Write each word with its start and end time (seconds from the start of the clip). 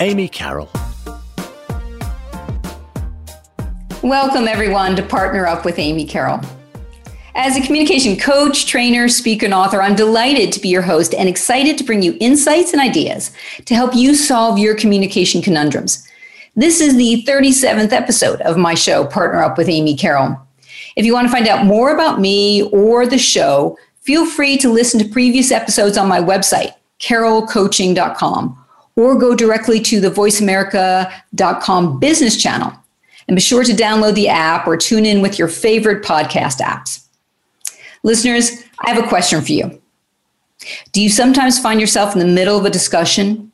Amy 0.00 0.28
Carroll. 0.28 0.70
Welcome, 4.02 4.48
everyone, 4.48 4.96
to 4.96 5.02
Partner 5.02 5.46
Up 5.46 5.66
with 5.66 5.78
Amy 5.78 6.06
Carroll. 6.06 6.40
As 7.34 7.56
a 7.56 7.60
communication 7.60 8.18
coach, 8.18 8.66
trainer, 8.66 9.08
speaker, 9.08 9.44
and 9.44 9.54
author, 9.54 9.82
I'm 9.82 9.94
delighted 9.94 10.52
to 10.52 10.60
be 10.60 10.68
your 10.68 10.82
host 10.82 11.14
and 11.14 11.28
excited 11.28 11.76
to 11.78 11.84
bring 11.84 12.02
you 12.02 12.16
insights 12.18 12.72
and 12.72 12.80
ideas 12.80 13.30
to 13.66 13.74
help 13.74 13.94
you 13.94 14.14
solve 14.14 14.58
your 14.58 14.74
communication 14.74 15.42
conundrums. 15.42 16.08
This 16.56 16.80
is 16.80 16.96
the 16.96 17.22
37th 17.28 17.92
episode 17.92 18.40
of 18.40 18.56
my 18.56 18.74
show, 18.74 19.06
Partner 19.06 19.42
Up 19.42 19.58
with 19.58 19.68
Amy 19.68 19.94
Carroll. 19.96 20.36
If 20.96 21.04
you 21.06 21.12
want 21.12 21.28
to 21.28 21.32
find 21.32 21.46
out 21.46 21.66
more 21.66 21.94
about 21.94 22.20
me 22.20 22.62
or 22.72 23.06
the 23.06 23.18
show, 23.18 23.78
feel 24.00 24.26
free 24.26 24.56
to 24.58 24.72
listen 24.72 24.98
to 25.00 25.08
previous 25.08 25.52
episodes 25.52 25.96
on 25.96 26.08
my 26.08 26.20
website, 26.20 26.72
carrollcoaching.com, 26.98 28.59
or 29.00 29.18
go 29.18 29.34
directly 29.34 29.80
to 29.80 29.98
the 29.98 30.10
voiceamerica.com 30.10 31.98
business 31.98 32.40
channel 32.40 32.70
and 33.26 33.34
be 33.34 33.40
sure 33.40 33.64
to 33.64 33.72
download 33.72 34.14
the 34.14 34.28
app 34.28 34.66
or 34.66 34.76
tune 34.76 35.06
in 35.06 35.22
with 35.22 35.38
your 35.38 35.48
favorite 35.48 36.04
podcast 36.04 36.60
apps. 36.60 37.06
Listeners, 38.02 38.62
I 38.80 38.90
have 38.92 39.02
a 39.02 39.08
question 39.08 39.40
for 39.40 39.52
you. 39.52 39.80
Do 40.92 41.00
you 41.00 41.08
sometimes 41.08 41.58
find 41.58 41.80
yourself 41.80 42.12
in 42.12 42.18
the 42.18 42.26
middle 42.26 42.58
of 42.58 42.66
a 42.66 42.70
discussion 42.70 43.50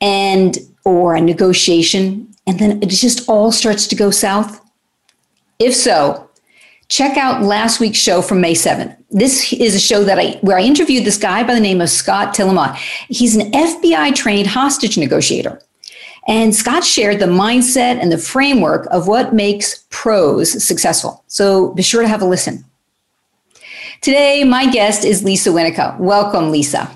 and 0.00 0.56
or 0.84 1.16
a 1.16 1.20
negotiation 1.20 2.32
and 2.46 2.60
then 2.60 2.80
it 2.80 2.88
just 2.88 3.28
all 3.28 3.50
starts 3.50 3.88
to 3.88 3.96
go 3.96 4.12
south? 4.12 4.60
If 5.58 5.74
so, 5.74 6.30
check 6.88 7.16
out 7.16 7.42
last 7.42 7.80
week's 7.80 7.98
show 7.98 8.22
from 8.22 8.40
May 8.40 8.54
7th. 8.54 8.95
This 9.10 9.52
is 9.52 9.74
a 9.74 9.80
show 9.80 10.02
that 10.04 10.18
I 10.18 10.32
where 10.40 10.58
I 10.58 10.62
interviewed 10.62 11.04
this 11.04 11.18
guy 11.18 11.44
by 11.44 11.54
the 11.54 11.60
name 11.60 11.80
of 11.80 11.88
Scott 11.88 12.34
Tillamont. 12.34 12.74
He's 13.08 13.36
an 13.36 13.52
FBI 13.52 14.14
trained 14.14 14.48
hostage 14.48 14.98
negotiator. 14.98 15.60
And 16.28 16.54
Scott 16.54 16.84
shared 16.84 17.20
the 17.20 17.26
mindset 17.26 18.00
and 18.00 18.10
the 18.10 18.18
framework 18.18 18.88
of 18.90 19.06
what 19.06 19.32
makes 19.32 19.84
pros 19.90 20.64
successful. 20.64 21.22
So 21.28 21.72
be 21.74 21.82
sure 21.82 22.02
to 22.02 22.08
have 22.08 22.20
a 22.20 22.26
listen. 22.26 22.64
Today, 24.00 24.42
my 24.42 24.68
guest 24.70 25.04
is 25.04 25.22
Lisa 25.22 25.50
Winneke. 25.50 25.98
Welcome, 25.98 26.50
Lisa. 26.50 26.90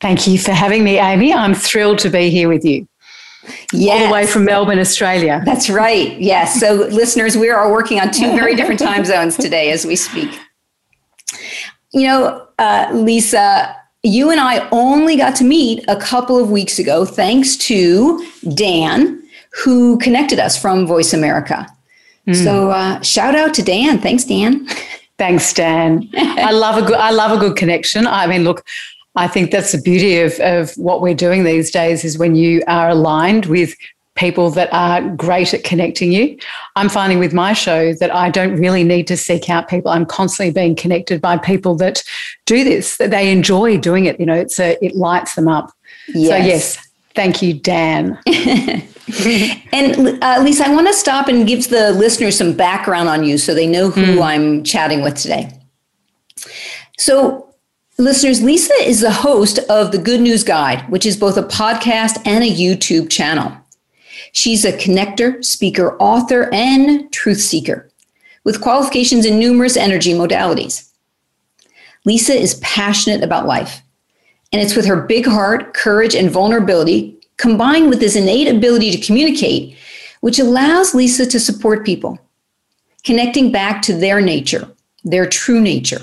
Thank 0.00 0.26
you 0.26 0.38
for 0.38 0.52
having 0.52 0.84
me, 0.84 0.98
Amy. 0.98 1.32
I'm 1.32 1.54
thrilled 1.54 1.98
to 2.00 2.10
be 2.10 2.30
here 2.30 2.48
with 2.48 2.64
you. 2.64 2.88
Yes. 3.72 4.00
All 4.00 4.06
the 4.06 4.12
way 4.12 4.26
from 4.26 4.44
Melbourne, 4.44 4.78
Australia. 4.78 5.42
That's 5.44 5.70
right. 5.70 6.18
Yes. 6.20 6.58
So, 6.60 6.74
listeners, 6.92 7.36
we 7.36 7.48
are 7.50 7.70
working 7.72 8.00
on 8.00 8.10
two 8.10 8.30
very 8.32 8.54
different 8.54 8.80
time 8.80 9.04
zones 9.04 9.36
today 9.36 9.70
as 9.70 9.86
we 9.86 9.96
speak. 9.96 10.38
You 11.92 12.06
know, 12.06 12.46
uh, 12.58 12.88
Lisa, 12.92 13.74
you 14.02 14.30
and 14.30 14.40
I 14.40 14.68
only 14.70 15.16
got 15.16 15.34
to 15.36 15.44
meet 15.44 15.84
a 15.88 15.96
couple 15.96 16.38
of 16.38 16.50
weeks 16.50 16.78
ago, 16.78 17.04
thanks 17.04 17.56
to 17.68 18.24
Dan, 18.54 19.22
who 19.64 19.98
connected 19.98 20.38
us 20.38 20.60
from 20.60 20.86
Voice 20.86 21.12
America. 21.12 21.66
Mm. 22.26 22.44
So 22.44 22.70
uh, 22.70 23.00
shout 23.00 23.34
out 23.34 23.54
to 23.54 23.62
Dan. 23.62 23.98
Thanks, 23.98 24.24
Dan. 24.24 24.66
Thanks, 25.16 25.52
Dan. 25.52 26.08
I 26.14 26.52
love 26.52 26.82
a 26.82 26.86
good. 26.86 26.96
I 26.96 27.10
love 27.10 27.36
a 27.36 27.40
good 27.40 27.56
connection. 27.56 28.06
I 28.06 28.26
mean, 28.26 28.44
look, 28.44 28.64
I 29.16 29.26
think 29.26 29.50
that's 29.50 29.72
the 29.72 29.80
beauty 29.80 30.20
of 30.20 30.38
of 30.40 30.72
what 30.76 31.00
we're 31.00 31.14
doing 31.14 31.44
these 31.44 31.70
days 31.70 32.04
is 32.04 32.18
when 32.18 32.36
you 32.36 32.62
are 32.68 32.90
aligned 32.90 33.46
with 33.46 33.74
people 34.18 34.50
that 34.50 34.68
are 34.72 35.00
great 35.16 35.54
at 35.54 35.62
connecting 35.62 36.12
you. 36.12 36.36
I'm 36.74 36.88
finding 36.88 37.20
with 37.20 37.32
my 37.32 37.52
show 37.52 37.94
that 37.94 38.12
I 38.12 38.30
don't 38.30 38.56
really 38.56 38.82
need 38.82 39.06
to 39.06 39.16
seek 39.16 39.48
out 39.48 39.68
people. 39.68 39.92
I'm 39.92 40.04
constantly 40.04 40.52
being 40.52 40.74
connected 40.74 41.20
by 41.20 41.38
people 41.38 41.76
that 41.76 42.02
do 42.44 42.64
this, 42.64 42.96
that 42.96 43.10
they 43.10 43.30
enjoy 43.30 43.78
doing 43.78 44.06
it. 44.06 44.18
You 44.18 44.26
know, 44.26 44.34
it's 44.34 44.58
a, 44.58 44.76
it 44.84 44.96
lights 44.96 45.36
them 45.36 45.46
up. 45.46 45.70
Yes. 46.08 46.28
So, 46.28 46.36
yes, 46.36 46.88
thank 47.14 47.40
you, 47.42 47.54
Dan. 47.54 48.18
and 49.72 50.22
uh, 50.22 50.40
Lisa, 50.42 50.66
I 50.66 50.74
want 50.74 50.88
to 50.88 50.94
stop 50.94 51.28
and 51.28 51.46
give 51.46 51.68
the 51.68 51.92
listeners 51.92 52.36
some 52.36 52.52
background 52.52 53.08
on 53.08 53.24
you 53.24 53.38
so 53.38 53.54
they 53.54 53.66
know 53.66 53.88
who 53.88 54.16
mm. 54.16 54.22
I'm 54.22 54.64
chatting 54.64 55.02
with 55.02 55.14
today. 55.14 55.50
So, 56.98 57.44
Listeners, 58.00 58.40
Lisa 58.44 58.74
is 58.82 59.00
the 59.00 59.10
host 59.10 59.58
of 59.68 59.90
the 59.90 59.98
Good 59.98 60.20
News 60.20 60.44
Guide, 60.44 60.88
which 60.88 61.04
is 61.04 61.16
both 61.16 61.36
a 61.36 61.42
podcast 61.42 62.22
and 62.24 62.44
a 62.44 62.48
YouTube 62.48 63.10
channel. 63.10 63.52
She's 64.32 64.64
a 64.64 64.72
connector, 64.72 65.44
speaker, 65.44 65.96
author, 65.98 66.52
and 66.52 67.10
truth 67.12 67.40
seeker 67.40 67.90
with 68.44 68.60
qualifications 68.60 69.26
in 69.26 69.38
numerous 69.38 69.76
energy 69.76 70.12
modalities. 70.12 70.90
Lisa 72.04 72.32
is 72.32 72.54
passionate 72.56 73.22
about 73.22 73.46
life, 73.46 73.82
and 74.52 74.62
it's 74.62 74.74
with 74.74 74.86
her 74.86 75.02
big 75.02 75.26
heart, 75.26 75.74
courage, 75.74 76.14
and 76.14 76.30
vulnerability 76.30 77.18
combined 77.36 77.88
with 77.88 78.00
this 78.00 78.16
innate 78.16 78.48
ability 78.48 78.90
to 78.90 79.06
communicate, 79.06 79.76
which 80.20 80.38
allows 80.38 80.94
Lisa 80.94 81.26
to 81.26 81.38
support 81.38 81.86
people, 81.86 82.18
connecting 83.04 83.52
back 83.52 83.82
to 83.82 83.94
their 83.94 84.20
nature, 84.20 84.68
their 85.04 85.26
true 85.26 85.60
nature, 85.60 86.00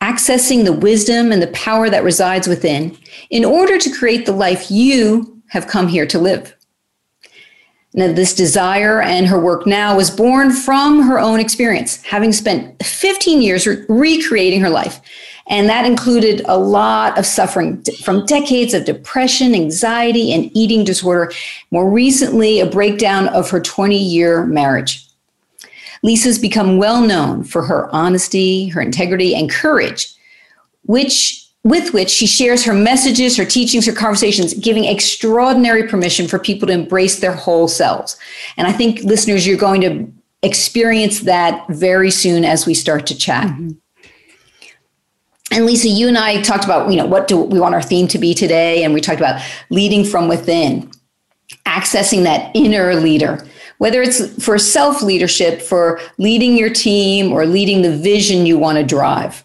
accessing 0.00 0.64
the 0.64 0.72
wisdom 0.72 1.30
and 1.30 1.42
the 1.42 1.48
power 1.48 1.88
that 1.90 2.04
resides 2.04 2.48
within 2.48 2.96
in 3.30 3.44
order 3.44 3.78
to 3.78 3.92
create 3.92 4.26
the 4.26 4.32
life 4.32 4.70
you 4.70 5.42
have 5.48 5.66
come 5.66 5.86
here 5.86 6.06
to 6.06 6.18
live. 6.18 6.54
Now, 7.94 8.10
this 8.10 8.34
desire 8.34 9.02
and 9.02 9.26
her 9.26 9.38
work 9.38 9.66
now 9.66 9.96
was 9.96 10.10
born 10.10 10.50
from 10.50 11.02
her 11.02 11.20
own 11.20 11.40
experience, 11.40 12.02
having 12.02 12.32
spent 12.32 12.82
15 12.82 13.42
years 13.42 13.66
re- 13.66 13.84
recreating 13.88 14.62
her 14.62 14.70
life. 14.70 15.00
And 15.48 15.68
that 15.68 15.84
included 15.84 16.40
a 16.46 16.56
lot 16.56 17.18
of 17.18 17.26
suffering 17.26 17.82
from 18.02 18.24
decades 18.24 18.72
of 18.72 18.86
depression, 18.86 19.54
anxiety, 19.54 20.32
and 20.32 20.50
eating 20.56 20.84
disorder. 20.84 21.32
More 21.70 21.90
recently, 21.90 22.60
a 22.60 22.66
breakdown 22.66 23.28
of 23.28 23.50
her 23.50 23.60
20 23.60 23.98
year 23.98 24.46
marriage. 24.46 25.06
Lisa's 26.02 26.38
become 26.38 26.78
well 26.78 27.02
known 27.02 27.44
for 27.44 27.62
her 27.62 27.94
honesty, 27.94 28.68
her 28.68 28.80
integrity, 28.80 29.34
and 29.34 29.50
courage, 29.50 30.14
which 30.84 31.41
with 31.64 31.94
which 31.94 32.10
she 32.10 32.26
shares 32.26 32.64
her 32.64 32.74
messages, 32.74 33.36
her 33.36 33.44
teachings, 33.44 33.86
her 33.86 33.92
conversations, 33.92 34.54
giving 34.54 34.84
extraordinary 34.84 35.86
permission 35.86 36.26
for 36.26 36.38
people 36.38 36.66
to 36.66 36.72
embrace 36.74 37.20
their 37.20 37.34
whole 37.34 37.68
selves. 37.68 38.16
And 38.56 38.66
I 38.66 38.72
think 38.72 39.00
listeners, 39.04 39.46
you're 39.46 39.56
going 39.56 39.80
to 39.82 40.12
experience 40.42 41.20
that 41.20 41.64
very 41.68 42.10
soon 42.10 42.44
as 42.44 42.66
we 42.66 42.74
start 42.74 43.06
to 43.06 43.16
chat. 43.16 43.46
Mm-hmm. 43.46 43.70
And 45.52 45.66
Lisa, 45.66 45.88
you 45.88 46.08
and 46.08 46.18
I 46.18 46.40
talked 46.40 46.64
about, 46.64 46.90
you 46.90 46.96
know, 46.96 47.06
what 47.06 47.28
do 47.28 47.36
we 47.36 47.60
want 47.60 47.74
our 47.74 47.82
theme 47.82 48.08
to 48.08 48.18
be 48.18 48.32
today? 48.34 48.82
And 48.82 48.94
we 48.94 49.00
talked 49.00 49.20
about 49.20 49.40
leading 49.70 50.02
from 50.02 50.26
within, 50.26 50.90
accessing 51.66 52.22
that 52.24 52.50
inner 52.56 52.94
leader, 52.94 53.46
whether 53.76 54.02
it's 54.02 54.42
for 54.42 54.58
self 54.58 55.02
leadership, 55.02 55.60
for 55.60 56.00
leading 56.16 56.56
your 56.56 56.70
team, 56.70 57.32
or 57.32 57.44
leading 57.44 57.82
the 57.82 57.94
vision 57.94 58.46
you 58.46 58.58
want 58.58 58.78
to 58.78 58.84
drive. 58.84 59.44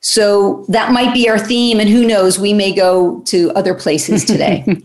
So 0.00 0.64
that 0.68 0.92
might 0.92 1.12
be 1.12 1.28
our 1.28 1.38
theme, 1.38 1.80
and 1.80 1.88
who 1.88 2.06
knows, 2.06 2.38
we 2.38 2.52
may 2.52 2.72
go 2.72 3.20
to 3.22 3.50
other 3.52 3.74
places 3.74 4.24
today. 4.24 4.64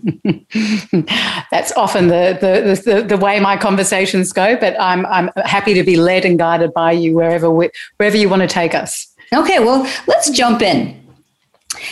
That's 1.52 1.72
often 1.74 2.08
the, 2.08 2.38
the, 2.42 2.92
the, 2.92 3.02
the, 3.04 3.18
way 3.18 3.40
my 3.40 3.56
conversations 3.56 4.34
go, 4.34 4.58
but 4.58 4.80
I'm, 4.82 5.06
I'm 5.06 5.30
happy 5.46 5.76
to 5.76 5.84
be 5.84 5.98
led 5.98 6.26
and 6.26 6.40
guided 6.40 6.74
by 6.74 6.94
you 6.94 7.14
wherever, 7.14 7.52
we, 7.52 7.70
wherever 7.98 8.18
you 8.18 8.28
want 8.28 8.42
to 8.42 8.48
take 8.48 8.74
us. 8.74 9.08
Okay, 9.34 9.60
well, 9.60 9.88
let's 10.08 10.32
jump 10.32 10.64
in. 10.64 11.00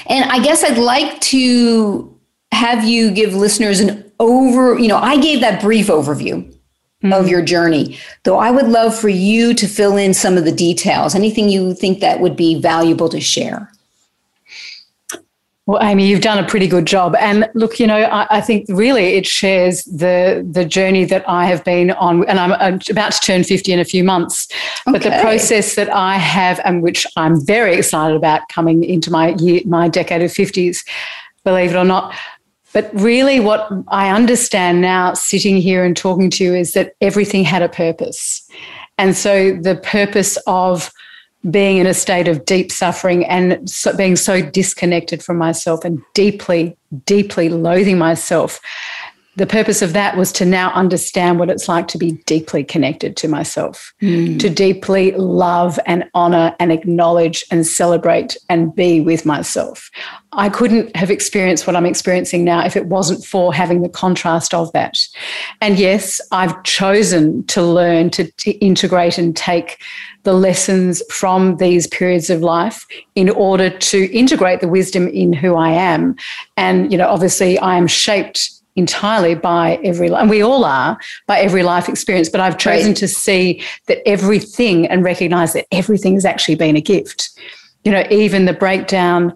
And 0.07 0.29
I 0.31 0.41
guess 0.44 0.63
I'd 0.63 0.79
like 0.79 1.19
to 1.21 2.19
have 2.51 2.83
you 2.83 3.12
give 3.12 3.35
listeners 3.35 3.79
an 3.79 4.12
over, 4.19 4.79
you 4.79 4.88
know, 4.88 4.97
I 4.97 5.19
gave 5.19 5.41
that 5.41 5.62
brief 5.62 5.88
overview 5.88 6.51
mm-hmm. 7.03 7.13
of 7.13 7.27
your 7.27 7.42
journey. 7.42 7.98
Though 8.24 8.38
I 8.38 8.51
would 8.51 8.68
love 8.68 8.98
for 8.98 9.09
you 9.09 9.53
to 9.53 9.68
fill 9.68 9.98
in 9.98 10.13
some 10.13 10.38
of 10.38 10.45
the 10.45 10.51
details, 10.51 11.15
anything 11.15 11.50
you 11.50 11.74
think 11.74 12.00
that 12.00 12.19
would 12.19 12.36
be 12.36 12.59
valuable 12.59 13.09
to 13.09 13.19
share. 13.19 13.71
Well, 15.68 15.81
Amy, 15.83 16.07
you've 16.07 16.21
done 16.21 16.44
a 16.44 16.45
pretty 16.45 16.68
good 16.68 16.86
job. 16.86 17.15
And 17.19 17.48
look, 17.53 17.80
you 17.80 17.86
know, 17.86 18.00
I, 18.00 18.27
I, 18.38 18.42
think 18.42 18.65
really 18.68 19.13
it 19.13 19.27
shares 19.27 19.83
the 19.86 20.45
the 20.51 20.65
journey 20.65 21.06
that 21.06 21.24
I 21.30 21.45
have 21.45 21.63
been 21.63 21.92
on, 21.92 22.27
and 22.27 22.39
I'm, 22.39 22.53
I'm 22.53 22.80
about 22.89 23.13
to 23.13 23.19
turn 23.19 23.44
50 23.44 23.71
in 23.71 23.80
a 23.80 23.86
few 23.86 24.04
months. 24.04 24.47
Okay. 24.88 24.92
But 24.92 25.04
the 25.04 25.21
process 25.21 25.75
that 25.75 25.89
I 25.94 26.15
have, 26.18 26.59
and 26.65 26.81
which 26.81 27.06
I'm 27.15 27.45
very 27.45 27.75
excited 27.75 28.18
about 28.18 28.50
coming 28.50 28.83
into 28.83 29.12
my 29.12 29.36
year, 29.36 29.62
my 29.65 29.88
decade 29.88 30.24
of 30.24 30.31
50s, 30.31 30.80
believe 31.45 31.71
it 31.71 31.77
or 31.77 31.86
not, 31.86 32.13
But 32.73 32.89
really, 32.94 33.39
what 33.39 33.69
I 33.89 34.09
understand 34.09 34.81
now, 34.81 35.13
sitting 35.13 35.57
here 35.57 35.83
and 35.83 35.95
talking 35.95 36.29
to 36.31 36.44
you, 36.44 36.56
is 36.56 36.73
that 36.73 36.94
everything 37.01 37.44
had 37.44 37.62
a 37.62 37.69
purpose. 37.69 38.47
And 38.97 39.15
so 39.15 39.53
the 39.53 39.75
purpose 39.75 40.38
of 40.47 40.91
being 41.50 41.77
in 41.77 41.88
a 41.88 41.94
state 41.94 42.27
of 42.27 42.45
deep 42.45 42.71
suffering 42.71 43.25
and 43.25 43.68
so 43.69 43.95
being 43.95 44.15
so 44.15 44.41
disconnected 44.41 45.23
from 45.23 45.38
myself 45.38 45.83
and 45.83 46.01
deeply, 46.13 46.77
deeply 47.06 47.50
loathing 47.50 47.97
myself 47.97 48.59
the 49.38 49.48
purpose 49.48 49.81
of 49.81 49.94
that 49.94 50.18
was 50.18 50.31
to 50.33 50.45
now 50.45 50.74
understand 50.74 51.39
what 51.39 51.50
it's 51.50 51.69
like 51.69 51.88
to 51.89 51.98
be 51.98 52.12
deeply 52.25 52.66
connected 52.66 53.16
to 53.18 53.30
myself, 53.30 53.94
mm. 54.01 54.38
to 54.39 54.50
deeply 54.50 55.13
love 55.13 55.80
and 55.86 56.04
honor 56.13 56.54
and 56.60 56.72
acknowledge 56.72 57.45
and 57.50 57.66
celebrate 57.66 58.36
and 58.50 58.75
be 58.75 59.00
with 59.00 59.25
myself. 59.25 59.89
I 60.33 60.50
couldn't 60.50 60.94
have 60.98 61.10
experienced 61.10 61.66
what 61.66 61.78
I'm 61.78 61.86
experiencing 61.86 62.44
now 62.44 62.66
if 62.66 62.75
it 62.75 62.88
wasn't 62.88 63.24
for 63.24 63.54
having 63.54 63.81
the 63.81 63.89
contrast 63.89 64.54
of 64.54 64.72
that. 64.74 64.98
And 65.62 65.80
yes, 65.80 66.19
I've 66.33 66.62
chosen 66.63 67.45
to 67.48 67.62
learn 67.62 68.10
to, 68.12 68.30
to 68.30 68.51
integrate 68.60 69.18
and 69.18 69.36
take 69.36 69.81
the 70.24 70.33
lessons 70.33 71.01
from 71.10 71.56
these 71.57 71.88
periods 71.88 72.30
of 72.30 72.42
life 72.42 72.86
in 73.16 73.30
order 73.30 73.69
to 73.69 74.12
integrate 74.12 74.60
the 74.60 74.68
wisdom 74.68 75.07
in 75.07 75.31
who 75.31 75.56
I 75.56 75.72
am. 75.72 76.16
And, 76.57 76.92
you 76.92 76.98
know, 76.98 77.07
obviously 77.07 77.57
I 77.60 77.78
am 77.78 77.88
shaped 77.88 78.60
entirely 78.75 79.35
by 79.35 79.79
every 79.83 80.07
and 80.09 80.29
we 80.29 80.41
all 80.41 80.63
are 80.63 80.97
by 81.27 81.39
every 81.39 81.63
life 81.63 81.89
experience 81.89 82.29
but 82.29 82.39
i've 82.39 82.57
chosen 82.57 82.89
right. 82.89 82.97
to 82.97 83.07
see 83.07 83.62
that 83.88 84.00
everything 84.07 84.88
and 84.88 85.03
recognize 85.03 85.53
that 85.53 85.65
everything 85.71 86.13
has 86.13 86.25
actually 86.25 86.56
been 86.56 86.75
a 86.75 86.81
gift 86.81 87.31
you 87.83 87.91
know 87.91 88.03
even 88.09 88.45
the 88.45 88.53
breakdown 88.53 89.33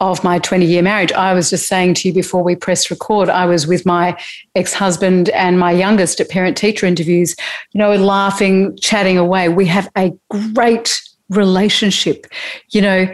of 0.00 0.22
my 0.24 0.38
20 0.38 0.64
year 0.64 0.80
marriage 0.80 1.12
i 1.12 1.34
was 1.34 1.50
just 1.50 1.66
saying 1.66 1.92
to 1.92 2.08
you 2.08 2.14
before 2.14 2.42
we 2.42 2.56
pressed 2.56 2.90
record 2.90 3.28
i 3.28 3.44
was 3.44 3.66
with 3.66 3.84
my 3.84 4.18
ex-husband 4.54 5.28
and 5.30 5.58
my 5.58 5.72
youngest 5.72 6.20
at 6.20 6.28
parent 6.30 6.56
teacher 6.56 6.86
interviews 6.86 7.36
you 7.72 7.78
know 7.78 7.94
laughing 7.94 8.76
chatting 8.80 9.18
away 9.18 9.48
we 9.48 9.66
have 9.66 9.90
a 9.96 10.12
great 10.30 11.00
relationship 11.28 12.26
you 12.70 12.80
know 12.80 13.06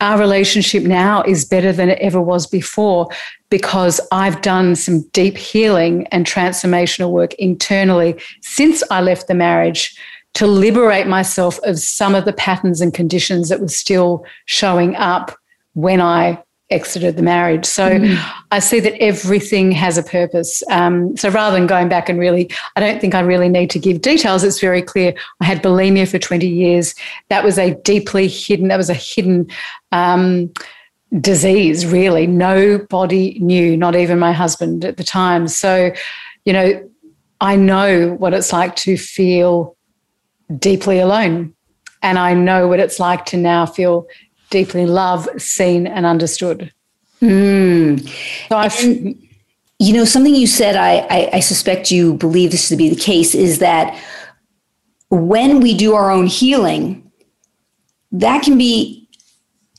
our 0.00 0.18
relationship 0.18 0.82
now 0.82 1.22
is 1.22 1.44
better 1.44 1.72
than 1.72 1.88
it 1.88 1.98
ever 2.00 2.20
was 2.20 2.46
before 2.46 3.08
because 3.48 4.00
I've 4.12 4.42
done 4.42 4.76
some 4.76 5.02
deep 5.12 5.36
healing 5.36 6.06
and 6.08 6.26
transformational 6.26 7.10
work 7.10 7.34
internally 7.34 8.20
since 8.42 8.82
I 8.90 9.00
left 9.00 9.28
the 9.28 9.34
marriage 9.34 9.96
to 10.34 10.46
liberate 10.46 11.06
myself 11.06 11.58
of 11.62 11.78
some 11.78 12.14
of 12.14 12.26
the 12.26 12.32
patterns 12.32 12.80
and 12.82 12.92
conditions 12.92 13.48
that 13.48 13.60
were 13.60 13.68
still 13.68 14.24
showing 14.44 14.94
up 14.96 15.36
when 15.72 16.00
I 16.00 16.42
exited 16.70 17.16
the 17.16 17.22
marriage. 17.22 17.64
So 17.64 17.90
mm. 17.90 18.32
I 18.50 18.58
see 18.58 18.80
that 18.80 19.00
everything 19.00 19.70
has 19.72 19.96
a 19.96 20.02
purpose. 20.02 20.62
Um, 20.70 21.16
so 21.16 21.28
rather 21.30 21.56
than 21.56 21.66
going 21.66 21.88
back 21.88 22.08
and 22.08 22.18
really, 22.18 22.50
I 22.74 22.80
don't 22.80 23.00
think 23.00 23.14
I 23.14 23.20
really 23.20 23.48
need 23.48 23.70
to 23.70 23.78
give 23.78 24.00
details. 24.00 24.42
It's 24.42 24.60
very 24.60 24.82
clear. 24.82 25.14
I 25.40 25.44
had 25.44 25.62
bulimia 25.62 26.10
for 26.10 26.18
20 26.18 26.46
years. 26.46 26.94
That 27.28 27.44
was 27.44 27.58
a 27.58 27.74
deeply 27.74 28.26
hidden, 28.26 28.68
that 28.68 28.76
was 28.76 28.90
a 28.90 28.94
hidden 28.94 29.48
um, 29.92 30.52
disease, 31.20 31.86
really. 31.86 32.26
Nobody 32.26 33.38
knew, 33.38 33.76
not 33.76 33.94
even 33.94 34.18
my 34.18 34.32
husband 34.32 34.84
at 34.84 34.96
the 34.96 35.04
time. 35.04 35.46
So, 35.46 35.92
you 36.44 36.52
know, 36.52 36.90
I 37.40 37.54
know 37.54 38.14
what 38.14 38.34
it's 38.34 38.52
like 38.52 38.74
to 38.76 38.96
feel 38.96 39.76
deeply 40.58 40.98
alone. 40.98 41.54
And 42.02 42.18
I 42.18 42.34
know 42.34 42.68
what 42.68 42.80
it's 42.80 43.00
like 43.00 43.24
to 43.26 43.36
now 43.36 43.66
feel 43.66 44.06
deeply 44.50 44.86
loved, 44.86 45.40
seen, 45.40 45.86
and 45.86 46.06
understood. 46.06 46.72
Mm. 47.20 48.08
So 48.48 48.56
I. 48.56 49.16
You 49.78 49.92
know, 49.92 50.06
something 50.06 50.34
you 50.34 50.46
said, 50.46 50.74
I, 50.74 51.00
I, 51.10 51.30
I 51.34 51.40
suspect 51.40 51.90
you 51.90 52.14
believe 52.14 52.50
this 52.50 52.70
to 52.70 52.76
be 52.76 52.88
the 52.88 52.96
case, 52.96 53.34
is 53.34 53.58
that 53.58 53.94
when 55.10 55.60
we 55.60 55.76
do 55.76 55.92
our 55.92 56.10
own 56.10 56.28
healing, 56.28 57.12
that 58.10 58.42
can 58.42 58.56
be 58.56 59.06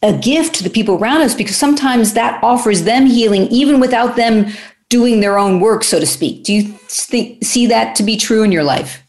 a 0.03 0.13
gift 0.13 0.53
to 0.53 0.63
the 0.63 0.69
people 0.69 0.99
around 0.99 1.21
us 1.21 1.33
because 1.33 1.55
sometimes 1.55 2.13
that 2.13 2.39
offers 2.43 2.83
them 2.83 3.07
healing 3.07 3.47
even 3.47 3.79
without 3.79 4.15
them 4.15 4.45
doing 4.89 5.19
their 5.19 5.39
own 5.39 5.59
work, 5.59 5.83
so 5.83 5.99
to 5.99 6.05
speak. 6.05 6.43
Do 6.43 6.53
you 6.53 6.63
think, 6.89 7.43
see 7.43 7.65
that 7.65 7.95
to 7.95 8.03
be 8.03 8.17
true 8.17 8.43
in 8.43 8.51
your 8.51 8.63
life? 8.63 9.01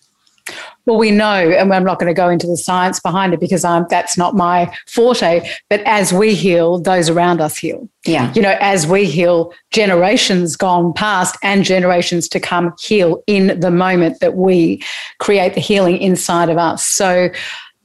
Well, 0.88 0.96
we 0.96 1.10
know, 1.10 1.50
and 1.50 1.70
I'm 1.74 1.84
not 1.84 1.98
going 1.98 2.08
to 2.08 2.14
go 2.14 2.30
into 2.30 2.46
the 2.46 2.56
science 2.56 2.98
behind 2.98 3.34
it 3.34 3.40
because 3.40 3.62
I'm, 3.62 3.84
that's 3.90 4.16
not 4.16 4.34
my 4.34 4.74
forte. 4.86 5.46
But 5.68 5.80
as 5.80 6.14
we 6.14 6.34
heal, 6.34 6.78
those 6.78 7.10
around 7.10 7.42
us 7.42 7.58
heal. 7.58 7.86
Yeah. 8.06 8.32
You 8.32 8.40
know, 8.40 8.56
as 8.58 8.86
we 8.86 9.04
heal, 9.04 9.52
generations 9.70 10.56
gone 10.56 10.94
past 10.94 11.36
and 11.42 11.62
generations 11.62 12.26
to 12.28 12.40
come 12.40 12.72
heal 12.80 13.22
in 13.26 13.60
the 13.60 13.70
moment 13.70 14.20
that 14.20 14.34
we 14.36 14.82
create 15.18 15.52
the 15.52 15.60
healing 15.60 15.98
inside 15.98 16.48
of 16.48 16.56
us. 16.56 16.86
So 16.86 17.28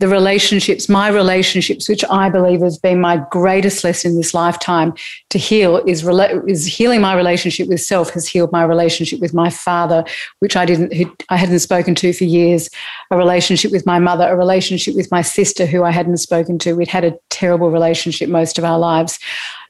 the 0.03 0.09
relationships, 0.09 0.89
my 0.89 1.07
relationships, 1.07 1.87
which 1.87 2.03
I 2.09 2.27
believe 2.27 2.59
has 2.59 2.77
been 2.77 2.99
my 2.99 3.23
greatest 3.31 3.85
lesson 3.85 4.17
this 4.17 4.33
lifetime 4.33 4.93
to 5.29 5.37
heal, 5.37 5.77
is, 5.87 6.05
is 6.45 6.65
healing 6.65 6.99
my 6.99 7.15
relationship 7.15 7.69
with 7.69 7.79
self, 7.79 8.09
has 8.09 8.27
healed 8.27 8.51
my 8.51 8.65
relationship 8.65 9.21
with 9.21 9.33
my 9.33 9.49
father, 9.49 10.03
which 10.39 10.57
I 10.57 10.65
didn't, 10.65 10.93
who 10.93 11.15
I 11.29 11.37
hadn't 11.37 11.57
spoken 11.59 11.95
to 11.95 12.11
for 12.11 12.25
years, 12.25 12.69
a 13.11 13.17
relationship 13.17 13.71
with 13.71 13.85
my 13.85 13.97
mother, 13.97 14.27
a 14.27 14.35
relationship 14.35 14.93
with 14.93 15.09
my 15.09 15.21
sister, 15.21 15.65
who 15.65 15.85
I 15.85 15.91
hadn't 15.91 16.17
spoken 16.17 16.59
to. 16.59 16.73
We'd 16.73 16.89
had 16.89 17.05
a 17.05 17.17
terrible 17.29 17.71
relationship 17.71 18.27
most 18.27 18.57
of 18.57 18.65
our 18.65 18.77
lives 18.77 19.19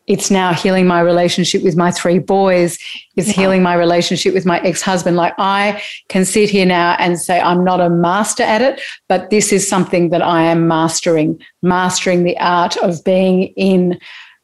it's 0.07 0.29
now 0.29 0.53
healing 0.53 0.85
my 0.85 0.99
relationship 0.99 1.63
with 1.63 1.77
my 1.77 1.89
three 1.89 2.19
boys. 2.19 2.77
It's 3.15 3.29
yeah. 3.29 3.33
healing 3.33 3.63
my 3.63 3.73
relationship 3.73 4.33
with 4.33 4.45
my 4.45 4.59
ex-husband. 4.59 5.15
Like 5.15 5.33
i 5.37 5.81
can 6.09 6.25
sit 6.25 6.49
here 6.49 6.65
now 6.65 6.95
and 6.99 7.19
say 7.19 7.39
i'm 7.39 7.63
not 7.63 7.79
a 7.79 7.89
master 7.89 8.43
at 8.43 8.61
it 8.61 8.81
but 9.07 9.29
this 9.29 9.51
is 9.51 9.67
something 9.67 10.09
that 10.09 10.21
i 10.21 10.43
am 10.43 10.67
mastering 10.67 11.39
mastering 11.61 12.23
the 12.23 12.37
art 12.37 12.77
of 12.77 13.03
being 13.03 13.43
in 13.55 13.99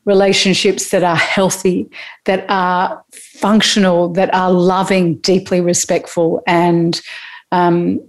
relationships 0.05 0.89
that 0.89 1.03
are 1.03 1.15
healthy 1.15 1.89
that 2.25 2.45
are 2.49 3.03
functional 3.11 4.09
that 4.09 4.33
are 4.33 4.51
loving 4.51 5.15
deeply 5.17 5.61
respectful 5.61 6.41
and 6.47 7.01
um, 7.51 7.99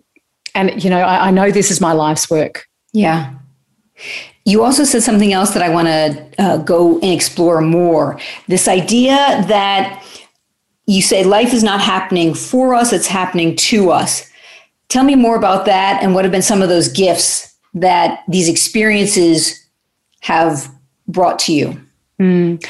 and 0.54 0.82
you 0.82 0.90
know 0.90 1.00
I, 1.00 1.28
I 1.28 1.30
know 1.30 1.50
this 1.50 1.70
is 1.70 1.80
my 1.80 1.92
life's 1.92 2.28
work. 2.30 2.66
Yeah 2.92 3.34
you 4.50 4.64
also 4.64 4.84
said 4.84 5.02
something 5.02 5.32
else 5.32 5.52
that 5.52 5.62
I 5.62 5.68
want 5.68 5.88
to 5.88 6.26
uh, 6.38 6.56
go 6.58 6.94
and 7.00 7.12
explore 7.12 7.60
more. 7.60 8.18
This 8.48 8.68
idea 8.68 9.14
that 9.48 10.04
you 10.86 11.02
say 11.02 11.24
life 11.24 11.54
is 11.54 11.62
not 11.62 11.80
happening 11.80 12.34
for 12.34 12.74
us, 12.74 12.92
it's 12.92 13.06
happening 13.06 13.54
to 13.56 13.90
us. 13.90 14.28
Tell 14.88 15.04
me 15.04 15.14
more 15.14 15.36
about 15.36 15.66
that 15.66 16.02
and 16.02 16.14
what 16.14 16.24
have 16.24 16.32
been 16.32 16.42
some 16.42 16.62
of 16.62 16.68
those 16.68 16.88
gifts 16.88 17.56
that 17.74 18.24
these 18.26 18.48
experiences 18.48 19.64
have 20.20 20.68
brought 21.06 21.38
to 21.40 21.52
you. 21.52 21.80
Mm. 22.20 22.64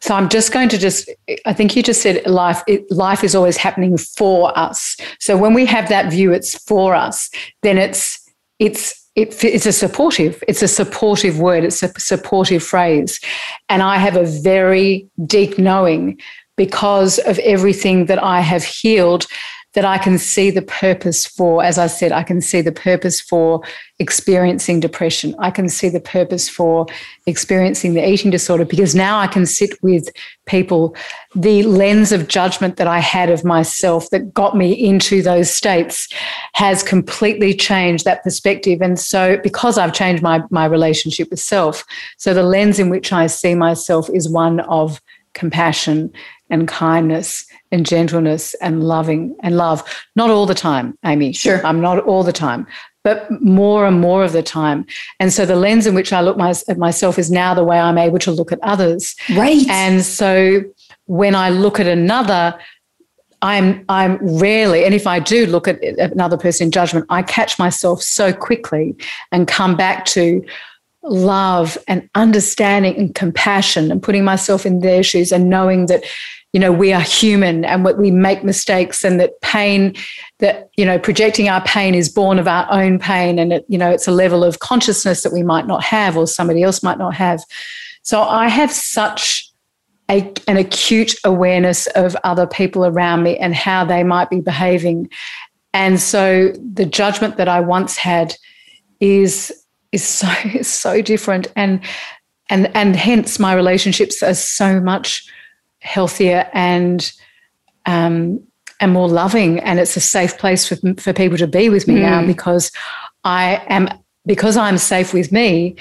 So 0.00 0.14
I'm 0.14 0.28
just 0.28 0.52
going 0.52 0.68
to 0.68 0.78
just 0.78 1.10
I 1.44 1.52
think 1.52 1.74
you 1.74 1.82
just 1.82 2.02
said 2.02 2.24
life 2.26 2.62
it, 2.68 2.88
life 2.90 3.24
is 3.24 3.34
always 3.34 3.56
happening 3.56 3.98
for 3.98 4.56
us. 4.56 4.96
So 5.18 5.36
when 5.36 5.54
we 5.54 5.66
have 5.66 5.88
that 5.88 6.10
view 6.12 6.32
it's 6.32 6.56
for 6.64 6.94
us, 6.94 7.28
then 7.62 7.76
it's 7.78 8.24
it's 8.60 9.07
it, 9.18 9.44
it's 9.44 9.66
a 9.66 9.72
supportive 9.72 10.42
it's 10.46 10.62
a 10.62 10.68
supportive 10.68 11.40
word 11.40 11.64
it's 11.64 11.82
a 11.82 11.90
supportive 11.98 12.62
phrase. 12.62 13.20
And 13.68 13.82
i 13.82 13.96
have 13.96 14.16
a 14.16 14.24
very 14.24 15.08
deep 15.26 15.58
knowing 15.58 16.20
because 16.56 17.18
of 17.30 17.38
everything 17.40 18.06
that 18.06 18.22
i 18.22 18.40
have 18.40 18.64
healed 18.64 19.26
that 19.74 19.84
I 19.84 19.98
can 19.98 20.18
see 20.18 20.50
the 20.50 20.62
purpose 20.62 21.26
for, 21.26 21.62
as 21.62 21.76
I 21.78 21.88
said, 21.88 22.10
I 22.10 22.22
can 22.22 22.40
see 22.40 22.62
the 22.62 22.72
purpose 22.72 23.20
for 23.20 23.62
experiencing 23.98 24.80
depression. 24.80 25.34
I 25.38 25.50
can 25.50 25.68
see 25.68 25.90
the 25.90 26.00
purpose 26.00 26.48
for 26.48 26.86
experiencing 27.26 27.92
the 27.92 28.08
eating 28.08 28.30
disorder 28.30 28.64
because 28.64 28.94
now 28.94 29.18
I 29.18 29.26
can 29.26 29.44
sit 29.44 29.70
with 29.82 30.08
people. 30.46 30.96
The 31.34 31.64
lens 31.64 32.12
of 32.12 32.28
judgment 32.28 32.76
that 32.76 32.86
I 32.86 33.00
had 33.00 33.28
of 33.28 33.44
myself 33.44 34.08
that 34.10 34.32
got 34.32 34.56
me 34.56 34.72
into 34.72 35.20
those 35.20 35.54
states 35.54 36.08
has 36.54 36.82
completely 36.82 37.52
changed 37.52 38.06
that 38.06 38.22
perspective. 38.22 38.80
And 38.80 38.98
so, 38.98 39.36
because 39.36 39.76
I've 39.76 39.92
changed 39.92 40.22
my, 40.22 40.42
my 40.50 40.64
relationship 40.64 41.28
with 41.30 41.40
self, 41.40 41.84
so 42.16 42.32
the 42.32 42.42
lens 42.42 42.78
in 42.78 42.88
which 42.88 43.12
I 43.12 43.26
see 43.26 43.54
myself 43.54 44.08
is 44.14 44.30
one 44.30 44.60
of 44.60 45.02
compassion 45.34 46.10
and 46.50 46.66
kindness 46.66 47.47
and 47.70 47.86
gentleness 47.86 48.54
and 48.54 48.84
loving 48.84 49.36
and 49.42 49.56
love. 49.56 49.82
Not 50.16 50.30
all 50.30 50.46
the 50.46 50.54
time, 50.54 50.96
Amy. 51.04 51.32
Sure. 51.32 51.64
I'm 51.66 51.80
not 51.80 52.00
all 52.00 52.22
the 52.22 52.32
time, 52.32 52.66
but 53.04 53.30
more 53.42 53.86
and 53.86 54.00
more 54.00 54.24
of 54.24 54.32
the 54.32 54.42
time. 54.42 54.86
And 55.20 55.32
so 55.32 55.46
the 55.46 55.56
lens 55.56 55.86
in 55.86 55.94
which 55.94 56.12
I 56.12 56.20
look 56.20 56.36
my, 56.36 56.54
at 56.68 56.78
myself 56.78 57.18
is 57.18 57.30
now 57.30 57.54
the 57.54 57.64
way 57.64 57.78
I'm 57.78 57.98
able 57.98 58.18
to 58.20 58.30
look 58.30 58.52
at 58.52 58.60
others. 58.62 59.14
Right. 59.36 59.68
And 59.68 60.02
so 60.02 60.62
when 61.06 61.34
I 61.34 61.50
look 61.50 61.80
at 61.80 61.86
another, 61.86 62.58
I'm 63.40 63.84
I'm 63.88 64.18
rarely, 64.20 64.84
and 64.84 64.94
if 64.94 65.06
I 65.06 65.20
do 65.20 65.46
look 65.46 65.68
at 65.68 65.80
another 65.84 66.36
person 66.36 66.66
in 66.66 66.70
judgment, 66.72 67.06
I 67.08 67.22
catch 67.22 67.56
myself 67.56 68.02
so 68.02 68.32
quickly 68.32 68.96
and 69.30 69.46
come 69.46 69.76
back 69.76 70.06
to 70.06 70.44
love 71.04 71.78
and 71.86 72.08
understanding 72.16 72.96
and 72.96 73.14
compassion 73.14 73.92
and 73.92 74.02
putting 74.02 74.24
myself 74.24 74.66
in 74.66 74.80
their 74.80 75.02
shoes 75.02 75.30
and 75.30 75.48
knowing 75.48 75.86
that 75.86 76.02
you 76.52 76.60
know 76.60 76.72
we 76.72 76.92
are 76.92 77.00
human 77.00 77.64
and 77.64 77.84
we 77.84 78.10
make 78.10 78.42
mistakes 78.42 79.04
and 79.04 79.20
that 79.20 79.40
pain 79.42 79.94
that 80.38 80.70
you 80.76 80.84
know 80.84 80.98
projecting 80.98 81.48
our 81.48 81.62
pain 81.62 81.94
is 81.94 82.08
born 82.08 82.38
of 82.38 82.48
our 82.48 82.66
own 82.70 82.98
pain 82.98 83.38
and 83.38 83.52
it, 83.52 83.64
you 83.68 83.78
know 83.78 83.90
it's 83.90 84.08
a 84.08 84.12
level 84.12 84.42
of 84.42 84.58
consciousness 84.60 85.22
that 85.22 85.32
we 85.32 85.42
might 85.42 85.66
not 85.66 85.84
have 85.84 86.16
or 86.16 86.26
somebody 86.26 86.62
else 86.62 86.82
might 86.82 86.98
not 86.98 87.14
have. 87.14 87.42
So 88.02 88.22
i 88.22 88.48
have 88.48 88.72
such 88.72 89.50
a, 90.10 90.32
an 90.46 90.56
acute 90.56 91.14
awareness 91.24 91.86
of 91.88 92.16
other 92.24 92.46
people 92.46 92.86
around 92.86 93.22
me 93.22 93.36
and 93.36 93.54
how 93.54 93.84
they 93.84 94.02
might 94.02 94.30
be 94.30 94.40
behaving. 94.40 95.10
And 95.74 96.00
so 96.00 96.50
the 96.72 96.86
judgment 96.86 97.36
that 97.36 97.48
i 97.48 97.60
once 97.60 97.96
had 97.96 98.34
is 99.00 99.52
is 99.92 100.02
so 100.02 100.28
is 100.54 100.68
so 100.68 101.02
different 101.02 101.48
and 101.56 101.80
and 102.48 102.74
and 102.74 102.96
hence 102.96 103.38
my 103.38 103.52
relationships 103.52 104.22
are 104.22 104.34
so 104.34 104.80
much 104.80 105.30
healthier 105.80 106.48
and 106.52 107.12
um, 107.86 108.42
and 108.80 108.92
more 108.92 109.08
loving. 109.08 109.58
And 109.60 109.80
it's 109.80 109.96
a 109.96 110.00
safe 110.00 110.38
place 110.38 110.68
for, 110.68 110.76
for 110.94 111.12
people 111.12 111.38
to 111.38 111.46
be 111.46 111.68
with 111.68 111.88
me 111.88 111.96
mm. 111.96 112.02
now 112.02 112.26
because 112.26 112.70
i 113.24 113.60
am 113.68 113.88
because 114.26 114.56
i'm 114.56 114.78
safe 114.78 115.12
with 115.12 115.32
me 115.32 115.74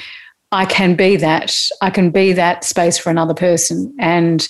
i 0.52 0.66
can 0.66 0.96
be 0.96 1.16
that 1.16 1.56
i 1.84 1.90
can 1.92 2.10
be 2.10 2.34
that 2.34 2.64
space 2.64 2.98
for 2.98 3.10
another 3.10 3.34
person. 3.34 3.94
And 4.00 4.48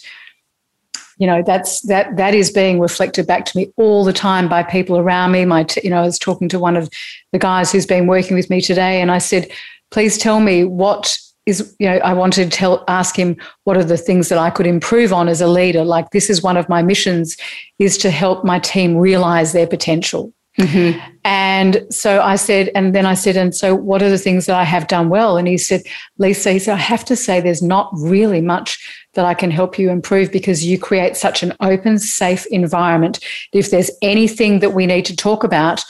you 1.18 1.25
know 1.25 1.42
that's 1.42 1.82
that 1.82 2.16
that 2.18 2.36
is 2.36 2.51
being 2.51 2.80
reflected 2.80 3.25
back 3.25 3.46
to 3.46 3.58
me 3.58 3.74
all 3.75 4.04
the 4.04 4.13
time 4.13 4.48
by 4.48 4.63
people 4.63 4.98
around 4.98 5.32
me. 5.32 5.46
My 5.46 5.63
t- 5.63 5.82
you 5.84 5.89
know 5.89 6.01
i 6.01 6.06
was 6.06 6.20
talking 6.20 6.48
to 6.50 6.60
one 6.60 6.77
of 6.77 6.89
the 7.32 7.39
guys 7.39 7.72
who's 7.72 7.88
been 7.88 8.08
working 8.08 8.36
with 8.36 8.50
me 8.50 8.62
today 8.62 9.01
and 9.01 9.12
i 9.12 9.18
said 9.18 9.50
please 9.89 10.18
tell 10.18 10.39
me 10.39 10.63
what 10.63 11.18
is 11.48 11.75
you 11.80 11.89
know 11.89 11.98
i 11.98 12.13
wanted 12.13 12.51
to 12.51 12.56
tell 12.56 12.84
ask 12.88 13.16
him 13.18 13.36
what 13.63 13.77
are 13.77 13.84
the 13.84 13.98
things 13.98 14.30
that 14.30 14.38
i 14.38 14.50
could 14.50 14.68
improve 14.68 15.12
on 15.12 15.27
as 15.27 15.42
a 15.42 15.48
leader. 15.48 15.84
Like 15.84 16.12
this 16.12 16.30
is 16.30 16.44
one 16.44 16.58
of 16.58 16.70
my 16.70 16.84
missions 16.84 17.36
is 17.80 17.98
to 18.00 18.12
help 18.12 18.46
my 18.46 18.60
team 18.60 18.98
realize 18.98 19.54
their 19.54 19.68
potential. 19.68 20.34
Mm-hmm. 20.60 21.00
and 21.24 21.86
so 21.92 22.20
i 22.20 22.36
said 22.36 22.72
and 22.74 22.96
then 22.96 23.06
i 23.06 23.13
said 23.13 23.38
and 23.38 23.54
so 23.54 23.75
what 23.75 24.01
are 24.01 24.10
the 24.10 24.18
things 24.18 24.48
that 24.48 24.56
i 24.56 24.63
have 24.63 24.88
done 24.88 25.08
well? 25.08 25.38
And 25.38 25.48
he 25.48 25.56
said 25.56 25.82
lisa 26.18 26.51
he 26.51 26.58
said 26.58 26.74
i 26.74 26.77
have 26.77 27.06
to 27.06 27.16
say 27.16 27.39
there's 27.39 27.62
not 27.62 27.92
really 27.94 28.42
much 28.42 28.80
that 29.13 29.24
i 29.24 29.36
can 29.36 29.51
help 29.51 29.77
you 29.77 29.92
improve 29.92 30.32
because 30.32 30.66
you 30.66 30.80
create 30.80 31.16
such 31.16 31.44
an 31.44 31.54
open 31.62 32.00
safe 32.00 32.48
environment. 32.48 33.24
If 33.54 33.70
there's 33.70 33.92
anything 34.01 34.60
that 34.62 34.74
we 34.74 34.88
need 34.88 35.06
to 35.06 35.16
talk 35.16 35.44
about 35.44 35.84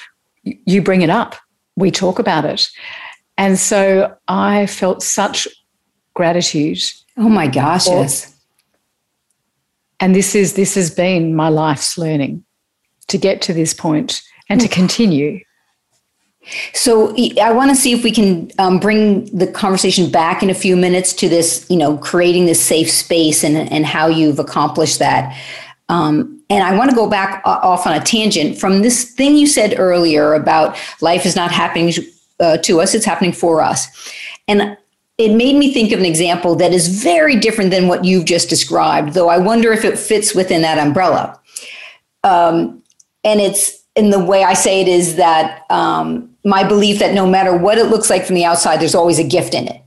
you 0.44 0.82
bring 0.82 1.02
it 1.02 1.10
up. 1.10 1.36
We 1.78 1.90
talk 1.92 2.20
about 2.20 2.44
it 2.44 2.70
and 3.38 3.58
so 3.58 4.16
I 4.28 4.66
felt 4.66 5.04
such 5.04 5.48
gratitude. 6.14 6.80
Oh 7.18 7.30
my 7.30 7.48
gosh, 7.48 7.86
for, 7.86 8.02
yes. 8.02 8.36
And 10.00 10.16
this 10.16 10.36
is 10.36 10.54
this 10.54 10.76
has 10.76 10.90
been 10.90 11.36
my 11.36 11.50
life's 11.50 11.98
learning 11.98 12.44
to 13.08 13.18
get 13.18 13.42
to 13.44 13.54
this 13.54 13.74
point 13.74 14.22
and 14.50 14.60
to 14.62 14.68
continue. 14.68 15.40
So 16.74 17.14
I 17.42 17.52
want 17.52 17.72
to 17.72 17.76
see 17.76 17.92
if 17.92 18.04
we 18.04 18.12
can 18.12 18.50
um, 18.58 18.80
bring 18.80 19.26
the 19.38 19.48
conversation 19.48 20.10
back 20.10 20.42
in 20.42 20.50
a 20.50 20.54
few 20.54 20.78
minutes 20.78 21.12
to 21.14 21.28
this, 21.28 21.66
you 21.70 21.76
know, 21.76 21.98
creating 21.98 22.46
this 22.46 22.64
safe 22.64 22.90
space 22.90 23.44
and 23.44 23.56
and 23.72 23.86
how 23.86 24.08
you've 24.08 24.40
accomplished 24.40 25.00
that. 25.00 25.38
Um, 25.90 26.42
and 26.50 26.64
I 26.64 26.78
want 26.78 26.90
to 26.90 26.96
go 26.96 27.10
back 27.10 27.42
off 27.46 27.86
on 27.86 27.94
a 27.94 28.00
tangent 28.00 28.58
from 28.58 28.82
this 28.82 29.12
thing 29.12 29.36
you 29.38 29.48
said 29.48 29.76
earlier 29.78 30.34
about 30.34 30.78
life 31.02 31.26
is 31.26 31.36
not 31.36 31.52
happening 31.52 31.92
uh, 32.40 32.58
to 32.58 32.82
us, 32.82 32.94
it's 32.94 33.06
happening 33.06 33.32
for 33.32 33.62
us. 33.62 33.88
And 34.48 34.78
it 35.18 35.34
made 35.34 35.56
me 35.56 35.74
think 35.74 35.92
of 35.92 36.00
an 36.00 36.06
example 36.06 36.56
that 36.56 36.74
is 36.74 36.88
very 37.02 37.36
different 37.36 37.72
than 37.72 37.88
what 37.88 38.06
you've 38.06 38.26
just 38.26 38.50
described, 38.50 39.14
though 39.14 39.30
I 39.30 39.38
wonder 39.40 39.72
if 39.74 39.84
it 39.84 39.98
fits 39.98 40.36
within 40.36 40.62
that 40.62 40.78
umbrella. 40.78 41.40
Um, 42.24 42.84
and 43.24 43.42
it's 43.42 43.84
in 43.96 44.12
the 44.12 44.24
way 44.24 44.44
I 44.44 44.54
say 44.54 44.82
it 44.82 44.88
is 44.88 45.16
that 45.16 45.66
um, 45.72 46.30
my 46.46 46.64
belief 46.64 47.00
that 47.00 47.14
no 47.14 47.26
matter 47.28 47.58
what 47.58 47.80
it 47.80 47.86
looks 47.86 48.10
like 48.10 48.26
from 48.26 48.36
the 48.36 48.46
outside, 48.46 48.80
there's 48.80 48.96
always 48.96 49.18
a 49.18 49.24
gift 49.24 49.56
in 49.56 49.68
it. 49.68 49.82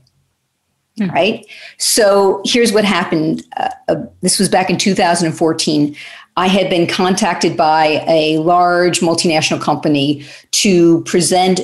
Mm. 0.99 1.11
Right. 1.11 1.45
So 1.77 2.41
here's 2.43 2.73
what 2.73 2.83
happened. 2.83 3.43
Uh, 3.55 3.69
uh, 3.87 3.95
this 4.21 4.37
was 4.37 4.49
back 4.49 4.69
in 4.69 4.77
2014. 4.77 5.95
I 6.35 6.47
had 6.47 6.69
been 6.69 6.87
contacted 6.87 7.55
by 7.55 8.03
a 8.07 8.37
large 8.39 8.99
multinational 8.99 9.61
company 9.61 10.25
to 10.51 11.01
present 11.03 11.61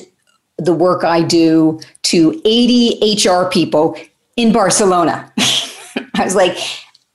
the 0.58 0.74
work 0.74 1.04
I 1.04 1.22
do 1.22 1.80
to 2.04 2.42
80 2.46 3.16
HR 3.16 3.50
people 3.50 3.98
in 4.36 4.52
Barcelona. 4.52 5.32
I 6.16 6.24
was 6.24 6.36
like, 6.36 6.58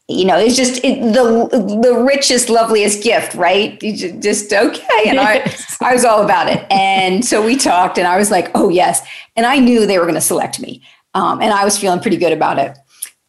you 0.09 0.25
know, 0.25 0.39
it's 0.39 0.57
just 0.57 0.85
it, 0.85 1.01
the 1.13 1.49
the 1.83 1.95
richest, 2.05 2.49
loveliest 2.49 3.03
gift, 3.03 3.35
right? 3.35 3.83
You 3.83 4.13
just 4.21 4.53
okay, 4.53 5.05
and 5.07 5.19
I 5.19 5.55
I 5.81 5.95
was 5.95 6.05
all 6.05 6.23
about 6.23 6.49
it, 6.49 6.67
and 6.71 7.25
so 7.25 7.45
we 7.45 7.57
talked, 7.57 7.99
and 7.99 8.07
I 8.07 8.19
was 8.19 8.31
like, 8.31 8.51
oh 8.55 8.69
yes, 8.69 9.07
and 9.37 9.47
I 9.47 9.59
knew 9.59 9.87
they 9.87 9.99
were 9.99 10.05
going 10.05 10.15
to 10.15 10.21
select 10.21 10.61
me, 10.61 10.83
um, 11.15 11.41
and 11.41 11.53
I 11.53 11.65
was 11.65 11.79
feeling 11.79 12.01
pretty 12.01 12.17
good 12.17 12.33
about 12.33 12.59
it, 12.59 12.77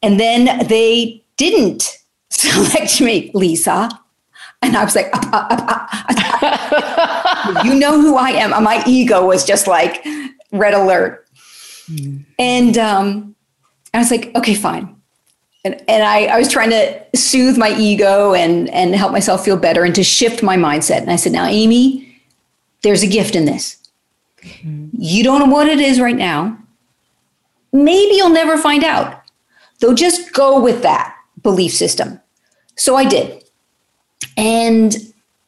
and 0.02 0.20
then 0.20 0.68
they 0.68 1.24
didn't 1.38 2.00
select 2.32 3.00
me, 3.00 3.32
Lisa. 3.34 3.90
And 4.64 4.78
I 4.78 4.84
was 4.84 4.96
like, 4.96 5.10
uh, 5.14 5.30
uh, 5.34 5.88
uh, 6.42 7.62
you 7.66 7.76
know 7.76 8.00
who 8.00 8.16
I 8.16 8.30
am. 8.30 8.52
My 8.64 8.82
ego 8.88 9.26
was 9.26 9.44
just 9.46 9.68
like 9.68 10.06
red 10.52 10.74
alert. 10.74 11.28
Mm. 11.90 12.24
And 12.40 12.78
um, 12.78 13.36
I 13.94 13.98
was 13.98 14.10
like, 14.10 14.34
okay, 14.36 14.56
fine. 14.56 14.96
And, 15.66 15.82
and 15.88 16.04
I, 16.04 16.26
I 16.26 16.40
was 16.40 16.50
trying 16.50 16.70
to 16.70 17.06
soothe 17.16 17.58
my 17.58 17.76
ego 17.78 18.34
and, 18.34 18.70
and 18.70 18.96
help 18.96 19.12
myself 19.12 19.44
feel 19.44 19.58
better 19.58 19.84
and 19.84 19.94
to 19.96 20.04
shift 20.04 20.42
my 20.44 20.56
mindset. 20.56 21.02
And 21.02 21.12
I 21.12 21.18
said, 21.18 21.34
now, 21.34 21.46
Amy, 21.46 22.22
there's 22.82 23.04
a 23.04 23.08
gift 23.08 23.36
in 23.36 23.46
this. 23.46 23.78
Mm. 24.42 24.90
You 24.98 25.24
don't 25.24 25.40
know 25.40 25.54
what 25.54 25.68
it 25.68 25.80
is 25.80 26.00
right 26.00 26.16
now. 26.16 26.58
Maybe 27.74 28.16
you'll 28.16 28.30
never 28.30 28.58
find 28.58 28.84
out. 28.84 29.22
Though 29.80 29.94
just 29.94 30.32
go 30.32 30.62
with 30.62 30.84
that 30.84 31.16
belief 31.42 31.74
system. 31.74 32.22
So 32.78 32.96
I 32.96 33.04
did. 33.06 33.43
And 34.38 34.96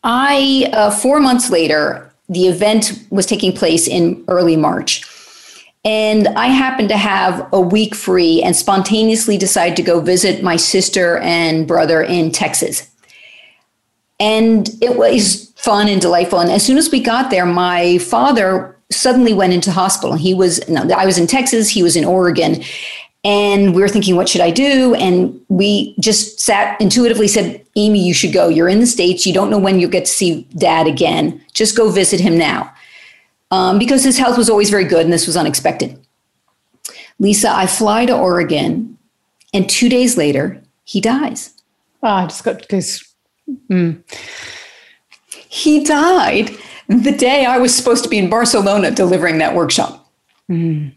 I, 0.03 0.69
uh, 0.73 0.91
four 0.91 1.19
months 1.19 1.49
later, 1.49 2.11
the 2.29 2.47
event 2.47 3.05
was 3.09 3.25
taking 3.25 3.53
place 3.53 3.87
in 3.87 4.23
early 4.27 4.55
March. 4.55 5.03
And 5.83 6.27
I 6.29 6.47
happened 6.47 6.89
to 6.89 6.97
have 6.97 7.47
a 7.53 7.61
week 7.61 7.93
free 7.93 8.41
and 8.41 8.55
spontaneously 8.55 9.37
decided 9.37 9.75
to 9.75 9.83
go 9.83 9.99
visit 9.99 10.41
my 10.41 10.55
sister 10.55 11.17
and 11.19 11.67
brother 11.67 12.01
in 12.01 12.31
Texas. 12.31 12.89
And 14.19 14.69
it 14.81 14.97
was 14.97 15.53
fun 15.57 15.87
and 15.87 16.01
delightful. 16.01 16.39
And 16.39 16.51
as 16.51 16.65
soon 16.65 16.77
as 16.77 16.89
we 16.89 17.01
got 17.01 17.29
there, 17.29 17.45
my 17.45 17.99
father 17.99 18.75
suddenly 18.91 19.33
went 19.33 19.53
into 19.53 19.71
hospital. 19.71 20.15
He 20.15 20.33
was, 20.33 20.67
no, 20.67 20.87
I 20.95 21.05
was 21.05 21.17
in 21.17 21.27
Texas, 21.27 21.69
he 21.69 21.83
was 21.83 21.95
in 21.95 22.05
Oregon. 22.05 22.63
And 23.25 23.73
we 23.73 23.81
were 23.81 23.89
thinking, 23.89 24.15
what 24.15 24.29
should 24.29 24.41
I 24.41 24.51
do? 24.51 24.93
And 24.93 25.41
we 25.49 25.95
just 25.99 26.39
sat 26.39 26.79
intuitively 26.79 27.27
said, 27.27 27.65
Amy, 27.75 28.05
you 28.05 28.13
should 28.13 28.31
go. 28.31 28.49
You're 28.49 28.69
in 28.69 28.79
the 28.79 28.85
States. 28.85 29.25
You 29.25 29.33
don't 29.33 29.49
know 29.49 29.57
when 29.57 29.79
you'll 29.79 29.89
get 29.89 30.05
to 30.05 30.11
see 30.11 30.43
dad 30.55 30.85
again. 30.85 31.43
Just 31.53 31.75
go 31.75 31.89
visit 31.89 32.19
him 32.19 32.37
now. 32.37 32.71
Um, 33.49 33.79
because 33.79 34.03
his 34.03 34.19
health 34.19 34.37
was 34.37 34.47
always 34.47 34.69
very 34.69 34.83
good 34.83 35.05
and 35.05 35.11
this 35.11 35.25
was 35.25 35.35
unexpected. 35.35 35.99
Lisa, 37.17 37.49
I 37.49 37.65
fly 37.65 38.05
to 38.05 38.15
Oregon, 38.15 38.97
and 39.53 39.69
two 39.69 39.89
days 39.89 40.17
later, 40.17 40.61
he 40.83 40.99
dies. 41.01 41.53
Oh, 42.03 42.09
I 42.09 42.27
just 42.27 42.43
got 42.43 42.67
goose. 42.67 43.13
Mm. 43.69 44.03
He 45.49 45.83
died 45.83 46.51
the 46.87 47.11
day 47.11 47.45
I 47.45 47.57
was 47.57 47.73
supposed 47.73 48.03
to 48.03 48.09
be 48.09 48.17
in 48.17 48.29
Barcelona 48.29 48.91
delivering 48.91 49.37
that 49.39 49.55
workshop. 49.55 50.11
Mm. 50.51 50.93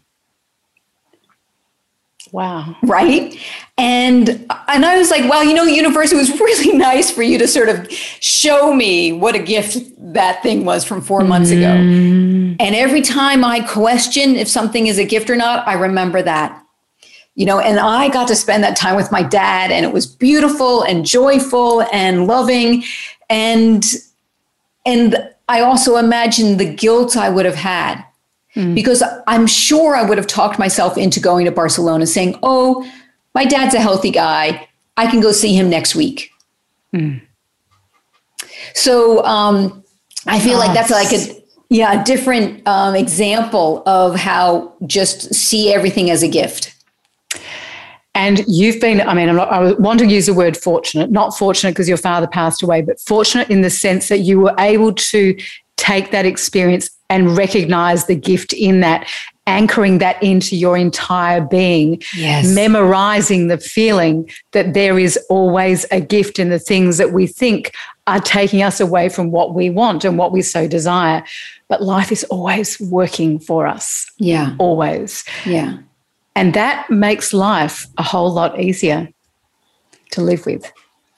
Wow. 2.31 2.75
Right? 2.83 3.37
And 3.77 4.29
and 4.67 4.85
I 4.85 4.97
was 4.97 5.09
like, 5.09 5.29
well, 5.29 5.43
you 5.43 5.53
know, 5.53 5.63
universe, 5.63 6.11
it 6.11 6.17
was 6.17 6.39
really 6.39 6.77
nice 6.77 7.09
for 7.09 7.23
you 7.23 7.37
to 7.37 7.47
sort 7.47 7.69
of 7.69 7.91
show 7.91 8.73
me 8.73 9.11
what 9.11 9.35
a 9.35 9.39
gift 9.39 9.77
that 10.13 10.43
thing 10.43 10.65
was 10.65 10.83
from 10.83 11.01
4 11.01 11.23
months 11.23 11.51
ago. 11.51 11.75
Mm. 11.75 12.57
And 12.59 12.75
every 12.75 13.01
time 13.01 13.43
I 13.43 13.61
question 13.61 14.35
if 14.35 14.47
something 14.47 14.87
is 14.87 14.97
a 14.97 15.05
gift 15.05 15.29
or 15.29 15.35
not, 15.35 15.67
I 15.67 15.73
remember 15.73 16.21
that. 16.21 16.63
You 17.35 17.45
know, 17.45 17.59
and 17.59 17.79
I 17.79 18.09
got 18.09 18.27
to 18.27 18.35
spend 18.35 18.63
that 18.63 18.75
time 18.75 18.97
with 18.97 19.11
my 19.13 19.23
dad 19.23 19.71
and 19.71 19.85
it 19.85 19.93
was 19.93 20.05
beautiful 20.05 20.83
and 20.83 21.05
joyful 21.05 21.83
and 21.93 22.27
loving 22.27 22.83
and 23.29 23.85
and 24.85 25.29
I 25.47 25.61
also 25.61 25.97
imagine 25.97 26.57
the 26.57 26.65
guilt 26.65 27.15
I 27.15 27.29
would 27.29 27.45
have 27.45 27.55
had 27.55 28.03
Mm. 28.59 28.75
Because 28.75 29.01
I'm 29.25 29.47
sure 29.47 29.95
I 29.95 30.03
would 30.03 30.17
have 30.17 30.27
talked 30.27 30.59
myself 30.59 30.97
into 30.97 31.21
going 31.21 31.45
to 31.45 31.51
Barcelona 31.51 32.05
saying, 32.05 32.37
oh, 32.43 32.85
my 33.33 33.45
dad's 33.45 33.73
a 33.73 33.79
healthy 33.79 34.11
guy. 34.11 34.67
I 34.97 35.09
can 35.09 35.21
go 35.21 35.31
see 35.31 35.55
him 35.55 35.69
next 35.69 35.95
week. 35.95 36.29
Mm. 36.93 37.21
So 38.73 39.23
um, 39.23 39.83
I 40.27 40.39
feel 40.39 40.55
oh, 40.55 40.59
like 40.59 40.73
that's 40.73 40.91
like 40.91 41.13
a 41.13 41.41
yeah 41.69 42.01
a 42.01 42.03
different 42.03 42.67
um, 42.67 42.95
example 42.95 43.81
of 43.85 44.15
how 44.15 44.73
just 44.85 45.33
see 45.33 45.73
everything 45.73 46.09
as 46.09 46.21
a 46.21 46.27
gift. 46.27 46.75
And 48.15 48.43
you've 48.47 48.81
been, 48.81 48.99
I 48.99 49.13
mean, 49.13 49.33
not, 49.33 49.49
i 49.49 49.71
want 49.73 49.99
to 49.99 50.05
use 50.05 50.25
the 50.25 50.33
word 50.33 50.57
fortunate, 50.57 51.09
not 51.09 51.37
fortunate 51.37 51.71
because 51.71 51.87
your 51.87 51.97
father 51.97 52.27
passed 52.27 52.61
away, 52.61 52.81
but 52.81 52.99
fortunate 52.99 53.49
in 53.49 53.61
the 53.61 53.69
sense 53.69 54.09
that 54.09 54.19
you 54.19 54.41
were 54.41 54.53
able 54.59 54.91
to 54.93 55.37
take 55.77 56.11
that 56.11 56.25
experience 56.25 56.89
and 57.09 57.35
recognize 57.35 58.05
the 58.05 58.15
gift 58.15 58.53
in 58.53 58.81
that 58.81 59.07
anchoring 59.47 59.97
that 59.97 60.21
into 60.21 60.55
your 60.55 60.77
entire 60.77 61.41
being, 61.41 62.01
yes. 62.15 62.53
memorizing 62.53 63.47
the 63.47 63.57
feeling 63.57 64.29
that 64.51 64.75
there 64.75 64.99
is 64.99 65.17
always 65.27 65.85
a 65.91 65.99
gift 65.99 66.37
in 66.37 66.49
the 66.49 66.59
things 66.59 66.97
that 66.97 67.11
we 67.11 67.25
think 67.25 67.73
are 68.05 68.19
taking 68.19 68.61
us 68.61 68.79
away 68.79 69.09
from 69.09 69.31
what 69.31 69.55
we 69.55 69.69
want 69.69 70.05
and 70.05 70.17
what 70.17 70.31
we 70.31 70.41
so 70.41 70.67
desire. 70.67 71.23
But 71.67 71.81
life 71.81 72.11
is 72.11 72.23
always 72.25 72.79
working 72.79 73.39
for 73.39 73.65
us. 73.67 74.05
Yeah. 74.17 74.55
Always. 74.59 75.25
Yeah. 75.45 75.79
And 76.35 76.53
that 76.53 76.89
makes 76.89 77.33
life 77.33 77.87
a 77.97 78.03
whole 78.03 78.31
lot 78.31 78.59
easier 78.59 79.09
to 80.11 80.21
live 80.21 80.45
with. 80.45 80.71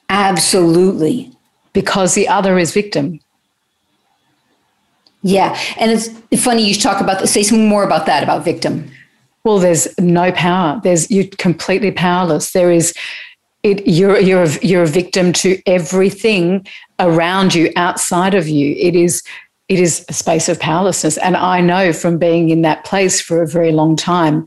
Absolutely. 0.10 1.32
Because 1.74 2.16
the 2.16 2.28
other 2.28 2.58
is 2.58 2.74
victim. 2.74 3.20
Yeah. 5.24 5.58
And 5.80 5.92
it's 5.92 6.44
funny 6.44 6.68
you 6.68 6.74
talk 6.74 7.02
about, 7.02 7.28
say 7.30 7.44
something 7.44 7.68
more 7.68 7.84
about 7.84 8.06
that, 8.08 8.24
about 8.24 8.44
victim. 8.44 8.92
Well, 9.44 9.60
there's 9.60 9.88
no 10.00 10.32
power. 10.32 10.80
There's, 10.84 11.10
you're 11.10 11.28
completely 11.38 11.92
powerless. 11.92 12.54
There 12.54 12.72
is, 12.72 12.94
it, 13.64 13.88
you're, 13.88 14.20
you're, 14.20 14.44
a, 14.44 14.66
you're 14.66 14.84
a 14.84 14.88
victim 14.88 15.34
to 15.34 15.62
everything 15.66 16.66
around 17.00 17.54
you, 17.54 17.72
outside 17.76 18.34
of 18.34 18.48
you. 18.48 18.76
It 18.78 18.96
is, 18.96 19.24
it 19.68 19.80
is 19.80 20.06
a 20.10 20.14
space 20.14 20.50
of 20.50 20.60
powerlessness. 20.60 21.18
And 21.18 21.38
I 21.38 21.62
know 21.62 21.94
from 21.94 22.18
being 22.18 22.50
in 22.50 22.64
that 22.64 22.84
place 22.86 23.22
for 23.22 23.42
a 23.42 23.48
very 23.48 23.72
long 23.72 23.96
time, 23.96 24.46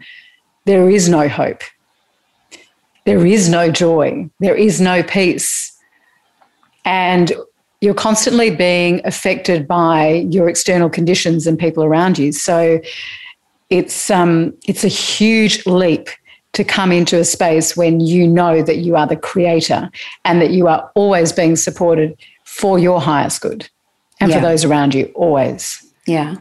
there 0.65 0.91
is 0.91 1.09
no 1.09 1.29
hope. 1.29 1.63
There 3.05 3.25
is 3.27 3.49
no 3.49 3.71
joy. 3.71 4.31
There 4.41 4.57
is 4.57 4.81
no 4.81 5.03
peace. 5.03 5.77
And 6.85 7.33
you're 7.81 7.95
constantly 7.95 8.51
being 8.51 9.01
affected 9.05 9.69
by 9.69 10.27
your 10.31 10.49
external 10.49 10.89
conditions 10.89 11.47
and 11.47 11.59
people 11.59 11.85
around 11.85 12.19
you. 12.19 12.33
So 12.33 12.81
it's 13.71 14.11
um, 14.11 14.55
it's 14.67 14.85
a 14.85 14.89
huge 14.89 15.67
leap 15.67 16.09
to 16.53 16.65
come 16.65 16.93
into 16.93 17.19
a 17.19 17.25
space 17.25 17.77
when 17.77 18.01
you 18.01 18.27
know 18.29 18.63
that 18.63 18.79
you 18.79 18.97
are 18.97 19.07
the 19.07 19.17
creator 19.17 19.91
and 20.25 20.41
that 20.41 20.51
you 20.51 20.69
are 20.69 20.91
always 20.95 21.33
being 21.33 21.57
supported 21.57 22.17
for 22.45 22.79
your 22.79 23.01
highest 23.01 23.41
good 23.41 23.69
and 24.21 24.31
yeah. 24.31 24.39
for 24.39 24.47
those 24.47 24.65
around 24.65 24.95
you 24.95 25.07
always. 25.15 25.85
Yeah. 26.07 26.37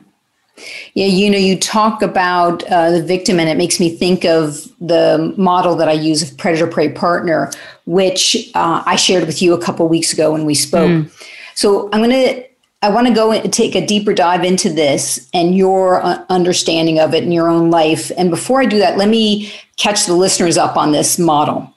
Yeah, 0.94 1.08
you 1.08 1.30
know, 1.30 1.38
you 1.38 1.58
talk 1.58 2.02
about 2.02 2.64
uh, 2.64 2.92
the 2.92 3.04
victim, 3.04 3.40
and 3.40 3.50
it 3.50 3.58
makes 3.58 3.80
me 3.80 3.96
think 3.96 4.26
of 4.26 4.68
the 4.80 5.34
model 5.38 5.76
that 5.76 5.90
I 5.90 5.94
use 5.94 6.22
of 6.22 6.38
predator 6.38 6.68
prey 6.68 6.90
partner, 6.90 7.52
which 7.86 8.52
uh, 8.56 8.84
I 8.86 8.96
shared 8.96 9.26
with 9.26 9.42
you 9.42 9.54
a 9.54 9.62
couple 9.62 9.88
weeks 9.88 10.14
ago 10.14 10.32
when 10.32 10.46
we 10.46 10.56
spoke. 10.56 10.90
Mm. 10.90 11.30
So 11.56 11.90
I'm 11.92 12.02
going 12.02 12.12
to 12.12 12.44
I 12.84 12.90
want 12.90 13.08
to 13.08 13.14
go 13.14 13.32
and 13.32 13.52
take 13.52 13.76
a 13.76 13.86
deeper 13.86 14.14
dive 14.14 14.44
into 14.44 14.70
this 14.70 15.30
and 15.34 15.56
your 15.56 16.04
uh, 16.04 16.26
understanding 16.28 17.00
of 17.00 17.14
it 17.14 17.24
in 17.24 17.32
your 17.32 17.48
own 17.48 17.72
life. 17.72 18.12
And 18.18 18.30
before 18.30 18.60
I 18.60 18.66
do 18.66 18.78
that, 18.80 18.98
let 18.98 19.08
me 19.08 19.54
catch 19.78 20.06
the 20.06 20.14
listeners 20.14 20.58
up 20.58 20.76
on 20.76 20.92
this 20.92 21.18
model. 21.18 21.74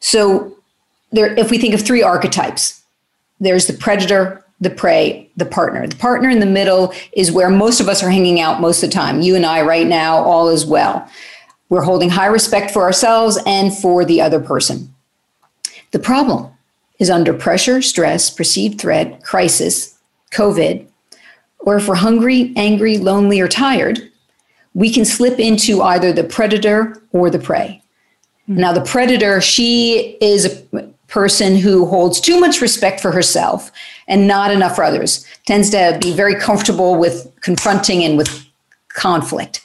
So 0.00 0.54
there 1.12 1.34
if 1.38 1.50
we 1.50 1.56
think 1.56 1.72
of 1.72 1.80
three 1.80 2.02
archetypes, 2.02 2.82
there's 3.40 3.68
the 3.68 3.72
predator, 3.72 4.44
the 4.60 4.70
prey, 4.70 5.30
the 5.36 5.44
partner. 5.44 5.86
The 5.86 5.96
partner 5.96 6.30
in 6.30 6.40
the 6.40 6.46
middle 6.46 6.94
is 7.12 7.30
where 7.30 7.50
most 7.50 7.80
of 7.80 7.88
us 7.88 8.02
are 8.02 8.10
hanging 8.10 8.40
out 8.40 8.60
most 8.60 8.82
of 8.82 8.90
the 8.90 8.94
time. 8.94 9.20
You 9.20 9.36
and 9.36 9.44
I 9.44 9.62
right 9.62 9.86
now, 9.86 10.16
all 10.16 10.48
is 10.48 10.64
well. 10.64 11.08
We're 11.68 11.82
holding 11.82 12.10
high 12.10 12.26
respect 12.26 12.70
for 12.70 12.82
ourselves 12.82 13.38
and 13.44 13.76
for 13.76 14.04
the 14.04 14.20
other 14.20 14.40
person. 14.40 14.94
The 15.90 15.98
problem 15.98 16.50
is 16.98 17.10
under 17.10 17.34
pressure, 17.34 17.82
stress, 17.82 18.30
perceived 18.30 18.80
threat, 18.80 19.22
crisis, 19.22 19.98
COVID, 20.30 20.86
or 21.58 21.76
if 21.76 21.88
we're 21.88 21.96
hungry, 21.96 22.52
angry, 22.56 22.96
lonely, 22.96 23.40
or 23.40 23.48
tired, 23.48 24.10
we 24.74 24.90
can 24.90 25.04
slip 25.04 25.38
into 25.38 25.82
either 25.82 26.12
the 26.12 26.24
predator 26.24 27.02
or 27.12 27.28
the 27.28 27.38
prey. 27.38 27.82
Mm-hmm. 28.48 28.60
Now, 28.60 28.72
the 28.72 28.82
predator, 28.82 29.40
she 29.40 30.16
is 30.20 30.44
a 30.72 30.82
person 31.08 31.56
who 31.56 31.86
holds 31.86 32.20
too 32.20 32.38
much 32.38 32.60
respect 32.60 33.00
for 33.00 33.10
herself 33.10 33.70
and 34.08 34.26
not 34.28 34.50
enough 34.50 34.76
for 34.76 34.84
others, 34.84 35.26
tends 35.46 35.70
to 35.70 35.98
be 36.00 36.12
very 36.12 36.34
comfortable 36.34 36.96
with 36.96 37.30
confronting 37.40 38.04
and 38.04 38.16
with 38.16 38.46
conflict. 38.88 39.62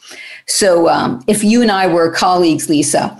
So, 0.47 0.89
um, 0.89 1.23
if 1.27 1.43
you 1.43 1.61
and 1.61 1.71
I 1.71 1.87
were 1.87 2.11
colleagues, 2.11 2.69
Lisa, 2.69 3.17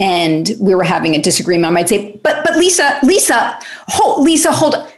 and 0.00 0.50
we 0.58 0.74
were 0.74 0.82
having 0.82 1.14
a 1.14 1.22
disagreement, 1.22 1.66
I 1.66 1.70
might 1.70 1.88
say, 1.88 2.18
"But, 2.22 2.44
but 2.44 2.56
Lisa, 2.56 2.98
Lisa, 3.02 3.58
hold, 3.88 4.24
Lisa, 4.24 4.50
hold." 4.50 4.74
On. 4.74 4.88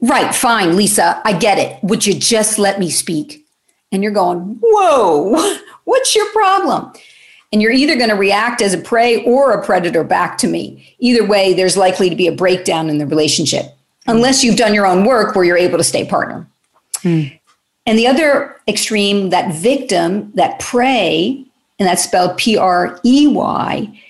Right, 0.00 0.32
fine, 0.34 0.76
Lisa, 0.76 1.20
I 1.24 1.32
get 1.32 1.58
it. 1.58 1.82
Would 1.82 2.06
you 2.06 2.14
just 2.14 2.58
let 2.58 2.78
me 2.78 2.88
speak? 2.88 3.44
And 3.92 4.02
you're 4.02 4.12
going, 4.12 4.58
"Whoa, 4.62 5.58
what's 5.84 6.14
your 6.14 6.26
problem?" 6.32 6.92
And 7.52 7.62
you're 7.62 7.72
either 7.72 7.96
going 7.96 8.10
to 8.10 8.14
react 8.16 8.60
as 8.60 8.74
a 8.74 8.78
prey 8.78 9.24
or 9.24 9.52
a 9.52 9.64
predator 9.64 10.04
back 10.04 10.36
to 10.38 10.46
me. 10.46 10.94
Either 10.98 11.24
way, 11.24 11.54
there's 11.54 11.78
likely 11.78 12.10
to 12.10 12.16
be 12.16 12.26
a 12.26 12.32
breakdown 12.32 12.90
in 12.90 12.98
the 12.98 13.06
relationship, 13.06 13.77
unless 14.08 14.42
you've 14.42 14.56
done 14.56 14.74
your 14.74 14.86
own 14.86 15.04
work 15.04 15.36
where 15.36 15.44
you're 15.44 15.56
able 15.56 15.78
to 15.78 15.84
stay 15.84 16.04
partner. 16.04 16.46
Mm. 17.02 17.38
And 17.86 17.98
the 17.98 18.06
other 18.06 18.56
extreme, 18.66 19.30
that 19.30 19.54
victim, 19.54 20.32
that 20.34 20.58
prey, 20.58 21.44
and 21.78 21.88
that's 21.88 22.02
spelled 22.02 22.36
P 22.36 22.56
R 22.56 22.98
E 23.04 23.28
Y, 23.28 24.00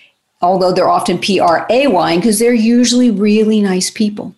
although 0.41 0.73
they're 0.73 0.89
often 0.89 1.19
P 1.19 1.39
R 1.39 1.67
A 1.71 1.87
Y, 1.87 2.17
because 2.17 2.39
they're 2.39 2.55
usually 2.55 3.11
really 3.11 3.61
nice 3.61 3.91
people. 3.91 4.35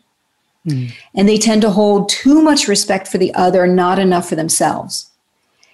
Mm. 0.67 0.93
And 1.15 1.29
they 1.29 1.39
tend 1.39 1.63
to 1.63 1.71
hold 1.71 2.11
too 2.11 2.43
much 2.43 2.69
respect 2.69 3.09
for 3.09 3.17
the 3.17 3.33
other, 3.35 3.67
not 3.67 3.99
enough 3.99 4.29
for 4.29 4.37
themselves. 4.37 5.11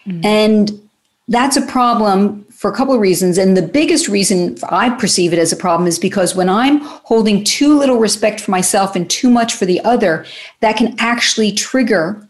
Mm. 0.07 0.25
And 0.25 0.88
that's 1.27 1.57
a 1.57 1.66
problem 1.66 2.45
for 2.57 2.71
a 2.71 2.75
couple 2.75 2.95
of 2.95 3.01
reasons. 3.01 3.37
And 3.37 3.55
the 3.55 3.62
biggest 3.62 4.09
reason 4.09 4.57
I 4.71 4.90
perceive 4.90 5.33
it 5.35 5.38
as 5.38 5.53
a 5.53 5.57
problem 5.57 5.87
is 5.87 5.99
because 5.99 6.35
when 6.35 6.49
I'm 6.49 6.81
holding 6.81 7.45
too 7.45 7.79
little 7.79 7.99
respect 7.99 8.40
for 8.40 8.51
myself 8.51 8.97
and 8.97 9.09
too 9.11 9.29
much 9.29 9.53
for 9.53 9.66
the 9.66 9.81
other, 9.83 10.25
that 10.61 10.77
can 10.77 10.95
actually 10.99 11.53
trigger 11.53 12.27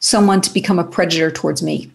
someone 0.00 0.40
to 0.40 0.52
become 0.52 0.80
a 0.80 0.84
predator 0.84 1.30
towards 1.30 1.62
me. 1.62 1.90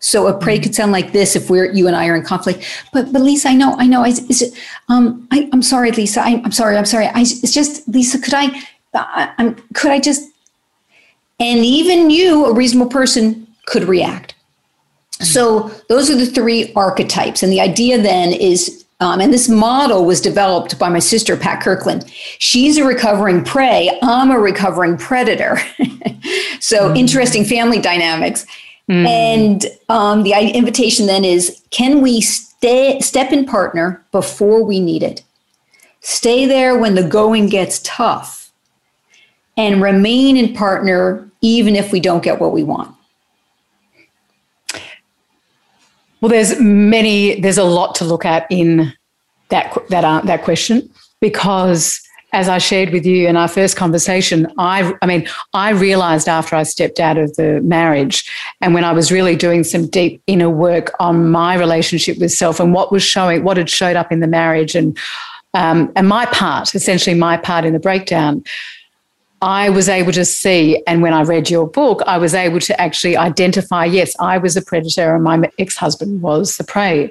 So 0.00 0.26
a 0.26 0.38
prey 0.38 0.56
mm-hmm. 0.56 0.64
could 0.64 0.74
sound 0.74 0.92
like 0.92 1.12
this 1.12 1.34
if 1.34 1.48
we're 1.48 1.72
you 1.72 1.86
and 1.86 1.96
I 1.96 2.08
are 2.08 2.14
in 2.14 2.24
conflict. 2.24 2.62
But 2.92 3.10
but 3.10 3.22
Lisa, 3.22 3.48
I 3.48 3.54
know, 3.54 3.74
I 3.78 3.86
know. 3.86 4.02
I, 4.02 4.08
is 4.08 4.42
it, 4.42 4.52
um, 4.90 5.26
I, 5.30 5.48
am 5.50 5.62
sorry, 5.62 5.92
Lisa. 5.92 6.20
I, 6.20 6.42
am 6.44 6.52
sorry. 6.52 6.76
I'm 6.76 6.84
sorry. 6.84 7.06
I, 7.06 7.20
it's 7.22 7.54
just 7.54 7.88
Lisa. 7.88 8.18
Could 8.18 8.34
I? 8.34 8.62
I 8.92 9.32
I'm, 9.38 9.54
could 9.72 9.90
I 9.90 10.00
just? 10.00 10.30
And 11.40 11.64
even 11.64 12.10
you, 12.10 12.44
a 12.44 12.52
reasonable 12.52 12.90
person, 12.90 13.46
could 13.64 13.84
react. 13.84 14.33
So 15.20 15.70
those 15.88 16.10
are 16.10 16.16
the 16.16 16.26
three 16.26 16.72
archetypes. 16.74 17.42
And 17.42 17.52
the 17.52 17.60
idea 17.60 18.00
then 18.00 18.32
is, 18.32 18.84
um, 19.00 19.20
and 19.20 19.32
this 19.32 19.48
model 19.48 20.04
was 20.04 20.20
developed 20.20 20.78
by 20.78 20.88
my 20.88 20.98
sister, 20.98 21.36
Pat 21.36 21.62
Kirkland. 21.62 22.10
She's 22.38 22.78
a 22.78 22.84
recovering 22.84 23.44
prey. 23.44 23.96
I'm 24.02 24.30
a 24.30 24.38
recovering 24.38 24.96
predator. 24.96 25.58
so 26.60 26.90
mm. 26.90 26.98
interesting 26.98 27.44
family 27.44 27.80
dynamics. 27.80 28.46
Mm. 28.88 29.06
And 29.06 29.66
um, 29.88 30.22
the 30.24 30.32
invitation 30.32 31.06
then 31.06 31.24
is 31.24 31.62
can 31.70 32.00
we 32.02 32.20
stay, 32.20 33.00
step 33.00 33.32
in 33.32 33.46
partner 33.46 34.04
before 34.12 34.62
we 34.62 34.80
need 34.80 35.02
it? 35.02 35.22
Stay 36.00 36.44
there 36.44 36.78
when 36.78 36.96
the 36.96 37.06
going 37.06 37.48
gets 37.48 37.80
tough 37.82 38.52
and 39.56 39.80
remain 39.80 40.36
in 40.36 40.52
partner 40.54 41.30
even 41.40 41.76
if 41.76 41.92
we 41.92 42.00
don't 42.00 42.22
get 42.22 42.40
what 42.40 42.52
we 42.52 42.62
want. 42.62 42.94
Well, 46.24 46.30
there's 46.30 46.58
many. 46.58 47.38
There's 47.38 47.58
a 47.58 47.64
lot 47.64 47.94
to 47.96 48.04
look 48.06 48.24
at 48.24 48.46
in 48.48 48.94
that 49.50 49.76
that 49.90 50.04
uh, 50.06 50.22
that 50.22 50.42
question 50.42 50.88
because, 51.20 52.00
as 52.32 52.48
I 52.48 52.56
shared 52.56 52.94
with 52.94 53.04
you 53.04 53.28
in 53.28 53.36
our 53.36 53.46
first 53.46 53.76
conversation, 53.76 54.50
I 54.56 54.94
I 55.02 55.06
mean 55.06 55.28
I 55.52 55.72
realized 55.72 56.26
after 56.26 56.56
I 56.56 56.62
stepped 56.62 56.98
out 56.98 57.18
of 57.18 57.36
the 57.36 57.60
marriage 57.60 58.26
and 58.62 58.72
when 58.72 58.84
I 58.84 58.92
was 58.92 59.12
really 59.12 59.36
doing 59.36 59.64
some 59.64 59.86
deep 59.86 60.22
inner 60.26 60.48
work 60.48 60.92
on 60.98 61.30
my 61.30 61.56
relationship 61.56 62.16
with 62.16 62.32
self 62.32 62.58
and 62.58 62.72
what 62.72 62.90
was 62.90 63.02
showing, 63.02 63.44
what 63.44 63.58
had 63.58 63.68
showed 63.68 63.94
up 63.94 64.10
in 64.10 64.20
the 64.20 64.26
marriage 64.26 64.74
and 64.74 64.96
um, 65.52 65.92
and 65.94 66.08
my 66.08 66.24
part, 66.24 66.74
essentially 66.74 67.14
my 67.14 67.36
part 67.36 67.66
in 67.66 67.74
the 67.74 67.78
breakdown. 67.78 68.42
I 69.42 69.68
was 69.68 69.88
able 69.88 70.12
to 70.12 70.24
see, 70.24 70.82
and 70.86 71.02
when 71.02 71.12
I 71.12 71.22
read 71.22 71.50
your 71.50 71.66
book, 71.66 72.02
I 72.06 72.18
was 72.18 72.34
able 72.34 72.60
to 72.60 72.80
actually 72.80 73.16
identify 73.16 73.84
yes, 73.84 74.14
I 74.18 74.38
was 74.38 74.56
a 74.56 74.62
predator 74.62 75.14
and 75.14 75.24
my 75.24 75.50
ex 75.58 75.76
husband 75.76 76.22
was 76.22 76.56
the 76.56 76.64
prey. 76.64 77.10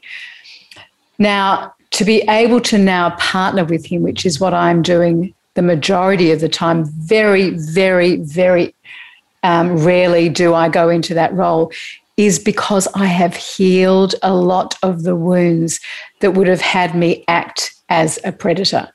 Now, 1.19 1.73
to 1.91 2.05
be 2.05 2.21
able 2.23 2.59
to 2.62 2.77
now 2.77 3.12
partner 3.17 3.63
with 3.63 3.86
him, 3.86 4.01
which 4.01 4.25
is 4.25 4.39
what 4.39 4.53
I'm 4.53 4.81
doing 4.81 5.33
the 5.53 5.62
majority 5.62 6.31
of 6.31 6.41
the 6.41 6.49
time, 6.49 6.86
very, 6.86 7.51
very, 7.51 8.15
very 8.15 8.73
um, 9.43 9.77
rarely 9.77 10.29
do 10.29 10.55
I 10.55 10.69
go 10.69 10.89
into 10.89 11.13
that 11.13 11.33
role, 11.33 11.71
is 12.17 12.39
because 12.39 12.88
I 12.95 13.05
have 13.05 13.36
healed 13.36 14.15
a 14.23 14.33
lot 14.33 14.75
of 14.81 15.03
the 15.03 15.15
wounds 15.15 15.79
that 16.21 16.31
would 16.31 16.47
have 16.47 16.62
had 16.62 16.95
me 16.95 17.23
act 17.27 17.75
as 17.89 18.17
a 18.23 18.31
predator. 18.31 18.91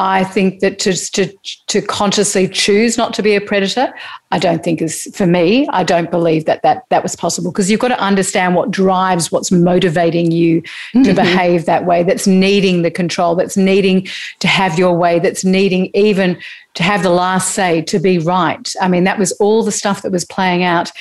I 0.00 0.22
think 0.22 0.60
that 0.60 0.78
to, 0.80 0.92
to, 0.94 1.26
to 1.66 1.82
consciously 1.82 2.46
choose 2.46 2.96
not 2.96 3.12
to 3.14 3.22
be 3.22 3.34
a 3.34 3.40
predator, 3.40 3.92
I 4.30 4.38
don't 4.38 4.62
think 4.62 4.80
is 4.80 5.10
for 5.12 5.26
me. 5.26 5.66
I 5.70 5.82
don't 5.82 6.08
believe 6.08 6.44
that 6.44 6.62
that, 6.62 6.84
that 6.90 7.02
was 7.02 7.16
possible 7.16 7.50
because 7.50 7.68
you've 7.68 7.80
got 7.80 7.88
to 7.88 7.98
understand 7.98 8.54
what 8.54 8.70
drives, 8.70 9.32
what's 9.32 9.50
motivating 9.50 10.30
you 10.30 10.62
mm-hmm. 10.62 11.02
to 11.02 11.14
behave 11.14 11.66
that 11.66 11.84
way, 11.84 12.04
that's 12.04 12.28
needing 12.28 12.82
the 12.82 12.92
control, 12.92 13.34
that's 13.34 13.56
needing 13.56 14.06
to 14.38 14.46
have 14.46 14.78
your 14.78 14.96
way, 14.96 15.18
that's 15.18 15.44
needing 15.44 15.90
even 15.94 16.38
to 16.74 16.84
have 16.84 17.02
the 17.02 17.10
last 17.10 17.52
say, 17.54 17.82
to 17.82 17.98
be 17.98 18.20
right. 18.20 18.72
I 18.80 18.86
mean, 18.86 19.02
that 19.02 19.18
was 19.18 19.32
all 19.32 19.64
the 19.64 19.72
stuff 19.72 20.02
that 20.02 20.12
was 20.12 20.24
playing 20.24 20.62
out. 20.62 20.92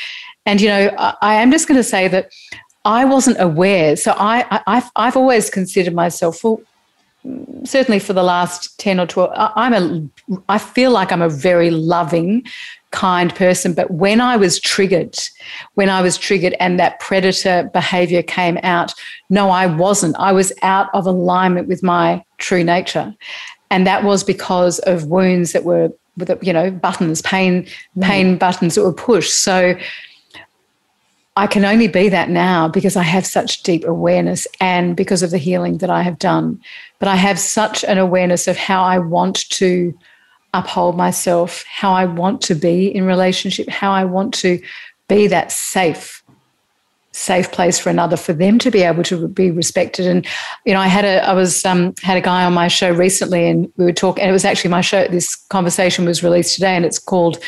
And, 0.48 0.60
you 0.60 0.70
know, 0.70 0.92
I, 0.98 1.14
I 1.22 1.34
am 1.36 1.52
just 1.52 1.68
going 1.68 1.80
to 1.80 1.84
say 1.84 2.08
that 2.08 2.32
I 2.84 3.06
wasn't 3.06 3.40
aware. 3.40 3.96
So 3.96 4.16
I, 4.18 4.44
I, 4.50 4.62
I've, 4.66 4.90
I've 4.96 5.18
always 5.18 5.52
considered 5.52 5.94
myself, 5.94 6.44
well, 6.44 6.62
certainly 7.64 8.00
for 8.00 8.14
the 8.14 8.24
last 8.24 8.78
10 8.80 9.00
or 9.00 9.06
12 9.06 9.32
i'm 9.36 9.74
a 9.74 10.42
i 10.50 10.58
feel 10.58 10.92
like 10.92 11.12
i'm 11.12 11.22
a 11.22 11.30
very 11.30 11.70
loving 11.70 12.46
kind 12.92 13.36
person 13.36 13.74
but 13.74 13.92
when 13.92 14.22
i 14.22 14.38
was 14.38 14.60
triggered 14.60 15.16
when 15.74 15.90
i 15.90 16.02
was 16.02 16.18
triggered 16.18 16.56
and 16.60 16.80
that 16.80 17.00
predator 17.00 17.70
behavior 17.74 18.24
came 18.24 18.58
out 18.64 18.94
no 19.30 19.50
i 19.50 19.66
wasn't. 19.66 20.16
I 20.18 20.32
was 20.32 20.52
out 20.62 20.90
of 20.94 21.06
alignment 21.06 21.68
with 21.68 21.84
my 21.84 22.24
true 22.38 22.64
nature. 22.64 23.14
And 23.70 23.86
that 23.86 24.04
was 24.04 24.24
because 24.24 24.80
of 24.80 25.06
wounds 25.06 25.52
that 25.52 25.64
were 25.64 25.92
you 26.42 26.52
know 26.52 26.72
buttons 26.72 27.22
pain 27.22 27.68
pain 28.02 28.36
mm. 28.36 28.40
buttons 28.40 28.76
that 28.76 28.84
were 28.84 28.94
pushed. 28.94 29.36
So 29.36 29.78
I 31.38 31.46
can 31.46 31.66
only 31.66 31.88
be 31.88 32.10
that 32.10 32.32
now 32.32 32.68
because 32.68 32.96
I 32.96 33.04
have 33.04 33.24
such 33.24 33.62
deep 33.62 33.86
awareness 33.86 34.48
and 34.60 34.96
because 34.96 35.22
of 35.22 35.30
the 35.30 35.38
healing 35.38 35.78
that 35.78 35.90
I 35.92 36.02
have 36.02 36.18
done. 36.18 36.60
But 36.98 37.10
I 37.10 37.16
have 37.16 37.38
such 37.40 37.84
an 37.84 38.00
awareness 38.00 38.48
of 38.48 38.58
how 38.58 38.84
I 38.84 38.98
want 38.98 39.48
to 39.52 39.96
uphold 40.56 40.98
myself, 40.98 41.64
how 41.70 41.94
I 41.94 42.06
want 42.06 42.42
to 42.42 42.56
be 42.56 42.88
in 42.88 43.06
relationship, 43.06 43.70
how 43.70 43.92
I 43.92 44.04
want 44.04 44.34
to 44.36 44.60
be 45.08 45.28
that 45.28 45.52
safe 45.52 46.24
safe 47.12 47.52
place 47.52 47.80
for 47.80 47.90
another 47.90 48.16
for 48.16 48.34
them 48.34 48.60
to 48.60 48.70
be 48.70 48.84
able 48.84 49.02
to 49.02 49.28
be 49.28 49.50
respected 49.50 50.06
and 50.06 50.28
you 50.66 50.74
know 50.74 50.80
i 50.80 50.86
had 50.86 51.04
a 51.04 51.28
i 51.28 51.34
was 51.34 51.66
um 51.66 51.92
had 52.04 52.16
a 52.16 52.22
guy 52.22 52.46
on 52.46 52.54
my 52.54 52.68
show 52.68 52.92
recently 52.92 53.50
and 53.50 53.72
we 53.78 53.86
were 53.86 53.92
talking 53.92 54.22
and 54.22 54.30
it 54.30 54.34
was 54.34 54.46
actually 54.46 54.70
my 54.70 54.82
show 54.82 55.08
this 55.08 55.36
conversation 55.36 56.06
was 56.06 56.22
released 56.22 56.54
today 56.54 56.76
and 56.76 56.86
it's 56.86 57.00
called 57.00 57.40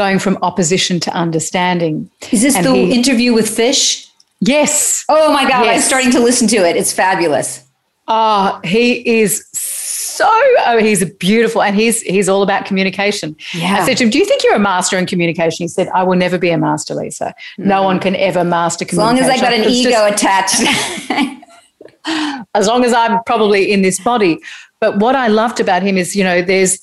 going 0.00 0.18
from 0.18 0.38
opposition 0.40 0.98
to 0.98 1.10
understanding. 1.12 2.10
Is 2.32 2.40
this 2.40 2.56
and 2.56 2.64
the 2.64 2.74
he, 2.74 2.94
interview 2.94 3.34
with 3.34 3.48
Fish? 3.48 4.08
Yes. 4.40 5.04
Oh 5.10 5.30
my 5.30 5.42
God, 5.42 5.66
yes. 5.66 5.76
I'm 5.76 5.82
starting 5.82 6.10
to 6.12 6.20
listen 6.20 6.48
to 6.48 6.56
it. 6.56 6.74
It's 6.74 6.90
fabulous. 6.90 7.62
Oh, 8.08 8.60
he 8.64 9.20
is 9.20 9.46
so 9.52 10.26
oh, 10.66 10.78
he's 10.80 11.04
beautiful 11.14 11.62
and 11.62 11.76
he's 11.76 12.00
he's 12.00 12.30
all 12.30 12.42
about 12.42 12.64
communication. 12.64 13.36
Yeah. 13.52 13.76
I 13.76 13.86
said 13.86 13.98
to 13.98 14.04
him, 14.04 14.10
Do 14.10 14.18
you 14.18 14.24
think 14.24 14.42
you're 14.42 14.54
a 14.54 14.66
master 14.72 14.96
in 14.96 15.04
communication? 15.04 15.64
He 15.64 15.68
said, 15.68 15.88
I 15.88 16.02
will 16.02 16.16
never 16.16 16.38
be 16.38 16.50
a 16.50 16.56
master, 16.58 16.94
Lisa. 16.94 17.34
Mm. 17.58 17.66
No 17.66 17.82
one 17.82 18.00
can 18.00 18.16
ever 18.16 18.42
master 18.42 18.86
communication. 18.86 19.24
As 19.24 19.28
long 19.28 19.34
as 19.34 19.42
I've 19.42 19.46
got 19.46 19.52
an 19.52 19.70
ego 19.70 19.90
just, 19.90 20.14
attached. 20.14 21.36
as 22.54 22.66
long 22.66 22.84
as 22.84 22.94
I'm 22.94 23.22
probably 23.24 23.70
in 23.70 23.82
this 23.82 24.00
body. 24.00 24.40
But 24.80 24.98
what 24.98 25.14
I 25.14 25.28
loved 25.28 25.60
about 25.60 25.82
him 25.82 25.98
is, 25.98 26.16
you 26.16 26.24
know, 26.24 26.40
there's 26.40 26.80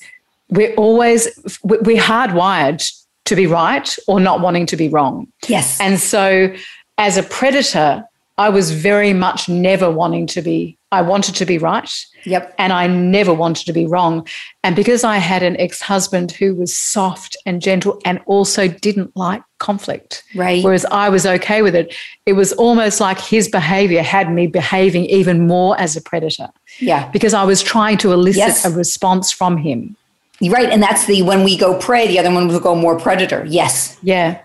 we're 0.50 0.74
always 0.74 1.28
we're 1.62 2.00
hardwired 2.00 2.82
to 3.28 3.36
be 3.36 3.46
right 3.46 3.96
or 4.06 4.20
not 4.20 4.40
wanting 4.40 4.66
to 4.66 4.76
be 4.76 4.88
wrong. 4.88 5.26
Yes. 5.48 5.80
And 5.80 6.00
so 6.00 6.52
as 6.98 7.16
a 7.16 7.22
predator, 7.22 8.04
I 8.36 8.48
was 8.48 8.70
very 8.70 9.12
much 9.12 9.48
never 9.48 9.90
wanting 9.90 10.26
to 10.28 10.42
be 10.42 10.78
I 10.90 11.02
wanted 11.02 11.34
to 11.34 11.44
be 11.44 11.58
right. 11.58 11.90
Yep. 12.24 12.54
And 12.56 12.72
I 12.72 12.86
never 12.86 13.34
wanted 13.34 13.66
to 13.66 13.74
be 13.74 13.84
wrong. 13.84 14.26
And 14.64 14.74
because 14.74 15.04
I 15.04 15.18
had 15.18 15.42
an 15.42 15.54
ex-husband 15.60 16.32
who 16.32 16.54
was 16.54 16.74
soft 16.74 17.36
and 17.44 17.60
gentle 17.60 18.00
and 18.06 18.20
also 18.24 18.68
didn't 18.68 19.14
like 19.14 19.42
conflict. 19.58 20.22
Right. 20.34 20.64
Whereas 20.64 20.86
I 20.86 21.10
was 21.10 21.26
okay 21.26 21.60
with 21.60 21.74
it. 21.74 21.94
It 22.24 22.32
was 22.34 22.54
almost 22.54 23.00
like 23.00 23.20
his 23.20 23.48
behavior 23.48 24.02
had 24.02 24.32
me 24.32 24.46
behaving 24.46 25.04
even 25.06 25.46
more 25.46 25.78
as 25.78 25.94
a 25.94 26.00
predator. 26.00 26.48
Yeah. 26.78 27.10
Because 27.10 27.34
I 27.34 27.44
was 27.44 27.62
trying 27.62 27.98
to 27.98 28.12
elicit 28.12 28.38
yes. 28.38 28.64
a 28.64 28.70
response 28.70 29.30
from 29.30 29.58
him. 29.58 29.94
Right. 30.40 30.68
And 30.70 30.82
that's 30.82 31.06
the 31.06 31.22
when 31.22 31.42
we 31.42 31.56
go 31.56 31.78
prey, 31.78 32.06
the 32.06 32.18
other 32.18 32.32
one 32.32 32.46
will 32.48 32.60
go 32.60 32.74
more 32.74 32.98
predator. 32.98 33.44
Yes. 33.48 33.98
Yeah. 34.02 34.40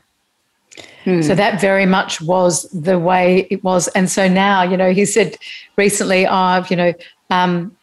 Hmm. 1.04 1.22
So 1.22 1.36
that 1.36 1.60
very 1.62 1.86
much 1.86 2.22
was 2.22 2.64
the 2.72 2.98
way 2.98 3.46
it 3.52 3.64
was. 3.64 3.90
And 3.90 4.10
so 4.10 4.28
now, 4.28 4.64
you 4.64 4.78
know, 4.78 4.92
he 4.94 5.06
said 5.06 5.38
recently, 5.76 6.26
I've, 6.26 6.72
you 6.72 6.78
know, 6.78 6.94
um, 7.30 7.76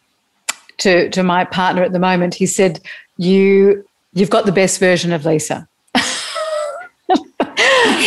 to, 0.79 1.11
to 1.11 1.23
my 1.23 1.45
partner 1.45 1.83
at 1.83 1.93
the 1.93 1.99
moment, 1.99 2.35
he 2.35 2.47
said, 2.47 2.81
you, 3.19 3.85
you've 4.15 4.31
got 4.31 4.47
the 4.47 4.53
best 4.53 4.81
version 4.81 5.13
of 5.13 5.27
Lisa. 5.27 5.69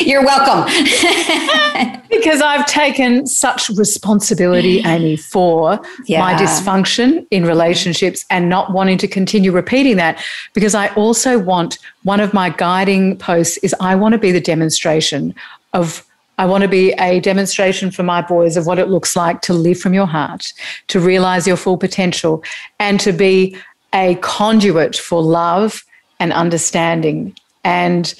You're 0.04 0.26
welcome. 0.26 0.72
because 2.14 2.42
I've 2.42 2.66
taken 2.66 3.26
such 3.26 3.70
responsibility, 3.70 4.80
Amy, 4.80 5.18
for 5.18 5.80
yeah. 6.06 6.20
my 6.20 6.34
dysfunction 6.36 7.26
in 7.32 7.46
relationships 7.46 8.26
and 8.30 8.50
not 8.50 8.72
wanting 8.72 8.98
to 9.00 9.08
continue 9.08 9.52
repeating 9.52 9.98
that. 9.98 10.24
Because 10.54 10.76
I 10.76 10.88
also 10.96 11.40
want 11.40 11.80
one 12.04 12.20
of 12.20 12.34
my 12.34 12.50
guiding 12.50 13.18
posts 13.18 13.58
is 13.58 13.76
I 13.80 13.96
want 13.96 14.14
to 14.14 14.20
be 14.20 14.32
the 14.32 14.42
demonstration 14.42 15.34
of 15.74 16.06
I 16.38 16.46
want 16.46 16.64
to 16.64 16.68
be 16.68 16.94
a 16.94 17.20
demonstration 17.20 17.92
for 17.92 18.02
my 18.02 18.22
boys 18.22 18.58
of 18.58 18.66
what 18.66 18.80
it 18.80 18.90
looks 18.90 19.16
like 19.16 19.42
to 19.42 19.54
live 19.54 19.80
from 19.80 19.94
your 19.94 20.08
heart, 20.08 20.52
to 20.88 21.00
realize 21.00 21.46
your 21.46 21.58
full 21.58 21.78
potential, 21.78 22.44
and 22.80 23.00
to 23.02 23.12
be 23.12 23.56
a 23.94 24.16
conduit 24.16 24.96
for 24.96 25.22
love 25.22 25.86
and 26.20 26.34
understanding. 26.34 27.36
And 27.64 28.14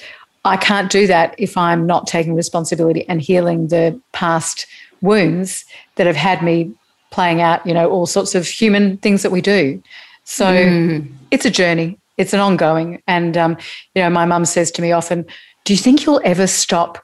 I 0.44 0.56
can't 0.56 0.90
do 0.90 1.06
that 1.06 1.34
if 1.38 1.56
I'm 1.56 1.86
not 1.86 2.06
taking 2.06 2.34
responsibility 2.34 3.08
and 3.08 3.20
healing 3.20 3.68
the 3.68 3.98
past 4.12 4.66
wounds 5.00 5.64
that 5.96 6.06
have 6.06 6.16
had 6.16 6.42
me 6.42 6.72
playing 7.10 7.40
out, 7.40 7.64
you 7.66 7.72
know, 7.72 7.88
all 7.88 8.06
sorts 8.06 8.34
of 8.34 8.46
human 8.46 8.96
things 8.98 9.22
that 9.22 9.30
we 9.30 9.40
do. 9.40 9.82
So 10.24 10.46
mm. 10.46 11.10
it's 11.30 11.44
a 11.44 11.50
journey, 11.50 11.98
it's 12.16 12.32
an 12.32 12.40
ongoing. 12.40 13.02
And, 13.06 13.36
um, 13.36 13.56
you 13.94 14.02
know, 14.02 14.10
my 14.10 14.24
mum 14.24 14.44
says 14.44 14.70
to 14.72 14.82
me 14.82 14.92
often, 14.92 15.24
Do 15.64 15.72
you 15.72 15.78
think 15.78 16.04
you'll 16.04 16.20
ever 16.24 16.46
stop 16.46 16.98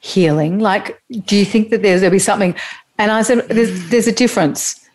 healing? 0.00 0.60
Like, 0.60 1.02
do 1.26 1.36
you 1.36 1.44
think 1.44 1.70
that 1.70 1.82
there's, 1.82 2.00
there'll 2.00 2.12
be 2.12 2.18
something? 2.18 2.54
And 2.98 3.10
I 3.10 3.22
said, 3.22 3.48
There's, 3.48 3.90
there's 3.90 4.06
a 4.06 4.12
difference. 4.12 4.85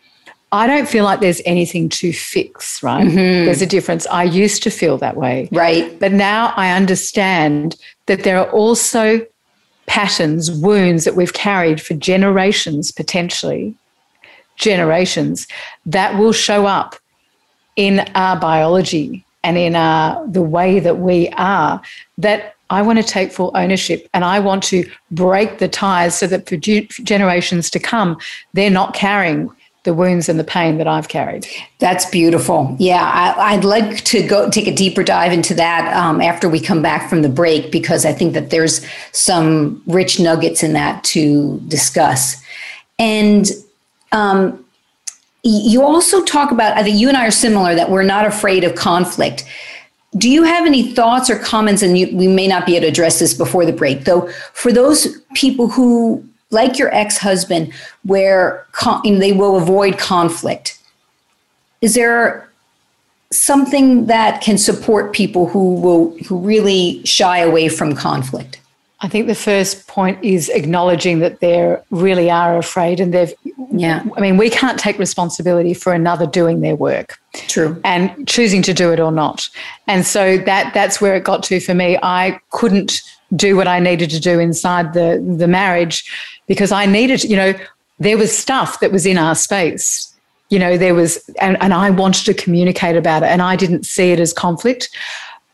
I 0.54 0.68
don't 0.68 0.88
feel 0.88 1.06
like 1.06 1.22
there's 1.22 1.42
anything 1.46 1.88
to 1.90 2.12
fix, 2.12 2.84
right? 2.84 3.06
Mm-hmm. 3.06 3.46
There's 3.46 3.62
a 3.62 3.66
difference. 3.66 4.06
I 4.08 4.24
used 4.24 4.64
to 4.64 4.70
feel 4.70 4.98
that 4.98 5.16
way. 5.16 5.48
Right. 5.52 5.98
But 6.00 6.12
now 6.12 6.54
I 6.58 6.72
understand 6.72 7.78
that 8.08 8.24
there 8.24 8.38
are 8.38 8.52
also 8.52 9.26
patterns, 9.86 10.52
wounds 10.52 11.06
that 11.06 11.16
we've 11.16 11.34
carried 11.34 11.82
for 11.82 11.94
generations, 11.94 12.92
potentially, 12.92 13.76
generations, 14.58 15.48
that 15.86 16.18
will 16.18 16.34
show 16.34 16.66
up 16.66 16.96
in 17.78 18.00
our 18.16 18.38
biology 18.38 19.26
and 19.44 19.58
in 19.58 19.76
our, 19.76 20.26
the 20.28 20.42
way 20.42 20.80
that 20.80 21.00
we 21.00 21.30
are 21.30 21.82
that 22.18 22.56
I 22.70 22.82
want 22.82 23.00
to 23.00 23.04
take 23.04 23.32
full 23.32 23.52
ownership 23.56 24.08
and 24.14 24.24
I 24.24 24.40
want 24.40 24.64
to 24.64 24.90
break 25.12 25.58
the 25.58 25.68
ties 25.68 26.18
so 26.18 26.28
that 26.28 26.48
for 26.48 26.58
generations 26.58 27.70
to 27.72 27.80
come, 27.80 28.18
they're 28.54 28.70
not 28.70 28.94
carrying 28.94 29.50
the 29.84 29.94
wounds 29.94 30.30
and 30.30 30.40
the 30.40 30.44
pain 30.44 30.78
that 30.78 30.88
I've 30.88 31.08
carried. 31.08 31.48
That's 31.80 32.06
beautiful. 32.06 32.76
Yeah, 32.80 33.36
I, 33.38 33.56
would 33.56 33.66
like 33.66 34.04
to 34.06 34.26
go 34.26 34.50
take 34.50 34.68
a 34.68 34.76
deeper 34.76 35.04
dive 35.04 35.34
into 35.34 35.56
that 35.56 35.92
um, 35.98 36.22
after 36.22 36.48
we 36.48 36.60
come 36.60 36.84
back 36.84 37.10
from 37.10 37.24
the 37.24 37.30
break 37.30 37.72
because 37.72 38.06
I 38.06 38.14
think 38.14 38.34
that 38.34 38.52
there's 38.52 38.86
some 39.12 39.82
rich 39.88 40.20
nuggets 40.20 40.62
in 40.62 40.74
that 40.74 41.04
to 41.06 41.60
discuss. 41.68 42.42
And 43.00 43.48
um, 44.12 44.64
you 45.44 45.82
also 45.82 46.24
talk 46.24 46.52
about, 46.52 46.78
I 46.78 46.84
think 46.84 47.00
you 47.00 47.08
and 47.08 47.18
I 47.18 47.26
are 47.26 47.32
similar, 47.32 47.74
that 47.74 47.90
we're 47.90 48.04
not 48.04 48.26
afraid 48.26 48.64
of 48.64 48.76
conflict. 48.76 49.44
Do 50.16 50.30
you 50.30 50.44
have 50.44 50.68
any 50.68 50.94
thoughts 50.94 51.28
or 51.30 51.40
comments? 51.40 51.82
And 51.82 51.98
you, 51.98 52.16
we 52.16 52.28
may 52.28 52.48
not 52.48 52.68
be 52.68 52.76
able 52.76 52.84
to 52.84 52.90
address 52.90 53.18
this 53.18 53.34
before 53.34 53.66
the 53.66 53.74
break, 53.74 54.04
though, 54.04 54.30
for 54.54 54.72
those 54.72 55.20
people 55.34 55.70
who 55.70 56.24
like 56.52 56.78
your 56.78 56.94
ex-husband 56.94 57.74
where 58.04 58.66
con- 58.72 59.02
they 59.20 59.32
will 59.32 59.58
avoid 59.58 59.98
conflict. 59.98 60.80
Is 61.82 61.96
there 61.96 62.48
something 63.32 64.08
that 64.08 64.42
can 64.42 64.58
support 64.58 65.14
people 65.14 65.48
who 65.48 65.76
will 65.76 66.16
who 66.28 66.38
really 66.38 67.04
shy 67.06 67.40
away 67.40 67.70
from 67.70 67.96
conflict? 67.96 68.60
I 69.04 69.08
think 69.08 69.26
the 69.26 69.36
first 69.36 69.88
point 69.88 70.24
is 70.24 70.48
acknowledging 70.50 71.20
that 71.20 71.40
they 71.40 71.76
really 71.90 72.30
are 72.30 72.58
afraid 72.58 73.00
and 73.00 73.12
they've 73.14 73.34
yeah. 73.72 74.04
I 74.16 74.22
mean 74.22 74.38
we 74.38 74.50
can't 74.50 74.80
take 74.80 75.00
responsibility 75.00 75.74
for 75.74 75.94
another 75.94 76.28
doing 76.28 76.62
their 76.62 76.76
work. 76.76 77.20
True. 77.34 77.82
And 77.84 78.28
choosing 78.28 78.62
to 78.64 78.74
do 78.74 78.92
it 78.92 79.00
or 79.00 79.12
not. 79.12 79.50
And 79.88 80.06
so 80.06 80.38
that 80.38 80.74
that's 80.74 81.02
where 81.02 81.16
it 81.16 81.24
got 81.24 81.42
to 81.44 81.60
for 81.60 81.74
me. 81.74 81.98
I 82.04 82.40
couldn't 82.52 83.02
do 83.36 83.56
what 83.56 83.68
I 83.68 83.80
needed 83.80 84.10
to 84.12 84.20
do 84.20 84.40
inside 84.40 84.94
the 84.94 85.24
the 85.38 85.48
marriage 85.48 86.04
because 86.52 86.74
I 86.74 86.86
needed, 86.86 87.24
you 87.24 87.38
know, 87.38 87.54
there 88.00 88.18
was 88.18 88.38
stuff 88.38 88.82
that 88.82 88.92
was 88.92 89.06
in 89.06 89.18
our 89.18 89.36
space. 89.36 90.14
You 90.50 90.60
know, 90.60 90.76
there 90.76 90.94
was, 90.94 91.18
and, 91.40 91.56
and 91.64 91.74
I 91.74 91.90
wanted 91.92 92.26
to 92.26 92.34
communicate 92.34 92.98
about 92.98 93.24
it, 93.24 93.28
and 93.28 93.42
I 93.42 93.56
didn't 93.56 93.86
see 93.86 94.12
it 94.12 94.20
as 94.20 94.34
conflict. 94.34 94.90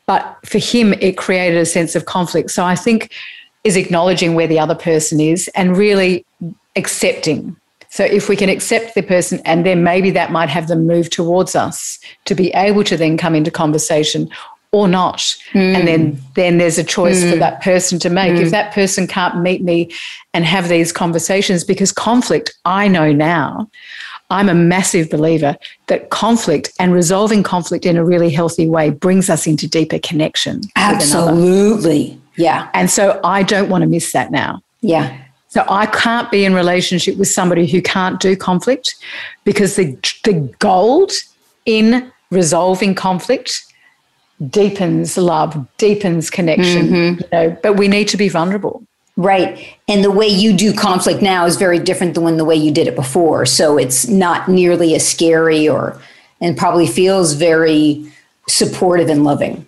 But 0.07 0.39
for 0.43 0.57
him, 0.57 0.93
it 0.93 1.15
created 1.15 1.59
a 1.59 1.67
sense 1.67 1.95
of 1.95 2.05
conflict. 2.05 2.49
So 2.49 2.65
I 2.65 2.75
think 2.75 3.13
is 3.63 3.75
acknowledging 3.75 4.33
where 4.33 4.47
the 4.47 4.57
other 4.57 4.73
person 4.73 5.19
is 5.19 5.47
and 5.49 5.77
really 5.77 6.25
accepting. 6.75 7.55
So 7.89 8.03
if 8.03 8.27
we 8.27 8.35
can 8.35 8.49
accept 8.49 8.95
the 8.95 9.03
person 9.03 9.39
and 9.45 9.67
then 9.67 9.83
maybe 9.83 10.09
that 10.09 10.31
might 10.31 10.49
have 10.49 10.67
them 10.67 10.87
move 10.87 11.11
towards 11.11 11.55
us 11.55 11.99
to 12.25 12.33
be 12.33 12.49
able 12.55 12.83
to 12.85 12.97
then 12.97 13.17
come 13.17 13.35
into 13.35 13.51
conversation 13.51 14.31
or 14.71 14.87
not. 14.87 15.19
Mm. 15.53 15.75
And 15.75 15.87
then 15.87 16.21
then 16.35 16.57
there's 16.57 16.77
a 16.77 16.83
choice 16.83 17.23
mm. 17.23 17.31
for 17.31 17.37
that 17.37 17.61
person 17.61 17.99
to 17.99 18.09
make. 18.09 18.33
Mm. 18.33 18.41
If 18.41 18.51
that 18.51 18.73
person 18.73 19.07
can't 19.07 19.41
meet 19.41 19.63
me 19.63 19.91
and 20.33 20.45
have 20.45 20.69
these 20.69 20.91
conversations 20.91 21.63
because 21.63 21.91
conflict, 21.91 22.53
I 22.65 22.87
know 22.87 23.11
now, 23.11 23.69
I'm 24.29 24.49
a 24.49 24.53
massive 24.53 25.09
believer 25.09 25.55
that 25.87 26.09
conflict 26.09 26.71
and 26.79 26.93
resolving 26.93 27.43
conflict 27.43 27.85
in 27.85 27.95
a 27.95 28.03
really 28.03 28.29
healthy 28.29 28.67
way 28.67 28.89
brings 28.89 29.29
us 29.29 29.47
into 29.47 29.67
deeper 29.67 29.99
connection. 29.99 30.61
Absolutely. 30.75 32.19
Yeah. 32.35 32.69
And 32.73 32.89
so 32.89 33.19
I 33.23 33.43
don't 33.43 33.69
want 33.69 33.83
to 33.83 33.87
miss 33.87 34.11
that 34.11 34.31
now. 34.31 34.61
Yeah. 34.81 35.17
So 35.47 35.65
I 35.69 35.85
can't 35.85 36.29
be 36.29 36.43
in 36.43 36.53
relationship 36.53 37.17
with 37.17 37.29
somebody 37.29 37.65
who 37.65 37.81
can't 37.81 38.19
do 38.19 38.35
conflict 38.35 38.95
because 39.45 39.75
the 39.77 39.97
the 40.25 40.33
gold 40.59 41.13
in 41.65 42.11
resolving 42.31 42.93
conflict 42.93 43.63
deepens 44.49 45.17
love, 45.17 45.67
deepens 45.77 46.29
connection. 46.29 46.87
Mm-hmm. 46.87 47.21
You 47.21 47.27
know, 47.31 47.57
but 47.63 47.73
we 47.73 47.87
need 47.87 48.07
to 48.09 48.17
be 48.17 48.29
vulnerable. 48.29 48.83
Right. 49.15 49.75
And 49.87 50.03
the 50.03 50.11
way 50.11 50.27
you 50.27 50.53
do 50.53 50.73
conflict 50.73 51.23
now 51.23 51.45
is 51.45 51.55
very 51.55 51.79
different 51.79 52.13
than 52.13 52.23
when 52.23 52.37
the 52.37 52.45
way 52.45 52.55
you 52.55 52.71
did 52.71 52.87
it 52.87 52.95
before. 52.95 53.47
So 53.47 53.77
it's 53.77 54.07
not 54.07 54.47
nearly 54.47 54.93
as 54.93 55.07
scary 55.07 55.67
or 55.67 55.99
and 56.39 56.55
probably 56.55 56.85
feels 56.85 57.33
very 57.33 58.05
supportive 58.47 59.09
and 59.09 59.23
loving. 59.23 59.67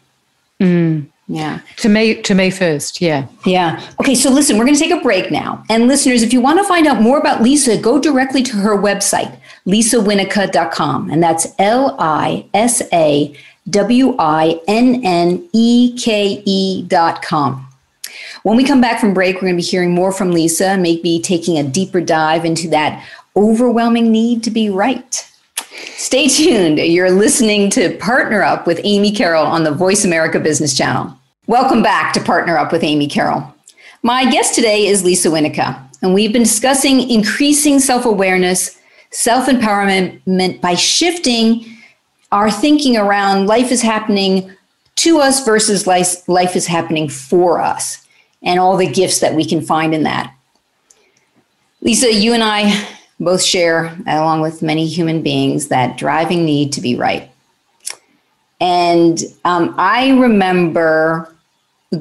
Mm. 0.60 1.08
Yeah. 1.28 1.62
To 1.78 1.90
me, 1.90 2.22
to 2.22 2.36
me 2.36 2.52
first. 2.52 3.02
Yeah. 3.02 3.28
Yeah. 3.46 3.84
Okay. 4.00 4.14
So 4.14 4.30
listen, 4.30 4.58
we're 4.58 4.66
going 4.66 4.78
to 4.78 4.80
take 4.80 4.92
a 4.92 5.02
break 5.02 5.32
now. 5.32 5.64
And 5.70 5.88
listeners, 5.88 6.22
if 6.22 6.32
you 6.32 6.42
want 6.42 6.60
to 6.60 6.64
find 6.66 6.86
out 6.86 7.02
more 7.02 7.18
about 7.18 7.42
Lisa, 7.42 7.78
go 7.78 8.00
directly 8.00 8.44
to 8.44 8.58
her 8.58 8.78
website, 8.78 9.36
lisawinneke.com. 9.66 11.10
And 11.10 11.24
that's 11.24 11.48
L 11.58 11.96
I 12.00 12.46
S 12.54 12.82
A 12.94 13.36
W 13.70 14.16
I 14.18 14.60
N 14.68 15.02
N 15.04 15.48
E 15.54 15.98
K 15.98 16.42
E 16.46 16.84
dot 16.84 17.22
com. 17.22 17.66
When 18.44 18.58
we 18.58 18.64
come 18.64 18.82
back 18.82 19.00
from 19.00 19.14
break, 19.14 19.36
we're 19.36 19.42
going 19.42 19.54
to 19.56 19.62
be 19.62 19.64
hearing 19.64 19.94
more 19.94 20.12
from 20.12 20.32
Lisa, 20.32 20.78
maybe 20.78 21.20
taking 21.20 21.58
a 21.58 21.64
deeper 21.64 22.00
dive 22.02 22.46
into 22.46 22.70
that 22.70 23.06
overwhelming 23.36 24.12
need 24.12 24.44
to 24.44 24.52
be 24.52 24.70
right. 24.70 25.26
Stay 25.96 26.28
tuned. 26.28 26.80
You're 26.80 27.12
listening 27.12 27.70
to 27.72 27.96
Partner 27.98 28.42
Up 28.42 28.66
with 28.66 28.80
Amy 28.84 29.12
Carroll 29.12 29.46
on 29.46 29.64
the 29.64 29.72
Voice 29.72 30.06
America 30.06 30.40
Business 30.40 30.76
Channel. 30.76 31.16
Welcome 31.48 31.82
back 31.82 32.14
to 32.14 32.22
Partner 32.22 32.58
Up 32.58 32.72
with 32.72 32.84
Amy 32.84 33.08
Carroll. 33.08 33.54
My 34.04 34.30
guest 34.30 34.56
today 34.56 34.88
is 34.88 35.04
Lisa 35.04 35.30
Winneke, 35.30 35.78
and 36.02 36.14
we've 36.14 36.32
been 36.34 36.44
discussing 36.44 37.10
increasing 37.10 37.80
self 37.80 38.06
awareness, 38.06 38.80
self 39.12 39.48
empowerment 39.48 40.62
by 40.62 40.76
shifting 40.76 41.66
our 42.32 42.52
thinking 42.52 42.98
around 42.98 43.48
life 43.48 43.72
is 43.72 43.82
happening 43.82 44.52
to 44.96 45.20
us 45.20 45.46
versus 45.46 45.88
life, 45.88 46.28
life 46.28 46.56
is 46.56 46.68
happening 46.68 47.10
for 47.10 47.62
us 47.62 48.06
and 48.42 48.60
all 48.60 48.78
the 48.78 48.88
gifts 48.88 49.20
that 49.20 49.36
we 49.36 49.46
can 49.46 49.62
find 49.62 49.94
in 49.94 50.04
that. 50.04 50.34
Lisa, 51.82 52.14
you 52.14 52.34
and 52.34 52.44
I 52.44 52.88
both 53.20 53.42
share, 53.42 53.98
along 54.08 54.42
with 54.42 54.62
many 54.62 54.86
human 54.88 55.22
beings, 55.22 55.68
that 55.68 55.98
driving 55.98 56.46
need 56.46 56.74
to 56.74 56.82
be 56.82 56.96
right. 56.96 57.32
And 58.62 59.20
um, 59.46 59.74
I 59.78 60.12
remember 60.12 61.34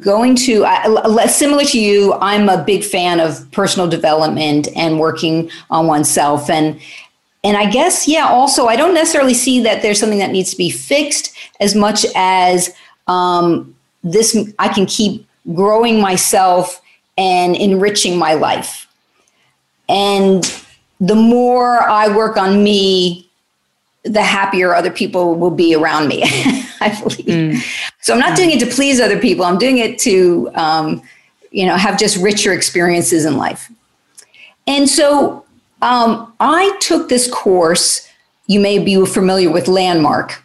going 0.01 0.35
to, 0.35 0.65
uh, 0.65 1.27
similar 1.29 1.65
to 1.65 1.81
you, 1.81 2.15
I'm 2.15 2.49
a 2.49 2.63
big 2.65 2.85
fan 2.85 3.21
of 3.21 3.51
personal 3.53 3.89
development 3.89 4.69
and 4.77 5.01
working 5.01 5.51
on 5.71 5.87
oneself. 5.87 6.51
And 6.51 6.81
and 7.45 7.57
I 7.57 7.71
guess, 7.71 8.09
yeah, 8.09 8.27
also, 8.27 8.67
I 8.67 8.77
don't 8.77 8.95
necessarily 8.95 9.35
see 9.35 9.63
that 9.63 9.83
there's 9.83 10.01
something 10.01 10.19
that 10.19 10.31
needs 10.31 10.51
to 10.51 10.57
be 10.57 10.71
fixed 10.71 11.35
as 11.61 11.75
much 11.75 12.05
as 12.17 12.75
um, 13.07 13.75
this, 14.03 14.37
I 14.59 14.69
can 14.69 14.87
keep 14.87 15.27
growing 15.55 16.01
myself 16.01 16.83
and 17.17 17.55
enriching 17.57 18.19
my 18.19 18.35
life. 18.35 18.87
And 19.89 20.45
the 21.01 21.15
more 21.15 21.83
I 21.83 22.15
work 22.15 22.37
on 22.37 22.63
me, 22.63 23.31
the 24.05 24.23
happier 24.23 24.75
other 24.75 24.91
people 24.91 25.35
will 25.35 25.51
be 25.51 25.75
around 25.75 26.09
me, 26.09 26.23
I 26.81 26.99
believe. 27.01 27.27
Mm. 27.27 27.89
So 28.01 28.15
I'm 28.15 28.21
not 28.21 28.37
doing 28.37 28.51
it 28.51 28.61
to 28.61 28.67
please 28.67 29.01
other 29.01 29.19
people. 29.19 29.45
I'm 29.45 29.59
doing 29.59 29.79
it 29.79 29.99
to, 30.01 30.51
um, 30.55 31.03
you 31.51 31.67
know, 31.67 31.77
have 31.77 31.99
just 31.99 32.17
richer 32.17 32.53
experiences 32.53 33.25
in 33.25 33.37
life. 33.37 33.71
And 34.67 34.89
so 34.89 35.45
um, 35.83 36.33
I 36.41 36.77
took 36.81 37.09
this 37.09 37.31
course. 37.31 38.09
You 38.47 38.61
may 38.61 38.79
be 38.79 39.05
familiar 39.07 39.51
with 39.51 39.69
Landmark. 39.69 40.43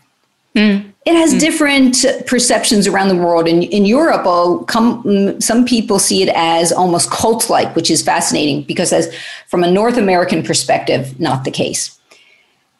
Mm. 0.55 0.91
It 1.05 1.15
has 1.15 1.33
mm. 1.33 1.39
different 1.39 2.05
perceptions 2.27 2.87
around 2.87 3.09
the 3.09 3.15
world. 3.15 3.47
In, 3.47 3.63
in 3.63 3.85
Europe, 3.85 4.67
come, 4.67 5.39
some 5.41 5.65
people 5.65 5.99
see 5.99 6.23
it 6.23 6.29
as 6.35 6.71
almost 6.71 7.11
cult 7.11 7.49
like, 7.49 7.75
which 7.75 7.91
is 7.91 8.01
fascinating 8.01 8.63
because, 8.63 8.93
as 8.93 9.13
from 9.47 9.63
a 9.63 9.71
North 9.71 9.97
American 9.97 10.43
perspective, 10.43 11.19
not 11.19 11.43
the 11.43 11.51
case. 11.51 11.99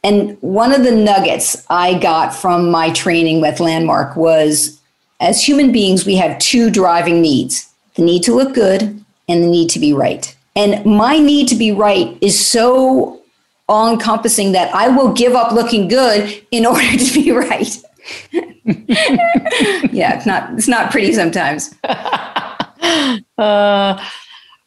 And 0.04 0.38
one 0.42 0.74
of 0.74 0.84
the 0.84 0.92
nuggets 0.92 1.66
I 1.70 1.98
got 1.98 2.36
from 2.36 2.70
my 2.70 2.92
training 2.92 3.42
with 3.42 3.60
Landmark 3.60 4.16
was 4.16 4.80
as 5.20 5.42
human 5.42 5.72
beings, 5.72 6.06
we 6.06 6.16
have 6.16 6.38
two 6.39 6.70
driving 6.70 7.22
needs 7.22 7.70
the 7.96 8.02
need 8.02 8.24
to 8.24 8.34
look 8.34 8.56
good 8.56 8.82
and 9.30 9.44
the 9.44 9.48
need 9.48 9.70
to 9.70 9.80
be 9.80 9.94
right. 9.94 10.33
And 10.56 10.86
my 10.86 11.18
need 11.18 11.48
to 11.48 11.56
be 11.56 11.72
right 11.72 12.18
is 12.22 12.39
so 12.39 13.22
all 13.70 13.92
encompassing 13.92 14.52
that 14.52 14.74
I 14.74 14.89
will 14.89 15.13
give 15.13 15.34
up 15.34 15.52
looking 15.52 15.88
good 15.88 16.46
in 16.52 16.66
order 16.74 16.98
to 16.98 17.13
be 17.13 17.32
right. 17.32 17.82
yeah, 18.34 20.16
it's 20.16 20.26
not 20.26 20.54
it's 20.54 20.68
not 20.68 20.92
pretty 20.92 21.13
sometimes. 21.13 21.74
uh, 23.38 24.06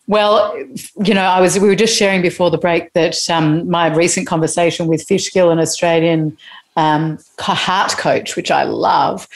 well, 0.09 0.57
you 1.05 1.13
know, 1.13 1.23
I 1.23 1.41
was 1.41 1.59
we 1.59 1.69
were 1.69 1.77
just 1.77 1.97
sharing 1.97 2.23
before 2.23 2.51
the 2.51 2.59
break 2.59 2.93
that 2.95 3.19
um, 3.29 3.69
my 3.69 3.95
recent 3.95 4.27
conversation 4.27 4.87
with 4.87 5.03
Fishkill, 5.03 5.51
an 5.51 5.59
Australian 5.59 6.37
um, 6.77 7.19
heart 7.39 7.93
coach, 7.99 8.37
which 8.37 8.51
I 8.51 8.63
love, 8.63 9.29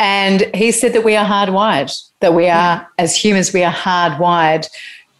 and 0.00 0.50
he 0.54 0.72
said 0.72 0.92
that 0.94 1.04
we 1.04 1.14
are 1.14 1.24
hardwired, 1.24 1.96
that 2.20 2.34
we 2.34 2.48
are 2.48 2.88
as 2.98 3.14
humans, 3.14 3.52
we 3.52 3.62
are 3.62 3.72
hardwired 3.72 4.68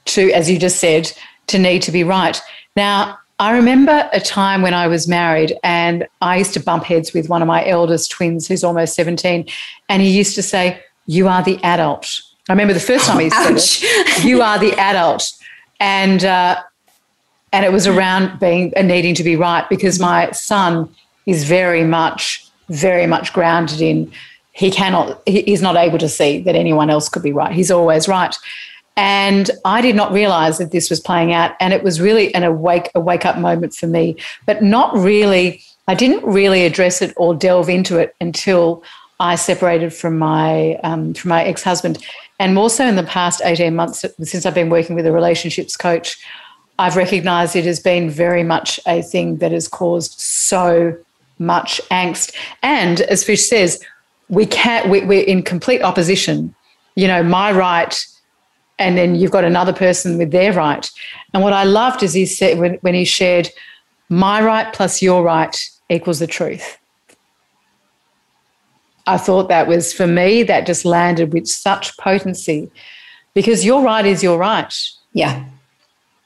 to, 0.07 0.33
as 0.33 0.51
you 0.51 0.59
just 0.59 0.79
said, 0.79 1.13
to 1.49 1.59
need 1.59 1.83
to 1.83 1.93
be 1.93 2.05
right. 2.05 2.41
Now, 2.75 3.19
I 3.39 3.55
remember 3.55 4.09
a 4.13 4.21
time 4.21 4.63
when 4.63 4.73
I 4.73 4.87
was 4.89 5.07
married 5.07 5.57
and 5.63 6.07
I 6.23 6.39
used 6.39 6.55
to 6.55 6.61
bump 6.61 6.85
heads 6.85 7.13
with 7.13 7.29
one 7.29 7.43
of 7.43 7.49
my 7.49 7.67
eldest 7.67 8.11
twins 8.11 8.49
who's 8.49 8.65
almost 8.65 8.95
17. 8.95 9.47
And 9.89 10.03
he 10.03 10.09
used 10.09 10.35
to 10.37 10.43
say, 10.43 10.83
You 11.07 11.29
are 11.29 11.43
the 11.43 11.63
adult. 11.63 12.23
I 12.49 12.53
remember 12.53 12.73
the 12.73 12.81
first 12.81 13.07
time 13.07 13.21
he 13.21 13.31
said 13.31 13.57
it, 13.57 14.25
You 14.25 14.41
are 14.41 14.59
the 14.59 14.73
adult. 14.75 15.33
And, 15.81 16.25
uh, 16.25 16.63
and 17.53 17.65
it 17.65 17.73
was 17.73 17.87
around 17.87 18.41
being 18.41 18.73
and 18.75 18.89
needing 18.89 19.15
to 19.17 19.23
be 19.23 19.37
right 19.37 19.69
because 19.69 20.01
my 20.01 20.31
son 20.31 20.95
is 21.27 21.45
very 21.45 21.85
much, 21.85 22.49
very 22.69 23.07
much 23.07 23.33
grounded 23.33 23.81
in 23.81 24.11
he 24.57 24.71
cannot, 24.71 25.21
he's 25.27 25.61
not 25.61 25.77
able 25.77 25.99
to 25.99 26.09
see 26.09 26.41
that 26.41 26.55
anyone 26.55 26.89
else 26.89 27.11
could 27.11 27.23
be 27.23 27.33
right. 27.33 27.53
He's 27.53 27.71
always 27.71 28.09
right. 28.09 28.35
And 28.97 29.51
I 29.65 29.81
did 29.83 29.95
not 29.95 30.11
realize 30.13 30.59
that 30.59 30.71
this 30.71 30.89
was 30.89 31.01
playing 31.01 31.33
out. 31.33 31.55
And 31.61 31.75
it 31.75 31.83
was 31.83 32.01
really 32.01 32.35
an 32.35 32.45
awake, 32.45 32.91
a 32.95 33.01
wake 33.01 33.27
up 33.27 33.39
moment 33.39 33.75
for 33.75 33.87
me, 33.87 34.17
but 34.47 34.63
not 34.63 34.97
really, 34.97 35.63
I 35.87 35.95
didn't 35.95 36.25
really 36.25 36.65
address 36.65 37.03
it 37.03 37.13
or 37.17 37.35
delve 37.35 37.69
into 37.69 37.99
it 37.99 38.17
until 38.21 38.83
I 39.21 39.35
separated 39.35 39.93
from 39.93 40.19
my, 40.19 40.75
um, 40.83 41.15
from 41.15 41.29
my 41.29 41.45
ex 41.45 41.63
husband. 41.63 42.03
And 42.39 42.55
more 42.55 42.71
so 42.71 42.87
in 42.87 42.97
the 42.97 43.03
past 43.03 43.43
18 43.45 43.75
months, 43.75 44.05
since 44.23 44.47
I've 44.47 44.55
been 44.55 44.71
working 44.71 44.97
with 44.97 45.07
a 45.07 45.13
relationships 45.13 45.77
coach, 45.77 46.19
I've 46.79 46.97
recognized 46.97 47.57
it 47.57 47.65
has 47.65 47.81
been 47.81 48.11
very 48.11 48.43
much 48.43 48.79
a 48.87 49.03
thing 49.03 49.39
that 49.39 49.53
has 49.53 49.69
caused 49.69 50.19
so 50.21 50.97
much 51.39 51.81
angst. 51.91 52.35
And 52.63 53.03
as 53.03 53.25
Fish 53.25 53.47
says, 53.49 53.83
we 54.29 54.47
can't, 54.47 54.89
we, 54.89 55.05
we're 55.05 55.25
in 55.25 55.43
complete 55.43 55.83
opposition. 55.83 56.55
You 56.95 57.09
know, 57.09 57.23
my 57.23 57.53
right 57.53 58.05
and 58.79 58.97
then 58.97 59.15
you've 59.15 59.31
got 59.31 59.45
another 59.45 59.73
person 59.73 60.19
with 60.19 60.31
their 60.31 60.53
right. 60.53 60.91
And 61.33 61.43
what 61.43 61.53
I 61.53 61.65
loved 61.65 62.03
is 62.03 62.13
he 62.13 62.27
said 62.27 62.59
when, 62.59 62.75
when 62.77 62.95
he 62.95 63.05
shared, 63.05 63.51
my 64.09 64.43
right 64.43 64.73
plus 64.73 65.03
your 65.03 65.23
right 65.23 65.57
equals 65.89 66.19
the 66.19 66.27
truth. 66.27 66.79
I 69.07 69.17
thought 69.19 69.49
that 69.49 69.69
was 69.69 69.93
for 69.93 70.07
me, 70.07 70.43
that 70.43 70.67
just 70.67 70.85
landed 70.85 71.33
with 71.33 71.47
such 71.47 71.97
potency 71.97 72.71
because 73.35 73.65
your 73.65 73.83
right 73.83 74.05
is 74.05 74.23
your 74.23 74.39
right. 74.39 74.75
Yeah. 75.13 75.45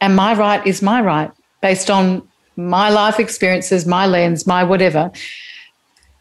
And 0.01 0.17
my 0.17 0.35
right 0.35 0.67
is 0.67 0.81
my 0.81 1.01
right 1.03 1.31
based 1.61 1.91
on 1.91 2.27
my 2.57 2.89
life 2.89 3.21
experiences, 3.21 3.87
my 3.87 4.07
lens, 4.07 4.47
my 4.47 4.65
whatever. 4.65 5.11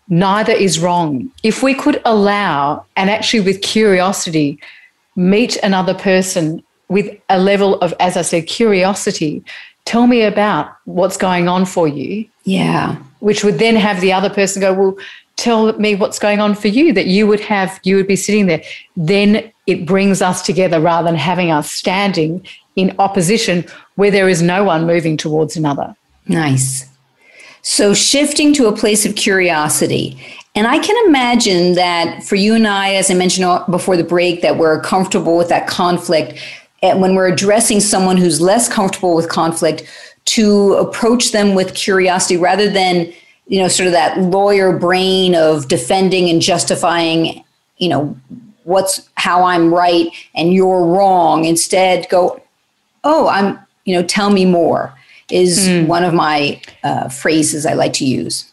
Neither 0.09 0.53
is 0.53 0.79
wrong. 0.79 1.31
If 1.43 1.61
we 1.63 1.73
could 1.73 2.01
allow, 2.03 2.85
and 2.95 3.09
actually 3.09 3.41
with 3.41 3.61
curiosity, 3.61 4.59
meet 5.15 5.57
another 5.57 5.93
person 5.93 6.63
with 6.87 7.15
a 7.29 7.39
level 7.39 7.79
of, 7.81 7.93
as 7.99 8.17
I 8.17 8.23
said, 8.23 8.47
curiosity, 8.47 9.43
tell 9.85 10.07
me 10.07 10.23
about 10.23 10.75
what's 10.85 11.17
going 11.17 11.47
on 11.47 11.65
for 11.65 11.87
you. 11.87 12.27
Yeah. 12.43 12.95
Which 13.19 13.43
would 13.43 13.59
then 13.59 13.75
have 13.75 14.01
the 14.01 14.13
other 14.13 14.29
person 14.29 14.61
go, 14.61 14.73
well, 14.73 14.97
tell 15.35 15.77
me 15.79 15.95
what's 15.95 16.19
going 16.19 16.39
on 16.39 16.53
for 16.53 16.67
you 16.67 16.91
that 16.93 17.07
you 17.07 17.25
would 17.25 17.39
have 17.39 17.79
you 17.83 17.95
would 17.95 18.07
be 18.07 18.15
sitting 18.15 18.47
there. 18.47 18.61
Then 18.97 19.51
it 19.67 19.85
brings 19.85 20.21
us 20.21 20.41
together 20.41 20.81
rather 20.81 21.07
than 21.07 21.15
having 21.15 21.51
us 21.51 21.71
standing 21.71 22.45
in 22.75 22.95
opposition 22.99 23.65
where 23.95 24.11
there 24.11 24.29
is 24.29 24.41
no 24.41 24.63
one 24.63 24.85
moving 24.85 25.15
towards 25.15 25.55
another. 25.55 25.95
Nice. 26.27 26.85
So 27.61 27.93
shifting 27.93 28.53
to 28.53 28.67
a 28.67 28.75
place 28.75 29.05
of 29.05 29.15
curiosity 29.15 30.21
and 30.59 30.67
i 30.67 30.77
can 30.77 31.07
imagine 31.07 31.73
that 31.73 32.23
for 32.23 32.35
you 32.35 32.53
and 32.53 32.67
i 32.67 32.93
as 32.93 33.09
i 33.09 33.13
mentioned 33.13 33.45
before 33.71 33.97
the 33.97 34.03
break 34.03 34.41
that 34.41 34.57
we're 34.57 34.79
comfortable 34.81 35.37
with 35.37 35.49
that 35.49 35.67
conflict 35.67 36.39
and 36.81 37.01
when 37.01 37.15
we're 37.15 37.27
addressing 37.27 37.79
someone 37.79 38.17
who's 38.17 38.39
less 38.39 38.69
comfortable 38.69 39.15
with 39.15 39.27
conflict 39.29 39.83
to 40.25 40.73
approach 40.73 41.31
them 41.31 41.55
with 41.55 41.73
curiosity 41.73 42.37
rather 42.37 42.69
than 42.69 43.11
you 43.49 43.59
know, 43.59 43.67
sort 43.67 43.87
of 43.87 43.93
that 43.93 44.17
lawyer 44.19 44.77
brain 44.77 45.35
of 45.35 45.67
defending 45.67 46.29
and 46.29 46.41
justifying, 46.41 47.43
you 47.77 47.89
know, 47.89 48.15
what's 48.63 49.09
how 49.15 49.43
I'm 49.43 49.73
right 49.73 50.07
and 50.35 50.53
you're 50.53 50.85
wrong. 50.85 51.45
Instead, 51.45 52.07
go, 52.09 52.41
oh, 53.03 53.27
I'm, 53.27 53.59
you 53.85 53.95
know, 53.95 54.03
tell 54.03 54.29
me 54.29 54.45
more 54.45 54.95
is 55.31 55.67
mm. 55.67 55.87
one 55.87 56.03
of 56.03 56.13
my 56.13 56.61
uh, 56.83 57.09
phrases 57.09 57.65
I 57.65 57.73
like 57.73 57.93
to 57.93 58.05
use. 58.05 58.51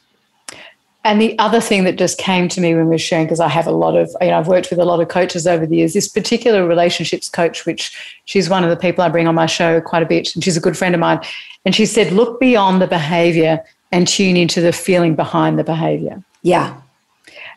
And 1.06 1.22
the 1.22 1.38
other 1.38 1.60
thing 1.60 1.84
that 1.84 1.96
just 1.96 2.18
came 2.18 2.48
to 2.48 2.60
me 2.60 2.74
when 2.74 2.86
we 2.86 2.90
were 2.90 2.98
sharing, 2.98 3.26
because 3.26 3.38
I 3.38 3.46
have 3.46 3.68
a 3.68 3.70
lot 3.70 3.96
of, 3.96 4.10
you 4.20 4.26
know, 4.26 4.38
I've 4.38 4.48
worked 4.48 4.70
with 4.70 4.80
a 4.80 4.84
lot 4.84 5.00
of 5.00 5.06
coaches 5.06 5.46
over 5.46 5.64
the 5.64 5.76
years, 5.76 5.92
this 5.92 6.08
particular 6.08 6.66
relationships 6.66 7.28
coach, 7.28 7.64
which 7.64 7.96
she's 8.24 8.50
one 8.50 8.64
of 8.64 8.70
the 8.70 8.76
people 8.76 9.04
I 9.04 9.08
bring 9.08 9.28
on 9.28 9.36
my 9.36 9.46
show 9.46 9.80
quite 9.80 10.02
a 10.02 10.06
bit, 10.06 10.34
and 10.34 10.42
she's 10.42 10.56
a 10.56 10.60
good 10.60 10.76
friend 10.76 10.96
of 10.96 11.00
mine. 11.00 11.20
And 11.64 11.76
she 11.76 11.86
said, 11.86 12.12
look 12.12 12.40
beyond 12.40 12.82
the 12.82 12.88
behavior 12.88 13.64
and 13.92 14.08
tune 14.08 14.36
into 14.36 14.60
the 14.60 14.72
feeling 14.72 15.14
behind 15.14 15.60
the 15.60 15.64
behavior. 15.64 16.24
Yeah. 16.42 16.76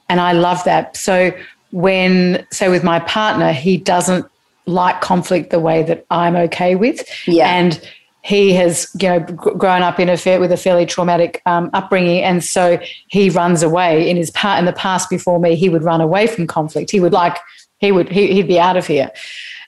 And 0.10 0.22
I 0.22 0.34
love 0.34 0.64
that. 0.66 0.96
So 0.96 1.32
when, 1.72 2.46
say, 2.52 2.70
with 2.70 2.84
my 2.84 3.00
partner, 3.00 3.52
he 3.52 3.78
doesn't 3.78 4.28
like 4.68 5.02
conflict 5.02 5.50
the 5.50 5.60
way 5.60 5.82
that 5.82 6.06
I'm 6.12 6.36
okay 6.36 6.76
with. 6.76 7.04
Yeah. 7.28 7.48
And 7.52 7.82
he 8.22 8.54
has, 8.54 8.90
you 9.00 9.08
know, 9.08 9.20
grown 9.20 9.82
up 9.82 10.00
in 10.00 10.10
a 10.10 10.18
fair, 10.18 10.40
with 10.40 10.52
a 10.52 10.58
fairly 10.58 10.86
traumatic 10.86 11.42
um, 11.46 11.70
upbringing, 11.74 12.22
and 12.24 12.44
so 12.44 12.80
he 13.08 13.30
runs 13.30 13.64
away. 13.64 14.10
In 14.10 14.18
his 14.18 14.32
part, 14.32 14.60
in 14.60 14.66
the 14.66 14.74
past, 14.74 15.10
before 15.10 15.40
me, 15.40 15.56
he 15.56 15.70
would 15.70 15.84
run 15.84 16.02
away 16.02 16.28
from 16.28 16.46
conflict. 16.48 16.92
He 16.92 17.00
would 17.00 17.14
like, 17.14 17.38
he 17.78 17.92
would, 17.92 18.10
he, 18.10 18.34
he'd 18.34 18.48
be 18.48 18.60
out 18.60 18.78
of 18.78 18.86
here. 18.88 19.12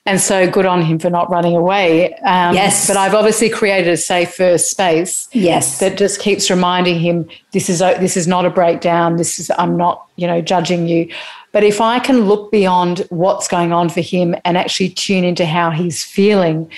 And 0.04 0.20
so 0.20 0.50
good 0.50 0.66
on 0.66 0.82
him 0.82 0.98
for 0.98 1.10
not 1.10 1.30
running 1.30 1.54
away. 1.54 2.12
Um, 2.24 2.56
yes. 2.56 2.88
But 2.88 2.96
I've 2.96 3.14
obviously 3.14 3.48
created 3.48 3.88
a 3.92 3.96
safer 3.96 4.58
space. 4.58 5.28
Yes. 5.30 5.78
That 5.78 5.96
just 5.96 6.20
keeps 6.20 6.50
reminding 6.50 6.98
him 6.98 7.28
this 7.52 7.70
is 7.70 7.80
a, 7.80 7.96
this 8.00 8.16
is 8.16 8.26
not 8.26 8.44
a 8.44 8.50
breakdown. 8.50 9.16
This 9.16 9.38
is 9.38 9.48
I'm 9.58 9.76
not 9.76 10.04
you 10.16 10.26
know 10.26 10.40
judging 10.40 10.88
you. 10.88 11.08
But 11.52 11.62
if 11.62 11.80
I 11.80 12.00
can 12.00 12.22
look 12.22 12.50
beyond 12.50 13.06
what's 13.10 13.46
going 13.46 13.72
on 13.72 13.90
for 13.90 14.00
him 14.00 14.34
and 14.44 14.58
actually 14.58 14.88
tune 14.88 15.22
into 15.22 15.46
how 15.46 15.70
he's 15.70 16.02
feeling, 16.02 16.68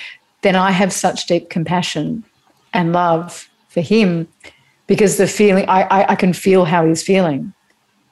then 0.45 0.55
I 0.55 0.69
have 0.69 0.93
such 0.93 1.25
deep 1.25 1.49
compassion 1.49 2.23
and 2.71 2.93
love 2.93 3.49
for 3.69 3.81
him 3.81 4.27
because 4.85 5.17
the 5.17 5.27
feeling 5.27 5.67
I, 5.67 5.81
I, 5.83 6.11
I 6.11 6.15
can 6.15 6.33
feel 6.33 6.65
how 6.65 6.85
he's 6.85 7.01
feeling. 7.01 7.51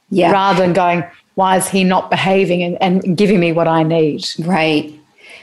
Yeah. 0.09 0.31
Rather 0.31 0.59
than 0.59 0.73
going, 0.73 1.03
why 1.35 1.57
is 1.57 1.67
he 1.67 1.83
not 1.83 2.09
behaving 2.09 2.63
and, 2.63 2.81
and 2.81 3.15
giving 3.15 3.39
me 3.39 3.51
what 3.51 3.67
I 3.67 3.83
need? 3.83 4.25
Right. 4.39 4.91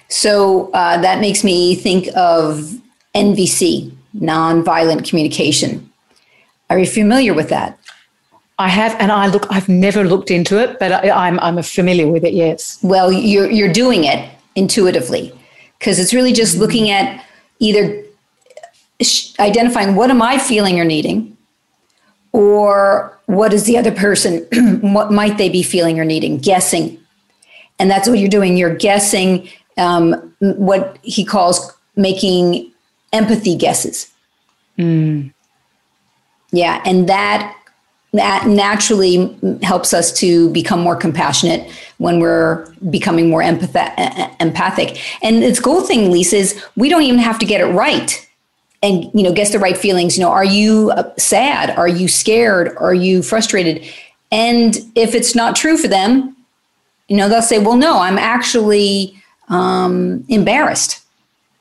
So 0.08 0.70
uh, 0.72 1.00
that 1.00 1.20
makes 1.20 1.44
me 1.44 1.76
think 1.76 2.08
of 2.16 2.80
NVC, 3.14 3.92
nonviolent 4.16 5.08
communication. 5.08 5.88
Are 6.70 6.78
you 6.78 6.86
familiar 6.86 7.34
with 7.34 7.50
that? 7.50 7.78
I 8.58 8.68
have, 8.68 8.94
and 9.00 9.10
I 9.10 9.28
look. 9.28 9.46
I've 9.50 9.68
never 9.68 10.04
looked 10.04 10.30
into 10.30 10.58
it, 10.58 10.78
but 10.78 10.92
I, 10.92 11.28
am 11.28 11.40
I'm, 11.40 11.56
I'm 11.56 11.62
familiar 11.62 12.08
with 12.08 12.24
it. 12.24 12.34
Yes. 12.34 12.78
Well, 12.82 13.10
you're 13.10 13.50
you're 13.50 13.72
doing 13.72 14.04
it 14.04 14.28
intuitively 14.54 15.32
because 15.80 15.98
it's 15.98 16.14
really 16.14 16.32
just 16.32 16.52
mm-hmm. 16.52 16.62
looking 16.62 16.90
at 16.90 17.26
either 17.58 18.04
identifying 19.40 19.96
what 19.96 20.10
am 20.10 20.22
I 20.22 20.38
feeling 20.38 20.78
or 20.78 20.84
needing, 20.84 21.36
or 22.32 23.18
what 23.26 23.52
is 23.52 23.64
the 23.64 23.76
other 23.76 23.90
person, 23.90 24.46
what 24.92 25.10
might 25.10 25.38
they 25.38 25.48
be 25.48 25.62
feeling 25.62 25.98
or 25.98 26.04
needing, 26.04 26.38
guessing, 26.38 26.98
and 27.78 27.90
that's 27.90 28.08
what 28.08 28.18
you're 28.18 28.28
doing. 28.28 28.56
You're 28.56 28.76
guessing 28.76 29.48
um, 29.78 30.34
what 30.38 30.98
he 31.02 31.24
calls 31.24 31.72
making 31.96 32.70
empathy 33.12 33.56
guesses. 33.56 34.10
Mm. 34.78 35.32
Yeah, 36.52 36.82
and 36.84 37.08
that 37.08 37.56
that 38.12 38.46
naturally 38.46 39.36
helps 39.62 39.94
us 39.94 40.12
to 40.12 40.50
become 40.50 40.80
more 40.80 40.96
compassionate 40.96 41.70
when 41.98 42.18
we're 42.18 42.66
becoming 42.90 43.30
more 43.30 43.42
empath- 43.42 44.36
empathic. 44.40 45.00
And 45.22 45.44
its 45.44 45.60
cool 45.60 45.82
thing, 45.82 46.10
Lisa, 46.10 46.36
is 46.36 46.64
we 46.76 46.88
don't 46.88 47.02
even 47.02 47.20
have 47.20 47.38
to 47.38 47.46
get 47.46 47.60
it 47.60 47.66
right 47.66 48.26
and 48.82 49.04
you 49.12 49.22
know 49.22 49.30
guess 49.30 49.52
the 49.52 49.58
right 49.58 49.76
feelings 49.76 50.16
you 50.16 50.24
know 50.24 50.30
are 50.30 50.42
you 50.42 50.90
uh, 50.92 51.02
sad 51.18 51.68
are 51.76 51.86
you 51.86 52.08
scared 52.08 52.74
are 52.78 52.94
you 52.94 53.22
frustrated 53.22 53.86
and 54.32 54.78
if 54.94 55.14
it's 55.14 55.34
not 55.34 55.54
true 55.54 55.76
for 55.76 55.86
them 55.86 56.34
you 57.08 57.14
know 57.14 57.28
they'll 57.28 57.42
say 57.42 57.58
well 57.58 57.76
no 57.76 57.98
i'm 57.98 58.16
actually 58.16 59.20
um, 59.50 60.24
embarrassed. 60.28 61.02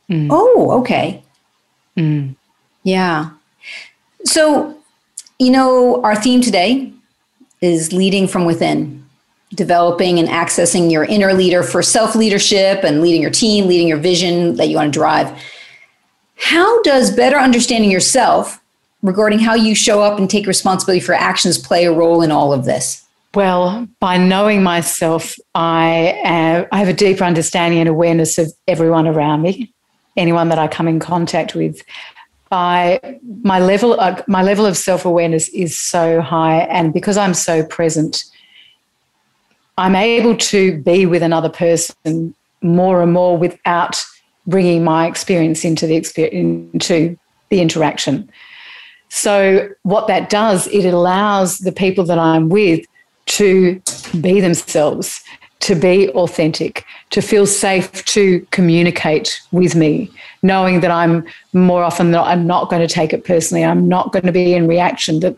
Mm. 0.10 0.28
Oh, 0.32 0.80
okay. 0.80 1.22
Mm. 1.98 2.36
Yeah. 2.84 3.32
So, 4.24 4.78
you 5.40 5.50
know, 5.50 6.02
our 6.04 6.16
theme 6.16 6.42
today 6.42 6.92
is 7.62 7.94
leading 7.94 8.28
from 8.28 8.46
within, 8.46 9.06
developing 9.54 10.20
and 10.20 10.28
accessing 10.28 10.92
your 10.92 11.06
inner 11.06 11.34
leader 11.34 11.64
for 11.64 11.82
self 11.82 12.14
leadership 12.14 12.84
and 12.84 13.02
leading 13.02 13.22
your 13.22 13.32
team, 13.32 13.66
leading 13.66 13.88
your 13.88 13.98
vision 13.98 14.58
that 14.58 14.68
you 14.68 14.76
want 14.76 14.94
to 14.94 15.00
drive. 15.00 15.42
How 16.36 16.82
does 16.84 17.12
better 17.12 17.38
understanding 17.38 17.90
yourself 17.90 18.62
regarding 19.02 19.40
how 19.40 19.56
you 19.56 19.76
show 19.76 20.02
up 20.02 20.20
and 20.20 20.30
take 20.30 20.46
responsibility 20.46 21.04
for 21.04 21.14
actions 21.14 21.58
play 21.58 21.86
a 21.86 21.92
role 21.92 22.22
in 22.22 22.32
all 22.32 22.54
of 22.54 22.66
this? 22.66 23.06
Well, 23.34 23.88
by 24.00 24.18
knowing 24.18 24.64
myself, 24.64 25.36
I, 25.54 26.20
uh, 26.26 26.68
I 26.72 26.80
have 26.80 26.88
a 26.88 26.94
deeper 26.94 27.24
understanding 27.24 27.80
and 27.80 27.88
awareness 27.88 28.38
of 28.38 28.52
everyone 28.68 29.08
around 29.08 29.42
me, 29.44 29.72
anyone 30.18 30.50
that 30.50 30.60
I 30.60 30.68
come 30.68 30.88
in 30.88 31.00
contact 31.00 31.56
with. 31.56 31.84
By 32.50 33.00
uh, 33.04 33.12
my 33.44 33.60
level, 33.60 34.00
of, 34.00 34.28
my 34.28 34.42
level 34.42 34.66
of 34.66 34.76
self 34.76 35.06
awareness 35.06 35.50
is 35.50 35.78
so 35.78 36.22
high, 36.22 36.62
and 36.62 36.94
because 36.94 37.18
I'm 37.18 37.34
so 37.34 37.64
present, 37.64 38.24
I'm 39.78 39.96
able 39.96 40.36
to 40.36 40.82
be 40.82 41.06
with 41.06 41.24
another 41.24 41.50
person 41.50 42.34
more 42.62 43.02
and 43.02 43.14
more 43.14 43.38
without 43.38 44.04
bringing 44.48 44.84
my 44.84 45.08
experience 45.08 45.64
into 45.64 45.86
the 45.86 45.96
experience 45.96 46.70
into 46.74 47.18
the 47.50 47.62
interaction. 47.62 48.30
So 49.10 49.70
what 49.84 50.08
that 50.08 50.30
does, 50.30 50.68
it 50.68 50.86
allows 50.86 51.60
the 51.60 51.72
people 51.72 52.04
that 52.06 52.20
I'm 52.20 52.50
with 52.50 52.86
to 53.26 53.82
be 54.22 54.42
themselves, 54.42 55.22
to 55.62 55.76
be 55.76 56.10
authentic, 56.12 56.86
to 57.10 57.22
feel 57.22 57.46
safe 57.46 58.06
to 58.06 58.46
communicate 58.52 59.42
with 59.52 59.76
me, 59.76 60.10
knowing 60.42 60.80
that 60.80 60.92
I'm 60.92 61.26
more 61.54 61.84
often 61.84 62.12
that 62.12 62.24
I'm 62.24 62.48
not 62.48 62.70
going 62.70 62.82
to 62.86 62.94
take 62.94 63.14
it 63.14 63.26
personally. 63.26 63.64
I'm 63.64 63.88
not 63.88 64.12
going 64.14 64.26
to 64.26 64.32
be 64.32 64.54
in 64.54 64.68
reaction. 64.68 65.20
That 65.20 65.36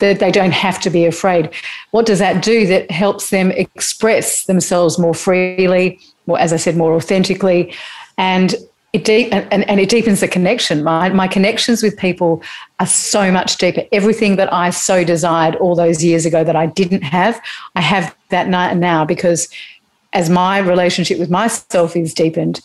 that 0.00 0.18
they 0.18 0.32
don't 0.32 0.52
have 0.52 0.80
to 0.80 0.90
be 0.90 1.04
afraid. 1.04 1.48
What 1.92 2.06
does 2.06 2.18
that 2.18 2.42
do? 2.42 2.66
That 2.66 2.90
helps 2.90 3.30
them 3.30 3.52
express 3.52 4.46
themselves 4.46 4.98
more 4.98 5.14
freely, 5.14 6.00
more, 6.26 6.38
as 6.38 6.52
I 6.52 6.56
said, 6.56 6.76
more 6.76 6.94
authentically, 6.94 7.72
and 8.18 8.56
it 8.92 9.04
deep 9.04 9.32
and, 9.32 9.68
and 9.68 9.80
it 9.80 9.88
deepens 9.88 10.20
the 10.20 10.28
connection. 10.28 10.82
My 10.82 11.08
my 11.08 11.26
connections 11.26 11.82
with 11.82 11.96
people 11.96 12.42
are 12.78 12.86
so 12.86 13.32
much 13.32 13.56
deeper. 13.56 13.82
Everything 13.90 14.36
that 14.36 14.52
I 14.52 14.70
so 14.70 15.04
desired 15.04 15.56
all 15.56 15.74
those 15.74 16.04
years 16.04 16.26
ago 16.26 16.44
that 16.44 16.56
I 16.56 16.66
didn't 16.66 17.02
have, 17.02 17.40
I 17.74 17.80
have 17.80 18.14
that 18.28 18.48
now 18.48 19.04
because 19.04 19.48
as 20.12 20.28
my 20.28 20.58
relationship 20.58 21.18
with 21.18 21.30
myself 21.30 21.96
is 21.96 22.12
deepened, 22.12 22.60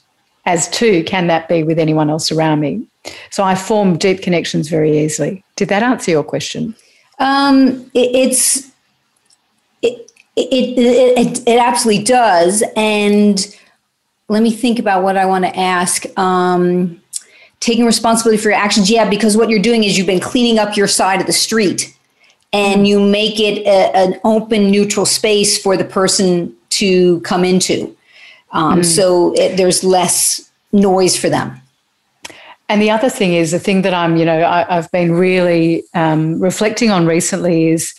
as 0.45 0.69
too 0.69 1.03
can 1.05 1.27
that 1.27 1.47
be 1.47 1.63
with 1.63 1.79
anyone 1.79 2.09
else 2.09 2.31
around 2.31 2.59
me. 2.59 2.85
So 3.29 3.43
I 3.43 3.55
form 3.55 3.97
deep 3.97 4.21
connections 4.21 4.67
very 4.69 4.99
easily. 4.99 5.43
Did 5.55 5.69
that 5.69 5.83
answer 5.83 6.11
your 6.11 6.23
question? 6.23 6.75
Um, 7.19 7.89
it, 7.93 8.09
it's 8.15 8.69
it, 9.81 10.11
It, 10.35 10.47
it, 10.53 11.17
it, 11.17 11.47
it 11.47 11.59
absolutely 11.59 12.03
does. 12.03 12.63
And 12.75 13.37
let 14.29 14.43
me 14.43 14.51
think 14.51 14.79
about 14.79 15.03
what 15.03 15.17
I 15.17 15.25
want 15.25 15.45
to 15.45 15.57
ask. 15.57 16.05
Um, 16.17 17.01
taking 17.59 17.85
responsibility 17.85 18.41
for 18.41 18.49
your 18.49 18.57
actions. 18.57 18.89
Yeah, 18.89 19.09
because 19.09 19.35
what 19.35 19.49
you're 19.49 19.61
doing 19.61 19.83
is 19.83 19.97
you've 19.97 20.07
been 20.07 20.19
cleaning 20.19 20.59
up 20.59 20.77
your 20.77 20.87
side 20.87 21.19
of 21.19 21.27
the 21.27 21.33
street 21.33 21.93
and 22.53 22.87
you 22.87 22.99
make 22.99 23.39
it 23.39 23.65
a, 23.65 23.95
an 23.95 24.19
open, 24.23 24.71
neutral 24.71 25.05
space 25.05 25.61
for 25.61 25.75
the 25.75 25.85
person 25.85 26.55
to 26.69 27.19
come 27.21 27.43
into. 27.43 27.95
Um, 28.51 28.81
mm. 28.81 28.85
So 28.85 29.33
it, 29.33 29.57
there's 29.57 29.83
less 29.83 30.49
noise 30.71 31.17
for 31.17 31.29
them. 31.29 31.59
And 32.69 32.81
the 32.81 32.91
other 32.91 33.09
thing 33.09 33.33
is 33.33 33.51
the 33.51 33.59
thing 33.59 33.81
that 33.83 33.93
I'm, 33.93 34.17
you 34.17 34.25
know, 34.25 34.43
I, 34.45 34.65
have 34.73 34.91
been 34.91 35.13
really 35.13 35.83
um, 35.93 36.39
reflecting 36.39 36.91
on 36.91 37.05
recently 37.05 37.69
is 37.69 37.93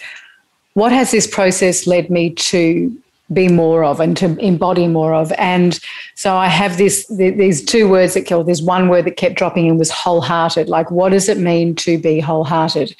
what 0.74 0.92
has 0.92 1.10
this 1.10 1.26
process 1.26 1.86
led 1.86 2.10
me 2.10 2.30
to 2.30 2.94
be 3.32 3.48
more 3.48 3.84
of 3.84 4.00
and 4.00 4.16
to 4.16 4.36
embody 4.38 4.88
more 4.88 5.14
of. 5.14 5.32
And 5.32 5.78
so 6.14 6.36
I 6.36 6.46
have 6.46 6.78
this 6.78 7.06
these 7.08 7.64
two 7.64 7.88
words 7.88 8.14
that 8.14 8.22
kill. 8.22 8.44
There's 8.44 8.62
one 8.62 8.88
word 8.88 9.04
that 9.04 9.16
kept 9.16 9.36
dropping 9.36 9.66
in 9.66 9.78
was 9.78 9.90
wholehearted. 9.90 10.68
Like, 10.68 10.90
what 10.90 11.10
does 11.10 11.28
it 11.28 11.38
mean 11.38 11.74
to 11.76 11.98
be 11.98 12.20
wholehearted? 12.20 12.94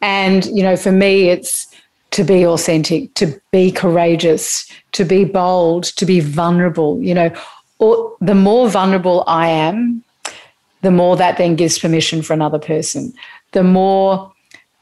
And 0.00 0.46
you 0.46 0.62
know, 0.62 0.76
for 0.76 0.92
me, 0.92 1.28
it's 1.28 1.66
to 2.12 2.24
be 2.24 2.46
authentic, 2.46 3.12
to 3.14 3.38
be 3.50 3.70
courageous, 3.70 4.70
to 4.92 5.04
be 5.04 5.24
bold, 5.24 5.84
to 5.84 6.06
be 6.06 6.20
vulnerable. 6.20 7.02
You 7.02 7.14
know, 7.14 7.36
or 7.78 8.16
the 8.20 8.34
more 8.34 8.68
vulnerable 8.70 9.24
I 9.26 9.48
am, 9.48 10.02
the 10.82 10.90
more 10.90 11.16
that 11.16 11.36
then 11.36 11.56
gives 11.56 11.78
permission 11.78 12.22
for 12.22 12.32
another 12.32 12.58
person. 12.58 13.12
The 13.52 13.62
more 13.62 14.32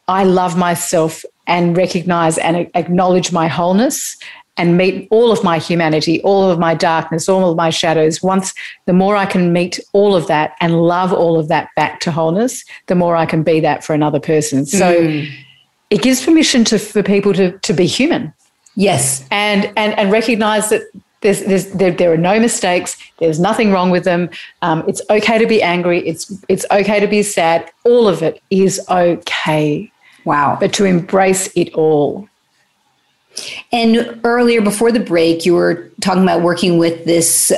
I 0.06 0.24
love 0.24 0.56
myself 0.56 1.24
and 1.46 1.76
recognize 1.76 2.38
and 2.38 2.70
acknowledge 2.74 3.32
my 3.32 3.48
wholeness 3.48 4.16
and 4.56 4.76
meet 4.76 5.08
all 5.10 5.32
of 5.32 5.42
my 5.42 5.58
humanity, 5.58 6.20
all 6.22 6.50
of 6.50 6.58
my 6.58 6.74
darkness, 6.74 7.28
all 7.28 7.50
of 7.50 7.56
my 7.56 7.70
shadows. 7.70 8.22
Once 8.22 8.54
the 8.86 8.92
more 8.92 9.16
I 9.16 9.26
can 9.26 9.52
meet 9.52 9.80
all 9.92 10.14
of 10.14 10.26
that 10.28 10.54
and 10.60 10.82
love 10.82 11.12
all 11.12 11.38
of 11.38 11.48
that 11.48 11.68
back 11.76 12.00
to 12.00 12.12
wholeness, 12.12 12.64
the 12.86 12.94
more 12.94 13.16
I 13.16 13.26
can 13.26 13.42
be 13.42 13.60
that 13.60 13.84
for 13.84 13.94
another 13.94 14.20
person. 14.20 14.64
So 14.66 14.96
mm. 14.96 15.30
it 15.90 16.02
gives 16.02 16.24
permission 16.24 16.64
to 16.66 16.78
for 16.78 17.02
people 17.02 17.32
to 17.34 17.58
to 17.58 17.72
be 17.72 17.86
human. 17.86 18.32
Yes. 18.76 19.26
And 19.30 19.72
and 19.76 19.98
and 19.98 20.10
recognize 20.10 20.70
that 20.70 20.82
there's, 21.20 21.42
there's, 21.44 21.66
there, 21.70 21.90
there 21.90 22.12
are 22.12 22.18
no 22.18 22.38
mistakes. 22.38 22.98
There's 23.18 23.40
nothing 23.40 23.72
wrong 23.72 23.90
with 23.90 24.04
them. 24.04 24.28
Um, 24.60 24.84
it's 24.86 25.00
okay 25.08 25.38
to 25.38 25.46
be 25.46 25.62
angry. 25.62 26.06
It's 26.06 26.30
it's 26.48 26.66
okay 26.70 27.00
to 27.00 27.06
be 27.06 27.22
sad. 27.22 27.70
All 27.84 28.06
of 28.06 28.22
it 28.22 28.42
is 28.50 28.78
okay. 28.90 29.90
Wow. 30.26 30.58
But 30.60 30.74
to 30.74 30.84
embrace 30.84 31.50
it 31.56 31.72
all. 31.72 32.28
And 33.72 34.20
earlier, 34.24 34.60
before 34.60 34.92
the 34.92 35.00
break, 35.00 35.44
you 35.44 35.54
were 35.54 35.90
talking 36.00 36.22
about 36.22 36.42
working 36.42 36.78
with 36.78 37.04
this. 37.04 37.52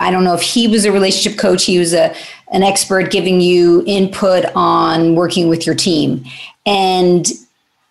I 0.00 0.10
don't 0.10 0.24
know 0.24 0.34
if 0.34 0.42
he 0.42 0.68
was 0.68 0.84
a 0.84 0.92
relationship 0.92 1.38
coach. 1.38 1.64
He 1.64 1.78
was 1.78 1.94
a 1.94 2.14
an 2.50 2.62
expert 2.62 3.10
giving 3.10 3.40
you 3.40 3.82
input 3.86 4.44
on 4.54 5.14
working 5.14 5.48
with 5.48 5.64
your 5.64 5.74
team, 5.74 6.24
and 6.66 7.26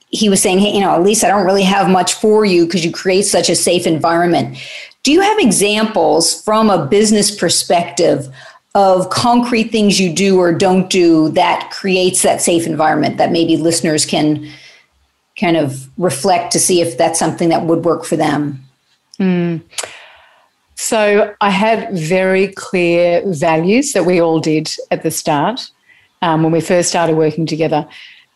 he 0.10 0.30
was 0.30 0.42
saying, 0.42 0.60
"Hey, 0.60 0.74
you 0.74 0.82
know, 0.82 0.92
at 0.92 1.04
least 1.04 1.24
I 1.24 1.30
don't 1.30 1.46
really 1.46 1.64
have 1.64 1.90
much 1.90 2.14
for 2.14 2.46
you 2.46 2.66
because 2.66 2.86
you 2.86 2.92
create 2.92 3.24
such 3.24 3.50
a 3.50 3.56
safe 3.56 3.88
environment." 3.88 4.58
Do 5.04 5.12
you 5.12 5.22
have 5.22 5.40
examples 5.40 6.44
from 6.44 6.70
a 6.70 6.86
business 6.86 7.32
perspective 7.32 8.30
of 8.76 9.10
concrete 9.10 9.72
things 9.72 10.00
you 10.00 10.14
do 10.14 10.40
or 10.40 10.54
don't 10.54 10.90
do 10.90 11.30
that 11.30 11.72
creates 11.72 12.22
that 12.22 12.42
safe 12.42 12.66
environment 12.66 13.18
that 13.18 13.32
maybe 13.32 13.58
listeners 13.58 14.06
can 14.06 14.48
kind 15.42 15.58
of 15.58 15.90
reflect 15.98 16.52
to 16.52 16.60
see 16.60 16.80
if 16.80 16.98
that's 16.98 17.20
something 17.20 17.50
that 17.50 17.66
would 17.66 17.84
work 17.84 18.06
for 18.06 18.16
them? 18.16 18.64
Mm. 19.20 19.62
So 20.76 21.36
I 21.42 21.50
had 21.50 21.94
very 21.94 22.48
clear 22.50 23.22
values 23.26 23.94
that 23.94 24.06
we 24.06 24.22
all 24.22 24.40
did 24.40 24.74
at 24.90 25.04
the 25.04 25.12
start 25.12 25.70
um, 26.22 26.44
when 26.44 26.52
we 26.52 26.62
first 26.62 26.90
started 26.90 27.16
working 27.16 27.46
together. 27.46 27.88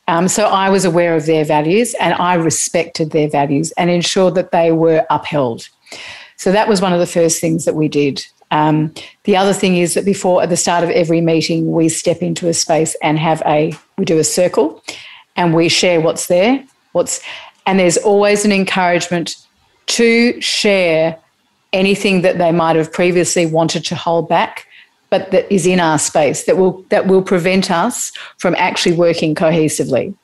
Um, 0.08 0.28
so 0.28 0.46
I 0.46 0.70
was 0.70 0.86
aware 0.86 1.16
of 1.16 1.26
their 1.26 1.44
values 1.44 1.96
and 2.00 2.14
I 2.14 2.36
respected 2.36 3.12
their 3.12 3.28
values 3.28 3.72
and 3.78 3.90
ensured 3.90 4.36
that 4.36 4.52
they 4.52 4.72
were 4.72 5.06
upheld. 5.10 5.68
So 6.38 6.52
that 6.52 6.68
was 6.68 6.82
one 6.82 6.94
of 6.94 7.00
the 7.00 7.08
first 7.08 7.42
things 7.42 7.66
that 7.66 7.76
we 7.76 7.88
did. 7.88 8.24
Um, 8.52 8.94
the 9.24 9.36
other 9.36 9.54
thing 9.54 9.78
is 9.78 9.96
that 9.96 10.06
before, 10.06 10.44
at 10.44 10.50
the 10.50 10.58
start 10.58 10.84
of 10.84 10.92
every 10.92 11.22
meeting, 11.22 11.72
we 11.72 11.90
step 11.90 12.22
into 12.22 12.48
a 12.48 12.54
space 12.54 12.96
and 13.02 13.18
have 13.18 13.42
a, 13.46 13.74
we 13.98 14.06
do 14.06 14.20
a 14.20 14.24
circle 14.24 14.84
and 15.36 15.56
we 15.56 15.68
share 15.68 16.00
what's 16.00 16.28
there 16.28 16.64
what's 16.96 17.22
and 17.68 17.80
there's 17.80 17.98
always 17.98 18.46
an 18.46 18.52
encouragement 18.52 19.36
to 19.88 20.40
share 20.40 21.18
anything 21.74 22.22
that 22.22 22.38
they 22.38 22.52
might 22.52 22.76
have 22.76 22.92
previously 22.92 23.46
wanted 23.46 23.84
to 23.86 23.96
hold 23.96 24.30
back 24.30 24.66
but 25.10 25.32
that 25.32 25.52
is 25.54 25.66
in 25.66 25.80
our 25.80 26.00
space 26.00 26.44
that 26.46 26.58
will 26.58 26.84
that 26.90 27.08
will 27.08 27.22
prevent 27.22 27.72
us 27.72 28.12
from 28.38 28.56
actually 28.58 28.96
working 28.96 29.36
cohesively. 29.36 30.16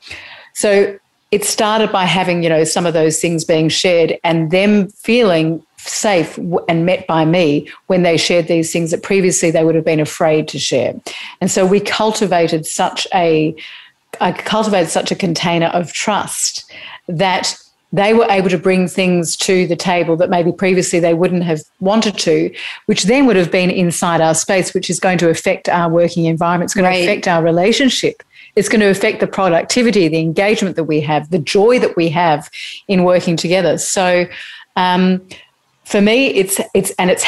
So 0.53 0.97
it 1.31 1.45
started 1.45 1.91
by 1.91 2.05
having 2.05 2.43
you 2.43 2.49
know 2.49 2.63
some 2.63 2.85
of 2.85 2.93
those 2.93 3.19
things 3.19 3.45
being 3.45 3.69
shared 3.69 4.19
and 4.23 4.51
them 4.51 4.89
feeling 4.89 5.65
safe 5.77 6.37
and 6.67 6.85
met 6.85 7.07
by 7.07 7.25
me 7.25 7.67
when 7.87 8.03
they 8.03 8.17
shared 8.17 8.47
these 8.47 8.71
things 8.71 8.91
that 8.91 9.01
previously 9.01 9.49
they 9.49 9.63
would 9.63 9.75
have 9.75 9.85
been 9.85 9.99
afraid 9.99 10.47
to 10.49 10.59
share. 10.59 10.93
And 11.39 11.49
so 11.49 11.65
we 11.65 11.79
cultivated 11.79 12.65
such 12.65 13.07
a 13.13 13.55
I 14.19 14.31
cultivated 14.31 14.89
such 14.89 15.11
a 15.11 15.15
container 15.15 15.67
of 15.67 15.93
trust 15.93 16.71
that 17.07 17.55
they 17.93 18.13
were 18.13 18.27
able 18.29 18.49
to 18.49 18.57
bring 18.57 18.87
things 18.87 19.35
to 19.35 19.67
the 19.67 19.75
table 19.75 20.15
that 20.17 20.29
maybe 20.29 20.51
previously 20.51 20.99
they 20.99 21.13
wouldn't 21.13 21.43
have 21.43 21.61
wanted 21.81 22.17
to, 22.19 22.53
which 22.85 23.03
then 23.03 23.25
would 23.25 23.35
have 23.35 23.51
been 23.51 23.69
inside 23.69 24.21
our 24.21 24.33
space, 24.33 24.73
which 24.73 24.89
is 24.89 24.99
going 24.99 25.17
to 25.17 25.29
affect 25.29 25.67
our 25.67 25.89
working 25.89 26.25
environment. 26.25 26.67
It's 26.67 26.73
going 26.73 26.85
right. 26.85 26.97
to 26.97 27.03
affect 27.03 27.27
our 27.27 27.43
relationship. 27.43 28.23
It's 28.55 28.69
going 28.69 28.81
to 28.81 28.89
affect 28.89 29.19
the 29.19 29.27
productivity, 29.27 30.07
the 30.07 30.19
engagement 30.19 30.75
that 30.77 30.85
we 30.85 31.01
have, 31.01 31.29
the 31.31 31.39
joy 31.39 31.79
that 31.79 31.95
we 31.95 32.09
have 32.09 32.49
in 32.87 33.03
working 33.03 33.35
together. 33.35 33.77
So, 33.77 34.25
um, 34.75 35.21
for 35.83 36.01
me, 36.01 36.27
it's 36.27 36.59
it's 36.73 36.91
and 36.91 37.09
it's 37.09 37.25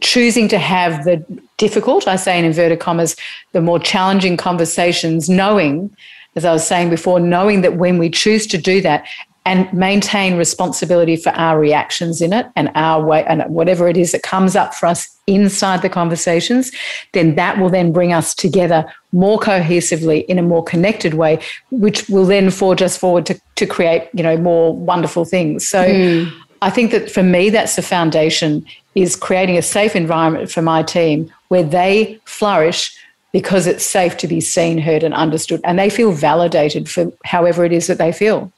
choosing 0.00 0.48
to 0.48 0.58
have 0.58 1.04
the 1.04 1.22
difficult, 1.58 2.08
I 2.08 2.16
say 2.16 2.38
in 2.38 2.44
inverted 2.44 2.80
commas, 2.80 3.16
the 3.52 3.60
more 3.60 3.78
challenging 3.78 4.36
conversations, 4.36 5.28
knowing 5.28 5.94
as 6.38 6.44
I 6.44 6.52
was 6.52 6.66
saying 6.66 6.88
before, 6.88 7.18
knowing 7.20 7.60
that 7.62 7.76
when 7.76 7.98
we 7.98 8.08
choose 8.08 8.46
to 8.46 8.58
do 8.58 8.80
that 8.82 9.06
and 9.44 9.72
maintain 9.72 10.36
responsibility 10.36 11.16
for 11.16 11.30
our 11.30 11.58
reactions 11.58 12.20
in 12.20 12.32
it 12.32 12.46
and 12.54 12.70
our 12.74 13.04
way 13.04 13.24
and 13.24 13.42
whatever 13.48 13.88
it 13.88 13.96
is 13.96 14.12
that 14.12 14.22
comes 14.22 14.54
up 14.54 14.74
for 14.74 14.86
us 14.86 15.18
inside 15.26 15.82
the 15.82 15.88
conversations, 15.88 16.70
then 17.12 17.34
that 17.34 17.58
will 17.58 17.70
then 17.70 17.90
bring 17.90 18.12
us 18.12 18.34
together 18.34 18.84
more 19.12 19.38
cohesively 19.38 20.24
in 20.26 20.38
a 20.38 20.42
more 20.42 20.62
connected 20.62 21.14
way, 21.14 21.40
which 21.70 22.08
will 22.08 22.26
then 22.26 22.50
forge 22.50 22.82
us 22.82 22.96
forward 22.96 23.26
to, 23.26 23.40
to 23.56 23.66
create, 23.66 24.08
you 24.12 24.22
know, 24.22 24.36
more 24.36 24.76
wonderful 24.76 25.24
things. 25.24 25.66
So 25.66 25.82
mm. 25.82 26.32
I 26.62 26.70
think 26.70 26.90
that 26.92 27.10
for 27.10 27.22
me, 27.22 27.50
that's 27.50 27.74
the 27.74 27.82
foundation 27.82 28.64
is 28.94 29.16
creating 29.16 29.56
a 29.56 29.62
safe 29.62 29.96
environment 29.96 30.50
for 30.50 30.62
my 30.62 30.82
team 30.82 31.32
where 31.48 31.62
they 31.62 32.20
flourish 32.24 32.96
because 33.32 33.66
it's 33.66 33.84
safe 33.84 34.16
to 34.18 34.28
be 34.28 34.40
seen, 34.40 34.78
heard, 34.78 35.02
and 35.02 35.14
understood. 35.14 35.60
And 35.64 35.78
they 35.78 35.90
feel 35.90 36.12
validated 36.12 36.88
for 36.88 37.12
however 37.24 37.64
it 37.64 37.72
is 37.72 37.86
that 37.86 37.98
they 37.98 38.12
feel. 38.12 38.52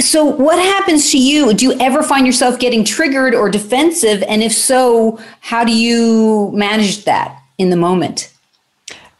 So, 0.00 0.24
what 0.24 0.58
happens 0.58 1.12
to 1.12 1.18
you? 1.18 1.54
Do 1.54 1.64
you 1.64 1.78
ever 1.80 2.02
find 2.02 2.26
yourself 2.26 2.58
getting 2.58 2.84
triggered 2.84 3.34
or 3.34 3.48
defensive? 3.48 4.22
And 4.24 4.42
if 4.42 4.52
so, 4.52 5.20
how 5.40 5.64
do 5.64 5.72
you 5.72 6.50
manage 6.52 7.04
that 7.04 7.40
in 7.58 7.70
the 7.70 7.76
moment? 7.76 8.32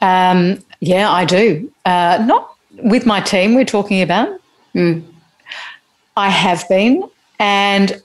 Um, 0.01 0.65
yeah, 0.81 1.11
I 1.11 1.25
do. 1.25 1.73
Uh, 1.85 2.25
not 2.27 2.57
with 2.83 3.07
my 3.07 3.21
team, 3.21 3.55
we're 3.55 3.65
talking 3.65 4.03
about. 4.03 4.41
Mm. 4.75 5.05
I 6.17 6.31
have 6.31 6.69
been. 6.69 7.09
And 7.39 8.03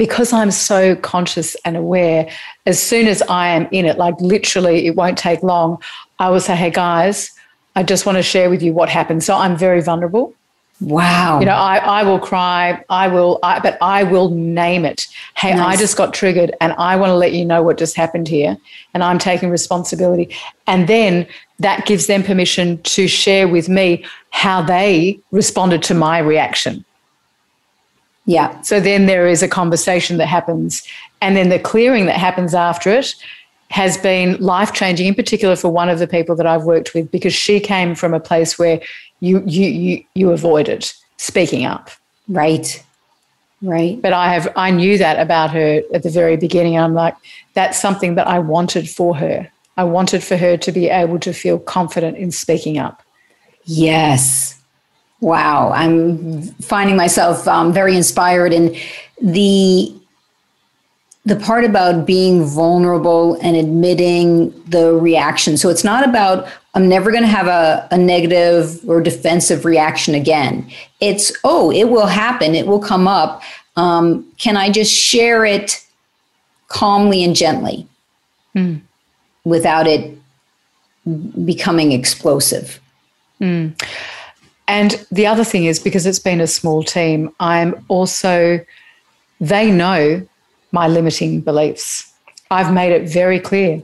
because 0.00 0.32
I'm 0.32 0.50
so 0.50 0.96
conscious 0.96 1.54
and 1.66 1.76
aware, 1.76 2.26
as 2.64 2.82
soon 2.82 3.06
as 3.06 3.20
I 3.28 3.48
am 3.48 3.68
in 3.70 3.84
it, 3.84 3.98
like 3.98 4.18
literally, 4.18 4.86
it 4.86 4.96
won't 4.96 5.18
take 5.18 5.42
long, 5.42 5.76
I 6.18 6.30
will 6.30 6.40
say, 6.40 6.56
Hey 6.56 6.70
guys, 6.70 7.30
I 7.76 7.82
just 7.82 8.06
want 8.06 8.16
to 8.16 8.22
share 8.22 8.48
with 8.48 8.62
you 8.62 8.72
what 8.72 8.88
happened. 8.88 9.22
So 9.22 9.36
I'm 9.36 9.58
very 9.58 9.82
vulnerable. 9.82 10.34
Wow. 10.80 11.40
You 11.40 11.44
know, 11.44 11.52
I, 11.52 11.76
I 11.76 12.02
will 12.04 12.18
cry, 12.18 12.82
I 12.88 13.08
will, 13.08 13.40
I, 13.42 13.60
but 13.60 13.76
I 13.82 14.04
will 14.04 14.30
name 14.30 14.86
it. 14.86 15.06
Hey, 15.36 15.52
nice. 15.52 15.76
I 15.76 15.78
just 15.78 15.98
got 15.98 16.14
triggered 16.14 16.56
and 16.62 16.72
I 16.78 16.96
want 16.96 17.10
to 17.10 17.16
let 17.16 17.34
you 17.34 17.44
know 17.44 17.62
what 17.62 17.76
just 17.76 17.94
happened 17.94 18.26
here. 18.26 18.56
And 18.94 19.04
I'm 19.04 19.18
taking 19.18 19.50
responsibility. 19.50 20.34
And 20.66 20.88
then 20.88 21.26
that 21.58 21.84
gives 21.84 22.06
them 22.06 22.22
permission 22.22 22.80
to 22.84 23.06
share 23.06 23.46
with 23.48 23.68
me 23.68 24.06
how 24.30 24.62
they 24.62 25.20
responded 25.30 25.82
to 25.82 25.94
my 25.94 26.20
reaction. 26.20 26.86
Yeah. 28.30 28.60
So 28.60 28.78
then 28.78 29.06
there 29.06 29.26
is 29.26 29.42
a 29.42 29.48
conversation 29.48 30.16
that 30.18 30.26
happens, 30.26 30.86
and 31.20 31.36
then 31.36 31.48
the 31.48 31.58
clearing 31.58 32.06
that 32.06 32.16
happens 32.16 32.54
after 32.54 32.90
it 32.90 33.16
has 33.70 33.98
been 33.98 34.36
life 34.40 34.72
changing, 34.72 35.08
in 35.08 35.16
particular 35.16 35.56
for 35.56 35.68
one 35.68 35.88
of 35.88 35.98
the 35.98 36.06
people 36.06 36.36
that 36.36 36.46
I've 36.46 36.62
worked 36.62 36.94
with, 36.94 37.10
because 37.10 37.34
she 37.34 37.58
came 37.58 37.96
from 37.96 38.14
a 38.14 38.20
place 38.20 38.56
where 38.56 38.80
you 39.18 39.42
you 39.46 39.66
you 39.68 40.04
you 40.14 40.30
avoided 40.30 40.92
speaking 41.16 41.64
up. 41.64 41.90
Right. 42.28 42.80
Right. 43.62 44.00
But 44.00 44.12
I 44.12 44.32
have 44.32 44.46
I 44.54 44.70
knew 44.70 44.96
that 44.98 45.18
about 45.18 45.50
her 45.50 45.82
at 45.92 46.04
the 46.04 46.10
very 46.10 46.36
beginning. 46.36 46.78
I'm 46.78 46.94
like, 46.94 47.16
that's 47.54 47.80
something 47.80 48.14
that 48.14 48.28
I 48.28 48.38
wanted 48.38 48.88
for 48.88 49.16
her. 49.16 49.50
I 49.76 49.82
wanted 49.82 50.22
for 50.22 50.36
her 50.36 50.56
to 50.56 50.70
be 50.70 50.88
able 50.88 51.18
to 51.18 51.32
feel 51.32 51.58
confident 51.58 52.16
in 52.16 52.30
speaking 52.30 52.78
up. 52.78 53.02
Yes. 53.64 54.59
Wow. 55.20 55.72
I'm 55.74 56.42
finding 56.62 56.96
myself 56.96 57.46
um, 57.46 57.72
very 57.72 57.96
inspired 57.96 58.52
in 58.52 58.76
the 59.20 59.94
the 61.26 61.36
part 61.36 61.64
about 61.64 62.06
being 62.06 62.44
vulnerable 62.44 63.38
and 63.42 63.54
admitting 63.54 64.50
the 64.64 64.94
reaction. 64.94 65.58
So 65.58 65.68
it's 65.68 65.84
not 65.84 66.08
about, 66.08 66.48
I'm 66.74 66.88
never 66.88 67.10
going 67.10 67.22
to 67.22 67.28
have 67.28 67.46
a, 67.46 67.86
a 67.90 67.98
negative 67.98 68.80
or 68.88 69.02
defensive 69.02 69.66
reaction 69.66 70.14
again. 70.14 70.68
It's, 71.00 71.30
oh, 71.44 71.70
it 71.70 71.90
will 71.90 72.06
happen, 72.06 72.54
it 72.54 72.66
will 72.66 72.80
come 72.80 73.06
up. 73.06 73.42
Um, 73.76 74.26
can 74.38 74.56
I 74.56 74.70
just 74.70 74.92
share 74.92 75.44
it 75.44 75.84
calmly 76.68 77.22
and 77.22 77.36
gently 77.36 77.86
mm. 78.56 78.80
without 79.44 79.86
it 79.86 80.16
becoming 81.44 81.92
explosive? 81.92 82.80
Mm. 83.42 83.78
And 84.70 85.04
the 85.10 85.26
other 85.26 85.42
thing 85.44 85.64
is 85.64 85.80
because 85.80 86.06
it's 86.06 86.20
been 86.20 86.40
a 86.40 86.46
small 86.46 86.84
team, 86.84 87.34
I'm 87.40 87.84
also, 87.88 88.64
they 89.40 89.70
know 89.70 90.24
my 90.70 90.86
limiting 90.86 91.40
beliefs. 91.40 92.12
I've 92.52 92.72
made 92.72 92.92
it 92.92 93.08
very 93.08 93.40
clear. 93.40 93.82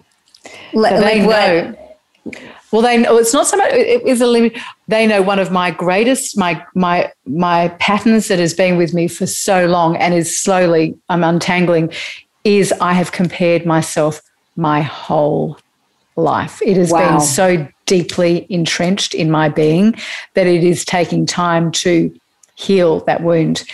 Like, 0.73 0.93
so 0.93 1.01
they 1.01 1.27
like 1.27 1.65
know. 1.65 2.43
Well, 2.71 2.83
they 2.83 2.99
know 2.99 3.17
it's 3.17 3.33
not 3.33 3.47
so 3.47 3.57
much. 3.57 3.73
It 3.73 4.07
is 4.07 4.21
a 4.21 4.27
limit. 4.27 4.57
They 4.87 5.07
know 5.07 5.23
one 5.23 5.39
of 5.39 5.51
my 5.51 5.71
greatest, 5.71 6.37
my 6.37 6.65
my 6.75 7.13
my 7.25 7.69
patterns 7.81 8.29
that 8.29 8.39
has 8.39 8.55
been 8.55 8.77
with 8.77 8.93
me 8.95 9.09
for 9.09 9.27
so 9.27 9.67
long 9.67 9.97
and 9.97 10.15
is 10.15 10.37
slowly 10.37 10.97
I'm 11.09 11.25
untangling, 11.25 11.93
is 12.45 12.73
I 12.81 12.93
have 12.93 13.13
compared 13.13 13.67
myself 13.67 14.21
my 14.57 14.83
whole 14.83 15.59
life. 16.17 16.61
It 16.63 16.77
has 16.77 16.91
wow. 16.93 17.11
been 17.11 17.21
so 17.21 17.69
deeply 17.87 18.47
entrenched 18.51 19.15
in 19.15 19.31
my 19.31 19.49
being 19.49 19.95
that 20.35 20.47
it 20.47 20.63
is 20.63 20.85
taking 20.85 21.25
time 21.25 21.73
to 21.73 22.15
heal 22.57 23.01
that 23.01 23.23
wound. 23.23 23.65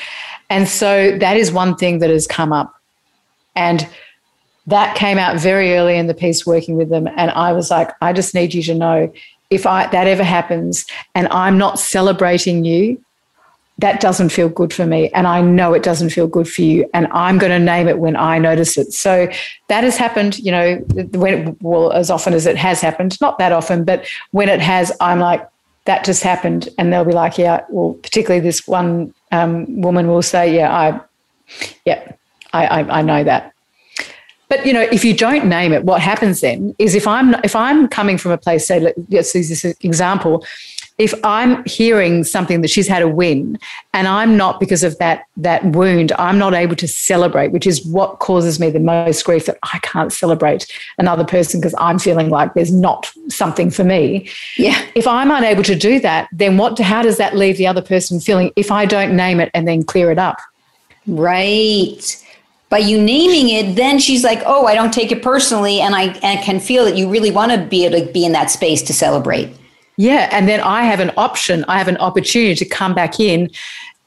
And 0.50 0.68
so 0.68 1.16
that 1.18 1.36
is 1.36 1.50
one 1.50 1.76
thing 1.76 1.98
that 2.00 2.10
has 2.10 2.26
come 2.26 2.52
up 2.52 2.74
and 3.56 3.88
that 4.66 4.96
came 4.96 5.18
out 5.18 5.40
very 5.40 5.74
early 5.74 5.96
in 5.96 6.06
the 6.06 6.14
piece 6.14 6.46
working 6.46 6.76
with 6.76 6.88
them. 6.88 7.08
And 7.16 7.30
I 7.32 7.52
was 7.52 7.70
like, 7.70 7.90
I 8.00 8.12
just 8.12 8.34
need 8.34 8.54
you 8.54 8.62
to 8.64 8.74
know 8.74 9.12
if 9.50 9.66
I, 9.66 9.86
that 9.88 10.06
ever 10.06 10.22
happens 10.22 10.86
and 11.14 11.28
I'm 11.28 11.58
not 11.58 11.78
celebrating 11.78 12.64
you, 12.64 13.01
that 13.83 14.01
doesn't 14.01 14.28
feel 14.28 14.49
good 14.49 14.72
for 14.72 14.87
me. 14.87 15.11
And 15.11 15.26
I 15.26 15.43
know 15.43 15.74
it 15.74 15.83
doesn't 15.83 16.11
feel 16.11 16.28
good 16.28 16.49
for 16.49 16.62
you. 16.62 16.89
And 16.95 17.09
I'm 17.11 17.37
going 17.37 17.51
to 17.51 17.59
name 17.59 17.89
it 17.89 17.99
when 17.99 18.14
I 18.14 18.39
notice 18.39 18.78
it. 18.78 18.93
So 18.93 19.28
that 19.66 19.83
has 19.83 19.97
happened, 19.97 20.39
you 20.39 20.53
know, 20.53 20.76
when, 21.14 21.57
well, 21.61 21.91
as 21.91 22.09
often 22.09 22.33
as 22.33 22.47
it 22.47 22.57
has 22.57 22.80
happened, 22.80 23.20
not 23.20 23.39
that 23.39 23.51
often, 23.51 23.85
but 23.85 24.07
when 24.30 24.49
it 24.49 24.61
has, 24.61 24.93
I'm 25.01 25.18
like, 25.18 25.45
that 25.87 26.05
just 26.05 26.22
happened. 26.22 26.68
And 26.78 26.93
they'll 26.93 27.05
be 27.05 27.12
like, 27.12 27.37
yeah, 27.39 27.64
well, 27.70 27.95
particularly 27.95 28.41
this 28.41 28.68
one 28.68 29.12
um, 29.33 29.80
woman 29.80 30.07
will 30.07 30.22
say, 30.22 30.55
yeah, 30.55 30.72
I, 30.72 31.01
yeah, 31.85 32.12
I, 32.53 32.66
I, 32.66 32.99
I 32.99 33.03
know 33.03 33.24
that. 33.24 33.53
But 34.49 34.64
you 34.64 34.72
know, 34.72 34.83
if 34.93 35.05
you 35.05 35.16
don't 35.16 35.47
name 35.47 35.72
it, 35.72 35.83
what 35.83 36.01
happens 36.01 36.41
then 36.43 36.72
is 36.78 36.95
if 36.95 37.09
I'm 37.09 37.35
if 37.43 37.57
I'm 37.57 37.89
coming 37.89 38.18
from 38.18 38.33
a 38.33 38.39
place, 38.39 38.66
say, 38.66 38.93
let's 39.09 39.35
use 39.35 39.49
this 39.49 39.64
example. 39.80 40.45
If 41.03 41.12
I'm 41.24 41.64
hearing 41.64 42.22
something 42.22 42.61
that 42.61 42.68
she's 42.68 42.86
had 42.86 43.03
a 43.03 43.09
win, 43.09 43.59
and 43.92 44.07
I'm 44.07 44.36
not 44.36 44.61
because 44.61 44.84
of 44.84 44.96
that 44.98 45.26
that 45.36 45.64
wound, 45.64 46.12
I'm 46.12 46.38
not 46.38 46.55
able 46.55 46.76
to 46.76 46.86
celebrate, 46.86 47.50
which 47.50 47.66
is 47.66 47.84
what 47.84 48.20
causes 48.20 48.61
me 48.61 48.70
the 48.70 48.78
most 48.78 49.24
grief. 49.24 49.46
That 49.46 49.59
I 49.64 49.80
can't 49.80 50.12
celebrate 50.12 50.66
another 50.98 51.24
person 51.24 51.61
because 51.61 51.74
I'm 51.76 51.98
feeling 51.98 52.30
like 52.30 52.55
there's 52.55 52.72
not 52.72 53.12
something 53.28 53.70
for 53.70 53.82
me. 53.82 54.30
Yeah. 54.57 54.80
If 54.94 55.09
I'm 55.09 55.32
unable 55.32 55.64
to 55.64 55.74
do 55.74 55.98
that, 56.00 56.28
then 56.30 56.57
what? 56.57 56.78
How 56.78 57.03
does 57.03 57.16
that 57.16 57.36
leave 57.36 57.57
the 57.57 57.66
other 57.66 57.82
person 57.82 58.20
feeling? 58.20 58.53
If 58.55 58.70
I 58.70 58.86
don't 58.86 59.16
name 59.16 59.40
it 59.40 59.50
and 59.55 59.66
then 59.66 59.82
clear 59.82 60.12
it 60.12 60.18
up, 60.18 60.38
right 61.09 62.18
by 62.72 62.78
you 62.78 62.98
naming 62.98 63.50
it, 63.50 63.76
then 63.76 63.98
she's 63.98 64.24
like, 64.24 64.42
oh, 64.46 64.64
I 64.64 64.74
don't 64.74 64.94
take 64.94 65.12
it 65.12 65.22
personally. 65.22 65.82
And 65.82 65.94
I, 65.94 66.05
and 66.05 66.38
I 66.38 66.42
can 66.42 66.59
feel 66.59 66.86
that 66.86 66.96
you 66.96 67.07
really 67.07 67.30
want 67.30 67.53
to 67.53 67.59
be 67.59 67.84
able 67.84 68.07
to 68.07 68.11
be 68.11 68.24
in 68.24 68.32
that 68.32 68.50
space 68.50 68.80
to 68.84 68.94
celebrate. 68.94 69.55
Yeah. 69.97 70.28
And 70.32 70.49
then 70.49 70.61
I 70.61 70.84
have 70.84 71.01
an 71.01 71.12
option, 71.16 71.64
I 71.68 71.78
have 71.78 71.88
an 71.88 71.97
opportunity 71.99 72.55
to 72.55 72.64
come 72.64 72.95
back 72.95 73.20
in 73.20 73.51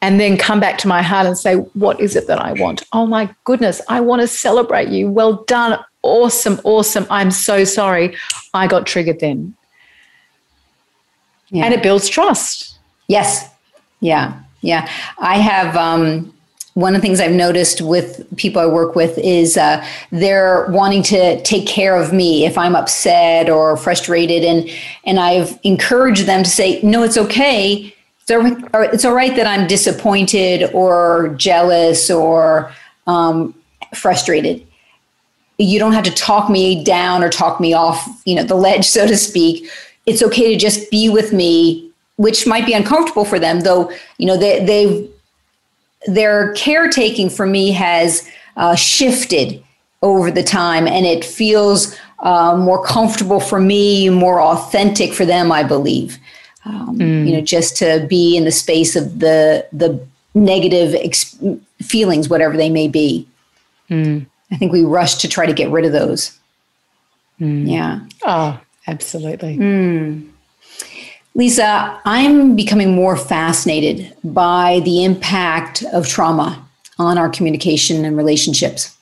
and 0.02 0.20
then 0.20 0.38
come 0.38 0.60
back 0.60 0.78
to 0.80 0.88
my 0.88 1.02
heart 1.02 1.26
and 1.26 1.38
say, 1.38 1.56
what 1.56 2.00
is 2.00 2.16
it 2.16 2.28
that 2.28 2.40
I 2.40 2.54
want? 2.54 2.84
Oh 2.94 3.06
my 3.06 3.34
goodness, 3.44 3.82
I 3.88 4.02
want 4.02 4.22
to 4.22 4.28
celebrate 4.28 4.90
you. 4.90 5.10
Well 5.10 5.44
done. 5.46 5.80
Awesome. 6.04 6.60
Awesome. 6.64 7.08
I'm 7.10 7.32
so 7.32 7.64
sorry. 7.64 8.16
I 8.54 8.68
got 8.68 8.86
triggered 8.86 9.20
then. 9.20 9.56
Yeah. 11.50 11.66
And 11.66 11.74
it 11.74 11.82
builds 11.82 12.08
trust. 12.08 12.78
Yes. 13.08 13.50
Yeah. 14.00 14.40
Yeah. 14.62 14.90
I 15.18 15.38
have, 15.38 15.76
um, 15.76 16.35
one 16.76 16.94
of 16.94 17.02
the 17.02 17.08
things 17.08 17.22
I've 17.22 17.32
noticed 17.32 17.82
with 17.82 18.26
people 18.36 18.62
I 18.62 18.66
work 18.66 18.96
with 18.96 19.18
is 19.18 19.56
uh, 19.56 19.84
they're 20.12 20.68
wanting 20.70 21.04
to 21.04 21.42
take 21.42 21.66
care 21.66 21.96
of 21.96 22.12
me 22.12 22.46
if 22.46 22.58
I'm 22.58 22.76
upset 22.76 23.50
or 23.50 23.78
frustrated, 23.78 24.44
and 24.44 24.70
and 25.06 25.20
I've 25.20 25.58
encouraged 25.64 26.26
them 26.26 26.44
to 26.44 26.50
say, 26.50 26.82
no, 26.84 27.02
it's 27.02 27.18
okay. 27.18 27.96
It's 28.28 29.06
all 29.06 29.14
right 29.14 29.36
that 29.36 29.48
I'm 29.48 29.68
disappointed 29.68 30.70
or 30.74 31.34
jealous 31.38 32.12
or 32.12 32.74
um, 33.08 33.56
frustrated. 33.94 34.66
You 35.58 35.80
don't 35.80 35.94
have 35.94 36.04
to 36.04 36.12
talk 36.12 36.50
me 36.50 36.84
down 36.84 37.24
or 37.24 37.30
talk 37.30 37.62
me 37.62 37.74
off, 37.74 38.06
you 38.26 38.36
know, 38.36 38.44
the 38.44 38.56
ledge, 38.56 38.86
so 38.98 39.08
to 39.08 39.16
speak. 39.16 39.70
It's 40.06 40.22
okay 40.22 40.52
to 40.52 40.60
just 40.60 40.92
be 40.92 41.08
with 41.08 41.32
me, 41.32 41.90
which 42.18 42.46
might 42.46 42.66
be 42.66 42.74
uncomfortable 42.74 43.24
for 43.24 43.40
them, 43.40 43.62
though. 43.62 43.92
You 44.18 44.28
know, 44.28 44.38
they, 44.38 44.64
they've 44.66 45.10
their 46.06 46.54
caretaking 46.54 47.30
for 47.30 47.46
me 47.46 47.72
has 47.72 48.28
uh, 48.58 48.76
shifted 48.76 49.62
over 50.02 50.30
the 50.30 50.44
time 50.44 50.88
and 50.88 51.06
it 51.06 51.26
feels 51.26 51.98
uh, 52.20 52.56
more 52.56 52.84
comfortable 52.84 53.40
for 53.40 53.60
me 53.60 54.10
more 54.10 54.42
authentic 54.42 55.14
for 55.14 55.26
them 55.26 55.52
i 55.52 55.64
believe 55.64 56.18
um, 56.66 56.98
mm. 56.98 57.28
you 57.28 57.34
know 57.34 57.42
just 57.42 57.76
to 57.78 58.06
be 58.08 58.38
in 58.38 58.46
the 58.46 58.52
space 58.52 58.96
of 58.96 59.20
the 59.20 59.66
the 59.74 60.00
negative 60.34 60.94
ex- 60.96 61.38
feelings 61.82 62.30
whatever 62.30 62.56
they 62.56 62.70
may 62.70 62.88
be 62.88 63.28
mm. 63.90 64.26
i 64.52 64.58
think 64.58 64.72
we 64.72 64.84
rush 64.84 65.16
to 65.16 65.28
try 65.28 65.46
to 65.46 65.54
get 65.54 65.70
rid 65.70 65.86
of 65.86 65.92
those 65.92 66.38
mm. 67.40 67.70
yeah 67.70 68.00
oh 68.26 68.60
absolutely 68.88 69.58
mm. 69.58 70.28
Lisa, 71.36 72.00
I'm 72.06 72.56
becoming 72.56 72.96
more 72.96 73.18
fascinated 73.18 74.16
by 74.24 74.80
the 74.86 75.04
impact 75.04 75.84
of 75.92 76.08
trauma 76.08 76.66
on 76.98 77.18
our 77.18 77.30
communication 77.30 78.06
and 78.06 78.16
relationships. 78.16 78.98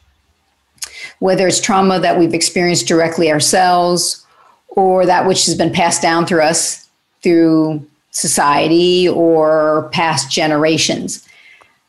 Whether 1.20 1.48
it's 1.48 1.62
trauma 1.62 2.00
that 2.00 2.18
we've 2.18 2.34
experienced 2.34 2.88
directly 2.88 3.32
ourselves 3.32 4.26
or 4.70 5.06
that 5.06 5.28
which 5.28 5.46
has 5.46 5.56
been 5.56 5.72
passed 5.72 6.02
down 6.02 6.26
through 6.26 6.42
us 6.42 6.90
through 7.22 7.86
society 8.10 9.08
or 9.08 9.90
past 9.92 10.32
generations. 10.32 11.28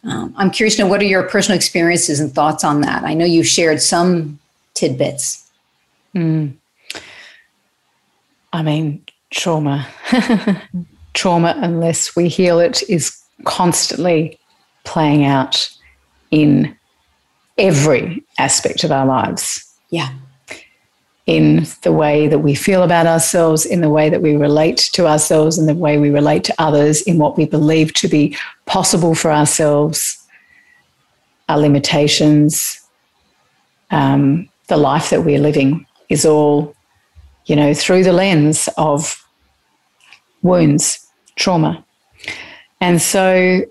Um, 0.04 0.34
I'm 0.36 0.50
curious 0.50 0.76
to 0.76 0.82
know 0.82 0.88
what 0.88 1.00
are 1.00 1.06
your 1.06 1.22
personal 1.22 1.56
experiences 1.56 2.20
and 2.20 2.32
thoughts 2.32 2.64
on 2.64 2.82
that? 2.82 3.04
I 3.04 3.14
know 3.14 3.24
you've 3.24 3.46
shared 3.46 3.80
some 3.80 4.38
tidbits. 4.74 5.50
Mm. 6.14 6.54
I 8.52 8.62
mean, 8.62 9.03
trauma. 9.34 9.86
trauma, 11.14 11.54
unless 11.58 12.16
we 12.16 12.28
heal 12.28 12.58
it, 12.60 12.82
is 12.88 13.22
constantly 13.44 14.38
playing 14.84 15.24
out 15.24 15.70
in 16.30 16.76
every 17.58 18.24
aspect 18.38 18.84
of 18.84 18.90
our 18.90 19.06
lives. 19.06 19.64
Yeah. 19.90 20.10
In 21.26 21.66
the 21.82 21.92
way 21.92 22.28
that 22.28 22.40
we 22.40 22.54
feel 22.54 22.82
about 22.82 23.06
ourselves, 23.06 23.64
in 23.64 23.80
the 23.80 23.88
way 23.88 24.10
that 24.10 24.20
we 24.20 24.36
relate 24.36 24.78
to 24.92 25.06
ourselves, 25.06 25.58
in 25.58 25.66
the 25.66 25.74
way 25.74 25.96
we 25.98 26.10
relate 26.10 26.44
to 26.44 26.54
others, 26.58 27.00
in 27.02 27.18
what 27.18 27.36
we 27.36 27.46
believe 27.46 27.94
to 27.94 28.08
be 28.08 28.36
possible 28.66 29.14
for 29.14 29.30
ourselves, 29.30 30.22
our 31.48 31.58
limitations, 31.58 32.80
um, 33.90 34.48
the 34.66 34.76
life 34.76 35.10
that 35.10 35.24
we're 35.24 35.38
living 35.38 35.86
is 36.08 36.26
all, 36.26 36.74
you 37.46 37.56
know, 37.56 37.72
through 37.72 38.04
the 38.04 38.12
lens 38.12 38.68
of 38.76 39.23
wounds, 40.44 41.04
trauma. 41.34 41.84
And 42.80 43.02
so 43.02 43.62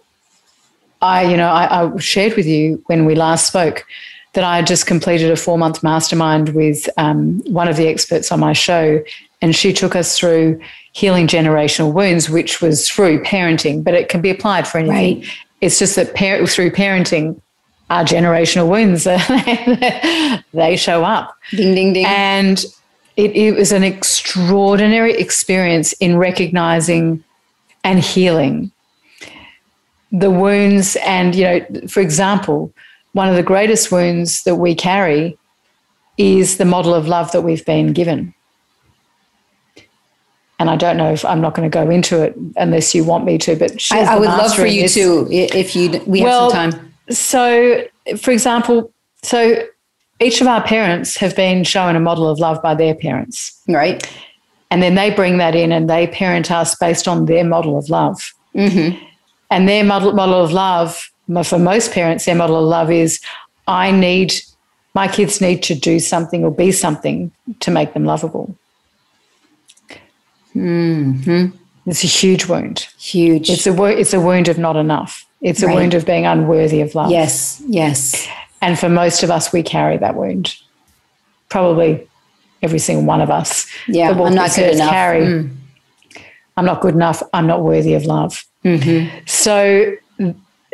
I, 1.02 1.24
you 1.24 1.38
know, 1.38 1.48
I, 1.48 1.84
I, 1.84 1.98
shared 1.98 2.36
with 2.36 2.48
you 2.48 2.84
when 2.88 3.06
we 3.06 3.16
last 3.16 3.48
spoke 3.48 3.86
that 4.34 4.44
I 4.44 4.58
had 4.58 4.68
just 4.68 4.88
completed 4.88 5.32
a 5.32 5.36
four 5.36 5.58
month 5.58 5.84
mastermind 5.84 6.50
with 6.50 6.90
um, 6.98 7.42
one 7.46 7.68
of 7.68 7.78
the 7.78 7.88
experts 7.88 8.32
on 8.32 8.40
my 8.40 8.54
show, 8.54 9.04
and 9.42 9.56
she 9.56 9.72
took 9.72 9.96
us 9.96 10.18
through 10.18 10.60
healing 10.94 11.28
generational 11.28 11.94
wounds, 11.94 12.30
which 12.30 12.62
was 12.62 12.90
through 12.90 13.22
parenting, 13.24 13.84
but 13.84 13.94
it 13.94 14.10
can 14.10 14.22
be 14.22 14.30
applied 14.30 14.68
for 14.68 14.80
anything. 14.80 15.20
Right. 15.20 15.30
It's 15.62 15.80
just 15.80 15.96
that 15.96 16.16
par- 16.16 16.46
through 16.48 16.72
parenting, 16.72 17.40
our 17.90 18.04
generational 18.04 18.70
wounds 18.70 19.04
they 20.54 20.76
show 20.78 21.04
up. 21.04 21.38
Ding 21.52 21.76
ding 21.76 21.94
ding. 21.94 22.06
And 22.06 22.66
it, 23.16 23.36
it 23.36 23.56
was 23.56 23.72
an 23.72 23.84
extraordinary 23.84 25.14
experience 25.14 25.94
in 25.94 26.18
recognizing 26.18 27.24
and 27.84 28.00
healing 28.00 28.72
the 30.12 30.32
wounds. 30.32 30.96
And 31.06 31.36
you 31.36 31.44
know, 31.44 31.66
for 31.88 32.00
example, 32.00 32.74
one 33.14 33.30
of 33.30 33.36
the 33.36 33.44
greatest 33.44 33.92
wounds 33.92 34.44
that 34.44 34.56
we 34.56 34.76
carry 34.76 35.38
is 36.18 36.58
the 36.58 36.66
model 36.66 36.94
of 36.94 37.08
love 37.08 37.32
that 37.32 37.42
we've 37.42 37.66
been 37.66 37.94
given. 37.94 38.34
And 40.60 40.70
I 40.70 40.76
don't 40.76 40.98
know 40.98 41.12
if 41.12 41.26
I'm 41.26 41.42
not 41.42 41.56
going 41.56 41.70
to 41.70 41.74
go 41.74 41.90
into 41.90 42.22
it 42.22 42.36
unless 42.56 42.96
you 42.96 43.04
want 43.04 43.26
me 43.26 43.38
to, 43.40 43.56
but 43.56 43.76
I, 43.92 44.02
I 44.02 44.20
would 44.20 44.30
love 44.30 44.56
for 44.56 44.66
you 44.66 44.88
to 44.88 45.28
if 45.30 45.76
you 45.76 46.02
we 46.06 46.20
have 46.20 46.28
well, 46.28 46.52
some 46.52 46.72
time. 46.72 46.94
So, 47.10 47.86
for 48.18 48.32
example, 48.32 48.94
so 49.24 49.66
each 50.20 50.42
of 50.42 50.48
our 50.48 50.64
parents 50.64 51.18
have 51.18 51.36
been 51.36 51.64
shown 51.64 51.96
a 51.96 52.00
model 52.00 52.30
of 52.30 52.40
love 52.40 52.62
by 52.62 52.76
their 52.76 52.96
parents, 52.96 53.62
right? 53.68 54.10
And 54.72 54.82
then 54.82 54.96
they 54.96 55.10
bring 55.12 55.38
that 55.38 55.56
in 55.56 55.72
and 55.72 55.90
they 55.90 56.08
parent 56.08 56.52
us 56.52 56.76
based 56.76 57.08
on 57.08 57.26
their 57.26 57.44
model 57.44 57.78
of 57.78 57.90
love. 57.90 58.34
Mm-hmm. 58.56 59.04
And 59.52 59.70
their 59.70 59.84
model 59.84 60.14
model 60.14 60.44
of 60.44 60.52
love, 60.52 61.12
for 61.44 61.60
most 61.60 61.92
parents, 61.92 62.26
their 62.26 62.36
model 62.36 62.58
of 62.58 62.66
love 62.66 62.92
is, 62.92 63.20
I 63.68 63.92
need 63.92 64.34
my 64.96 65.08
kids 65.08 65.42
need 65.42 65.64
to 65.64 65.76
do 65.76 66.00
something 66.00 66.44
or 66.44 66.52
be 66.52 66.72
something 66.72 67.32
to 67.60 67.72
make 67.72 67.94
them 67.94 68.06
lovable. 68.06 68.56
Mm-hmm. 70.56 71.58
It's 71.86 72.04
a 72.04 72.08
huge 72.08 72.48
wound. 72.48 72.88
Huge. 72.98 73.50
It's 73.50 73.68
a 73.68 73.84
it's 73.86 74.14
a 74.14 74.22
wound 74.22 74.48
of 74.48 74.58
not 74.58 74.76
enough. 74.76 75.26
It's 75.42 75.62
a 75.62 75.68
right. 75.68 75.76
wound 75.76 75.94
of 75.94 76.06
being 76.06 76.26
unworthy 76.26 76.82
of 76.82 76.96
love. 76.96 77.12
Yes, 77.12 77.62
yes. 77.68 78.28
And 78.64 78.80
for 78.80 78.88
most 78.88 79.24
of 79.24 79.30
us, 79.30 79.52
we 79.52 79.62
carry 79.62 79.98
that 79.98 80.16
wound. 80.16 80.56
Probably 81.50 82.08
every 82.62 82.80
single 82.80 83.06
one 83.06 83.20
of 83.20 83.30
us. 83.30 83.68
Yeah, 83.90 84.12
I'm 84.12 84.34
not 84.34 84.56
good 84.56 84.76
enough. 84.76 84.90
Carry. 84.90 85.26
Mm. 85.26 85.56
I'm 86.56 86.66
not 86.66 86.80
good 86.80 86.96
enough. 86.96 87.22
I'm 87.34 87.46
not 87.46 87.62
worthy 87.62 87.94
of 87.94 88.06
love. 88.06 88.46
Mm-hmm. 88.64 89.26
So 89.26 89.98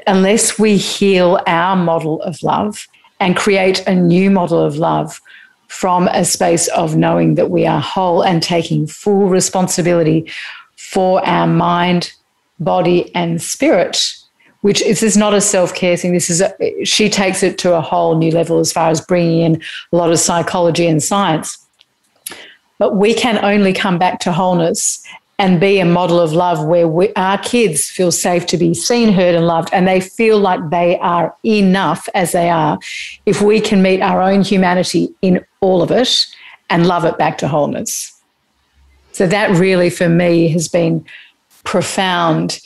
unless 0.05 0.59
we 0.59 0.77
heal 0.77 1.39
our 1.47 1.75
model 1.75 2.21
of 2.21 2.43
love 2.43 2.87
and 3.19 3.35
create 3.35 3.85
a 3.87 3.95
new 3.95 4.29
model 4.29 4.63
of 4.63 4.77
love 4.77 5.19
from 5.67 6.07
a 6.09 6.25
space 6.25 6.67
of 6.69 6.95
knowing 6.95 7.35
that 7.35 7.49
we 7.49 7.65
are 7.65 7.81
whole 7.81 8.21
and 8.21 8.43
taking 8.43 8.85
full 8.85 9.29
responsibility 9.29 10.29
for 10.75 11.25
our 11.27 11.47
mind, 11.47 12.13
body, 12.59 13.13
and 13.15 13.41
spirit, 13.41 14.13
which 14.61 14.81
is, 14.81 15.01
is 15.03 15.15
not 15.15 15.33
a 15.33 15.41
self-care 15.41 15.95
thing. 15.95 16.13
This 16.13 16.29
is 16.29 16.41
a, 16.41 16.83
she 16.83 17.09
takes 17.09 17.43
it 17.43 17.57
to 17.59 17.75
a 17.75 17.81
whole 17.81 18.17
new 18.17 18.31
level 18.31 18.59
as 18.59 18.71
far 18.71 18.89
as 18.89 19.01
bringing 19.01 19.41
in 19.41 19.61
a 19.91 19.95
lot 19.95 20.11
of 20.11 20.19
psychology 20.19 20.87
and 20.87 21.01
science. 21.01 21.57
But 22.77 22.95
we 22.95 23.13
can 23.13 23.43
only 23.43 23.73
come 23.73 23.97
back 23.97 24.19
to 24.21 24.31
wholeness 24.31 25.05
and 25.37 25.59
be 25.59 25.79
a 25.79 25.85
model 25.85 26.19
of 26.19 26.33
love 26.33 26.65
where 26.65 26.87
we, 26.87 27.13
our 27.13 27.37
kids 27.37 27.89
feel 27.89 28.11
safe 28.11 28.45
to 28.47 28.57
be 28.57 28.73
seen, 28.73 29.13
heard, 29.13 29.35
and 29.35 29.47
loved, 29.47 29.69
and 29.71 29.87
they 29.87 30.01
feel 30.01 30.37
like 30.37 30.69
they 30.69 30.99
are 30.99 31.33
enough 31.45 32.09
as 32.13 32.33
they 32.33 32.49
are. 32.49 32.77
If 33.25 33.41
we 33.41 33.61
can 33.61 33.81
meet 33.81 34.01
our 34.01 34.21
own 34.21 34.41
humanity 34.41 35.15
in 35.21 35.43
all 35.61 35.81
of 35.81 35.91
it 35.91 36.25
and 36.69 36.85
love 36.85 37.05
it 37.05 37.17
back 37.17 37.37
to 37.37 37.47
wholeness. 37.47 38.13
So, 39.13 39.27
that 39.27 39.51
really 39.51 39.89
for 39.89 40.09
me 40.09 40.49
has 40.49 40.67
been 40.67 41.05
profound 41.63 42.59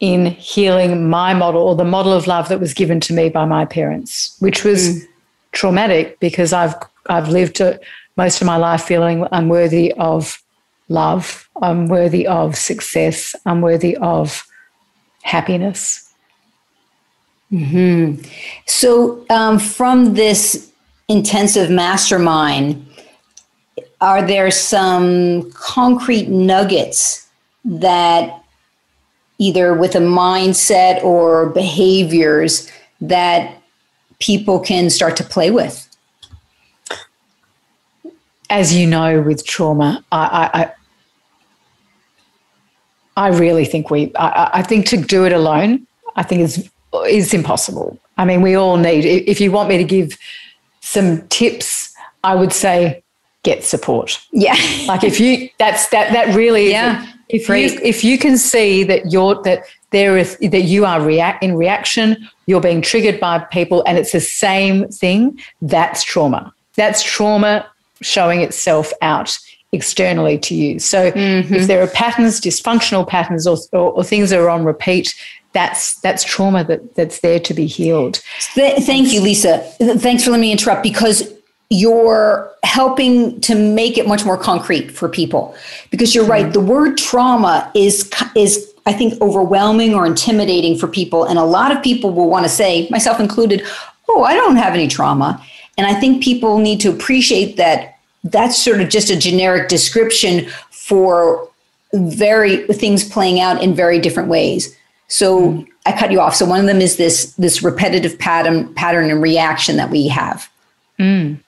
in 0.00 0.26
healing 0.26 1.08
my 1.08 1.34
model 1.34 1.62
or 1.62 1.74
the 1.74 1.84
model 1.84 2.12
of 2.12 2.26
love 2.26 2.48
that 2.48 2.60
was 2.60 2.72
given 2.72 3.00
to 3.00 3.12
me 3.12 3.28
by 3.28 3.44
my 3.44 3.64
parents, 3.64 4.36
which 4.38 4.64
was 4.64 4.88
mm. 4.88 5.06
traumatic 5.52 6.18
because 6.20 6.52
I've, 6.52 6.74
I've 7.06 7.28
lived 7.28 7.60
most 8.16 8.40
of 8.40 8.46
my 8.46 8.56
life 8.56 8.82
feeling 8.82 9.26
unworthy 9.32 9.92
of 9.94 10.40
love. 10.88 11.48
I'm 11.60 11.88
worthy 11.88 12.26
of 12.26 12.56
success. 12.56 13.34
I'm 13.44 13.60
worthy 13.60 13.96
of 13.96 14.46
happiness. 15.22 16.04
Mm-hmm. 17.52 18.22
So, 18.66 19.24
um, 19.30 19.58
from 19.58 20.14
this 20.14 20.70
intensive 21.08 21.70
mastermind, 21.70 22.84
are 24.00 24.22
there 24.22 24.50
some 24.50 25.50
concrete 25.52 26.28
nuggets 26.28 27.26
that 27.64 28.44
either 29.38 29.74
with 29.74 29.94
a 29.94 30.00
mindset 30.00 31.02
or 31.02 31.46
behaviors 31.46 32.70
that 33.00 33.62
people 34.18 34.58
can 34.60 34.90
start 34.90 35.16
to 35.16 35.24
play 35.24 35.50
with? 35.50 35.84
As 38.50 38.74
you 38.74 38.86
know, 38.86 39.20
with 39.20 39.46
trauma, 39.46 40.04
I, 40.10 40.72
I, 43.16 43.26
I 43.26 43.28
really 43.36 43.64
think 43.64 43.90
we, 43.90 44.12
I, 44.16 44.50
I 44.54 44.62
think 44.62 44.86
to 44.86 44.96
do 44.96 45.24
it 45.24 45.32
alone, 45.32 45.86
I 46.16 46.22
think 46.22 46.42
is 46.42 46.70
is 47.06 47.34
impossible. 47.34 47.98
I 48.16 48.24
mean, 48.24 48.42
we 48.42 48.54
all 48.54 48.76
need. 48.76 49.04
If 49.04 49.40
you 49.40 49.52
want 49.52 49.68
me 49.68 49.76
to 49.76 49.84
give 49.84 50.16
some 50.80 51.26
tips, 51.28 51.94
I 52.24 52.34
would 52.34 52.52
say 52.52 53.02
get 53.42 53.62
support. 53.64 54.20
Yeah, 54.32 54.56
like 54.86 55.04
if 55.04 55.20
you 55.20 55.50
that's 55.58 55.88
that 55.90 56.12
that 56.12 56.34
really 56.34 56.70
yeah. 56.70 57.06
If 57.28 57.48
you 57.48 57.78
if 57.82 58.02
you 58.02 58.18
can 58.18 58.38
see 58.38 58.84
that 58.84 59.12
you're 59.12 59.40
that 59.42 59.64
there 59.90 60.16
is 60.16 60.36
that 60.38 60.62
you 60.62 60.84
are 60.84 61.00
react 61.00 61.42
in 61.42 61.56
reaction, 61.56 62.28
you're 62.46 62.60
being 62.60 62.82
triggered 62.82 63.20
by 63.20 63.38
people, 63.38 63.82
and 63.86 63.98
it's 63.98 64.12
the 64.12 64.20
same 64.20 64.88
thing. 64.88 65.38
That's 65.60 66.02
trauma. 66.02 66.52
That's 66.74 67.02
trauma 67.02 67.66
showing 68.00 68.40
itself 68.40 68.92
out 69.02 69.38
externally 69.72 70.38
to 70.38 70.54
you. 70.54 70.78
So 70.78 71.10
mm-hmm. 71.10 71.54
if 71.54 71.66
there 71.66 71.82
are 71.82 71.88
patterns, 71.88 72.40
dysfunctional 72.40 73.06
patterns, 73.06 73.46
or, 73.46 73.58
or, 73.72 73.92
or, 73.92 74.04
things 74.04 74.30
that 74.30 74.38
are 74.38 74.48
on 74.48 74.64
repeat, 74.64 75.14
that's 75.52 76.00
that's 76.00 76.24
trauma 76.24 76.64
that 76.64 76.94
that's 76.94 77.20
there 77.20 77.40
to 77.40 77.54
be 77.54 77.66
healed. 77.66 78.22
Th- 78.54 78.82
thank 78.84 79.12
you, 79.12 79.20
Lisa. 79.20 79.58
Thanks 79.78 80.24
for 80.24 80.30
letting 80.30 80.42
me 80.42 80.52
interrupt 80.52 80.82
because 80.82 81.30
you're 81.70 82.50
helping 82.62 83.40
to 83.42 83.54
make 83.54 83.98
it 83.98 84.06
much 84.06 84.24
more 84.24 84.38
concrete 84.38 84.90
for 84.90 85.08
people 85.08 85.54
because 85.90 86.14
you're 86.14 86.24
right 86.24 86.52
the 86.52 86.60
word 86.60 86.96
trauma 86.96 87.70
is 87.74 88.10
is 88.34 88.72
i 88.86 88.92
think 88.92 89.20
overwhelming 89.20 89.94
or 89.94 90.06
intimidating 90.06 90.78
for 90.78 90.88
people 90.88 91.24
and 91.24 91.38
a 91.38 91.44
lot 91.44 91.70
of 91.70 91.82
people 91.82 92.10
will 92.10 92.30
want 92.30 92.44
to 92.44 92.48
say 92.48 92.88
myself 92.90 93.20
included 93.20 93.62
oh 94.08 94.22
i 94.22 94.34
don't 94.34 94.56
have 94.56 94.72
any 94.72 94.88
trauma 94.88 95.44
and 95.76 95.86
i 95.86 95.92
think 95.92 96.22
people 96.22 96.58
need 96.58 96.80
to 96.80 96.88
appreciate 96.88 97.56
that 97.56 97.98
that's 98.24 98.62
sort 98.62 98.80
of 98.80 98.88
just 98.88 99.10
a 99.10 99.16
generic 99.16 99.68
description 99.68 100.48
for 100.70 101.48
very 101.94 102.66
things 102.68 103.08
playing 103.08 103.40
out 103.40 103.62
in 103.62 103.74
very 103.74 103.98
different 103.98 104.28
ways. 104.28 104.76
So 105.08 105.40
mm. 105.40 105.66
I 105.86 105.92
cut 105.92 106.12
you 106.12 106.20
off. 106.20 106.34
So 106.34 106.44
one 106.44 106.60
of 106.60 106.66
them 106.66 106.80
is 106.80 106.96
this 106.96 107.32
this 107.34 107.62
repetitive 107.62 108.18
pattern 108.18 108.72
pattern 108.74 109.10
and 109.10 109.22
reaction 109.22 109.76
that 109.76 109.90
we 109.90 110.08
have. 110.08 110.50
Mm. 110.98 111.38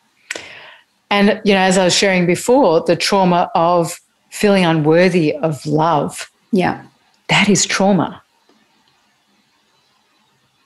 And 1.11 1.41
you 1.45 1.53
know, 1.55 1.61
as 1.61 1.77
I 1.77 1.85
was 1.85 1.95
sharing 1.95 2.27
before, 2.27 2.81
the 2.83 2.97
trauma 2.97 3.51
of 3.55 4.01
feeling 4.31 4.65
unworthy 4.65 5.35
of 5.37 5.67
love. 5.67 6.31
Yeah. 6.53 6.85
That 7.29 7.49
is 7.49 7.67
trauma. 7.67 8.23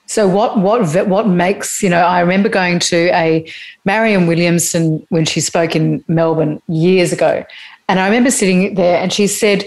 So 0.07 0.27
what 0.27 0.59
what 0.59 1.07
what 1.07 1.27
makes 1.27 1.81
you 1.81 1.89
know? 1.89 2.01
I 2.01 2.19
remember 2.19 2.47
going 2.47 2.79
to 2.79 3.09
a 3.13 3.51
Marianne 3.85 4.27
Williamson 4.27 5.05
when 5.09 5.25
she 5.25 5.41
spoke 5.41 5.75
in 5.75 6.03
Melbourne 6.07 6.61
years 6.67 7.11
ago, 7.11 7.43
and 7.89 7.99
I 7.99 8.05
remember 8.05 8.29
sitting 8.29 8.75
there 8.75 9.01
and 9.01 9.11
she 9.11 9.25
said, 9.25 9.65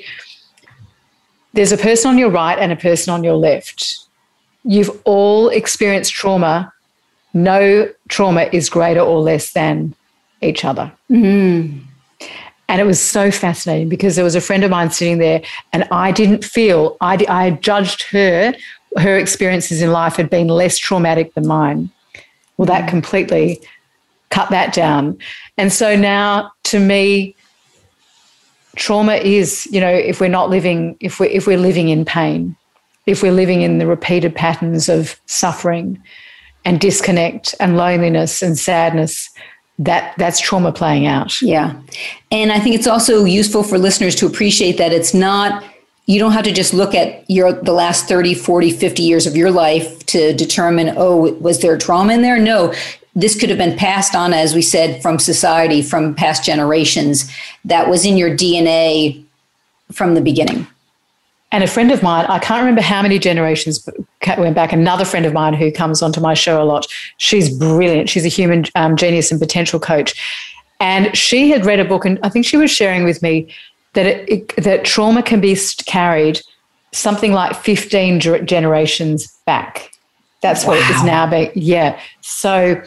"There's 1.54 1.72
a 1.72 1.76
person 1.76 2.10
on 2.10 2.18
your 2.18 2.30
right 2.30 2.58
and 2.58 2.70
a 2.70 2.76
person 2.76 3.12
on 3.12 3.24
your 3.24 3.34
left. 3.34 3.98
You've 4.64 5.00
all 5.04 5.48
experienced 5.48 6.12
trauma. 6.12 6.72
No 7.34 7.88
trauma 8.08 8.48
is 8.52 8.70
greater 8.70 9.00
or 9.00 9.20
less 9.20 9.52
than 9.52 9.94
each 10.40 10.64
other." 10.64 10.92
Mm. 11.10 11.80
And 12.70 12.80
it 12.82 12.84
was 12.84 13.00
so 13.00 13.30
fascinating 13.30 13.88
because 13.88 14.14
there 14.14 14.24
was 14.24 14.34
a 14.34 14.42
friend 14.42 14.62
of 14.62 14.70
mine 14.70 14.90
sitting 14.90 15.18
there, 15.18 15.42
and 15.72 15.84
I 15.90 16.12
didn't 16.12 16.44
feel 16.44 16.96
I, 17.00 17.24
I 17.28 17.50
judged 17.52 18.02
her 18.10 18.54
her 18.96 19.18
experiences 19.18 19.82
in 19.82 19.92
life 19.92 20.16
had 20.16 20.30
been 20.30 20.48
less 20.48 20.78
traumatic 20.78 21.34
than 21.34 21.46
mine. 21.46 21.90
Well, 22.56 22.66
that 22.66 22.84
mm. 22.84 22.88
completely 22.88 23.60
cut 24.30 24.50
that 24.50 24.72
down. 24.72 25.18
And 25.56 25.72
so 25.72 25.96
now 25.96 26.52
to 26.64 26.78
me, 26.78 27.34
trauma 28.76 29.14
is, 29.14 29.66
you 29.70 29.80
know, 29.80 29.90
if 29.90 30.20
we're 30.20 30.28
not 30.28 30.50
living, 30.50 30.96
if 31.00 31.20
we're 31.20 31.30
if 31.30 31.46
we're 31.46 31.58
living 31.58 31.88
in 31.88 32.04
pain, 32.04 32.56
if 33.06 33.22
we're 33.22 33.32
living 33.32 33.62
in 33.62 33.78
the 33.78 33.86
repeated 33.86 34.34
patterns 34.34 34.88
of 34.88 35.20
suffering 35.26 36.02
and 36.64 36.80
disconnect 36.80 37.54
and 37.60 37.76
loneliness 37.76 38.42
and 38.42 38.58
sadness, 38.58 39.30
that 39.78 40.14
that's 40.18 40.40
trauma 40.40 40.72
playing 40.72 41.06
out. 41.06 41.40
Yeah. 41.40 41.80
And 42.30 42.50
I 42.52 42.58
think 42.58 42.74
it's 42.74 42.86
also 42.86 43.24
useful 43.24 43.62
for 43.62 43.78
listeners 43.78 44.14
to 44.16 44.26
appreciate 44.26 44.76
that 44.78 44.92
it's 44.92 45.14
not 45.14 45.64
you 46.06 46.18
don't 46.18 46.32
have 46.32 46.44
to 46.44 46.52
just 46.52 46.72
look 46.72 46.94
at 46.94 47.30
your 47.30 47.52
the 47.52 47.72
last 47.72 48.08
30 48.08 48.34
40 48.34 48.72
50 48.72 49.02
years 49.02 49.26
of 49.26 49.36
your 49.36 49.50
life 49.50 50.04
to 50.06 50.32
determine 50.32 50.94
oh 50.96 51.32
was 51.34 51.60
there 51.60 51.76
trauma 51.76 52.14
in 52.14 52.22
there 52.22 52.38
no 52.38 52.74
this 53.14 53.38
could 53.38 53.50
have 53.50 53.58
been 53.58 53.76
passed 53.76 54.14
on 54.14 54.32
as 54.32 54.54
we 54.54 54.62
said 54.62 55.02
from 55.02 55.18
society 55.18 55.82
from 55.82 56.14
past 56.14 56.42
generations 56.42 57.30
that 57.64 57.88
was 57.90 58.06
in 58.06 58.16
your 58.16 58.30
dna 58.30 59.22
from 59.92 60.14
the 60.14 60.20
beginning 60.20 60.66
and 61.50 61.64
a 61.64 61.66
friend 61.66 61.90
of 61.90 62.02
mine, 62.02 62.26
I 62.26 62.38
can't 62.38 62.60
remember 62.60 62.82
how 62.82 63.00
many 63.00 63.18
generations 63.18 63.88
went 64.26 64.54
back, 64.54 64.72
another 64.72 65.04
friend 65.04 65.24
of 65.24 65.32
mine 65.32 65.54
who 65.54 65.72
comes 65.72 66.02
onto 66.02 66.20
my 66.20 66.34
show 66.34 66.62
a 66.62 66.64
lot. 66.64 66.86
She's 67.16 67.56
brilliant. 67.56 68.10
She's 68.10 68.26
a 68.26 68.28
human 68.28 68.66
um, 68.74 68.96
genius 68.96 69.30
and 69.30 69.40
potential 69.40 69.80
coach. 69.80 70.14
And 70.80 71.16
she 71.16 71.50
had 71.50 71.64
read 71.64 71.80
a 71.80 71.84
book, 71.84 72.04
and 72.04 72.18
I 72.22 72.28
think 72.28 72.44
she 72.44 72.56
was 72.56 72.70
sharing 72.70 73.04
with 73.04 73.22
me 73.22 73.52
that 73.94 74.06
it, 74.06 74.28
it, 74.28 74.56
that 74.62 74.84
trauma 74.84 75.22
can 75.22 75.40
be 75.40 75.56
carried 75.86 76.40
something 76.92 77.32
like 77.32 77.56
15 77.56 78.20
generations 78.46 79.26
back. 79.46 79.90
That's 80.42 80.64
wow. 80.64 80.72
what 80.72 80.78
it 80.78 80.96
is 80.96 81.04
now 81.04 81.28
being. 81.28 81.50
Yeah. 81.54 81.98
So 82.20 82.80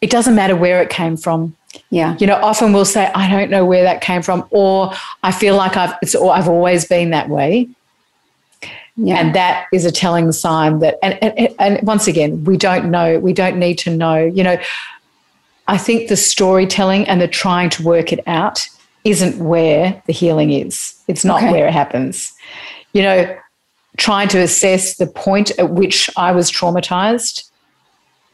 it 0.00 0.10
doesn't 0.10 0.34
matter 0.34 0.54
where 0.54 0.82
it 0.82 0.90
came 0.90 1.16
from. 1.16 1.56
Yeah. 1.90 2.16
You 2.20 2.26
know, 2.26 2.36
often 2.36 2.72
we'll 2.72 2.84
say, 2.84 3.10
I 3.14 3.30
don't 3.30 3.50
know 3.50 3.64
where 3.64 3.82
that 3.82 4.02
came 4.02 4.22
from, 4.22 4.46
or 4.50 4.92
I 5.22 5.32
feel 5.32 5.56
like 5.56 5.76
I've 5.76 5.94
it's 6.02 6.14
or 6.14 6.32
I've 6.32 6.48
always 6.48 6.84
been 6.84 7.10
that 7.10 7.28
way. 7.28 7.68
Yeah. 8.96 9.16
And 9.16 9.34
that 9.34 9.66
is 9.72 9.84
a 9.84 9.92
telling 9.92 10.32
sign 10.32 10.80
that 10.80 10.98
and, 11.02 11.22
and 11.22 11.54
and 11.58 11.86
once 11.86 12.06
again, 12.06 12.44
we 12.44 12.56
don't 12.56 12.90
know, 12.90 13.18
we 13.18 13.32
don't 13.32 13.58
need 13.58 13.78
to 13.78 13.90
know. 13.94 14.18
You 14.18 14.44
know, 14.44 14.60
I 15.68 15.78
think 15.78 16.08
the 16.08 16.16
storytelling 16.16 17.08
and 17.08 17.20
the 17.20 17.28
trying 17.28 17.70
to 17.70 17.82
work 17.82 18.12
it 18.12 18.20
out 18.26 18.66
isn't 19.04 19.42
where 19.44 20.00
the 20.06 20.12
healing 20.12 20.52
is. 20.52 20.94
It's 21.08 21.24
not 21.24 21.42
okay. 21.42 21.52
where 21.52 21.66
it 21.66 21.72
happens. 21.72 22.32
You 22.92 23.02
know, 23.02 23.38
trying 23.96 24.28
to 24.28 24.38
assess 24.38 24.96
the 24.96 25.06
point 25.06 25.50
at 25.58 25.70
which 25.70 26.10
I 26.16 26.32
was 26.32 26.50
traumatized. 26.50 27.48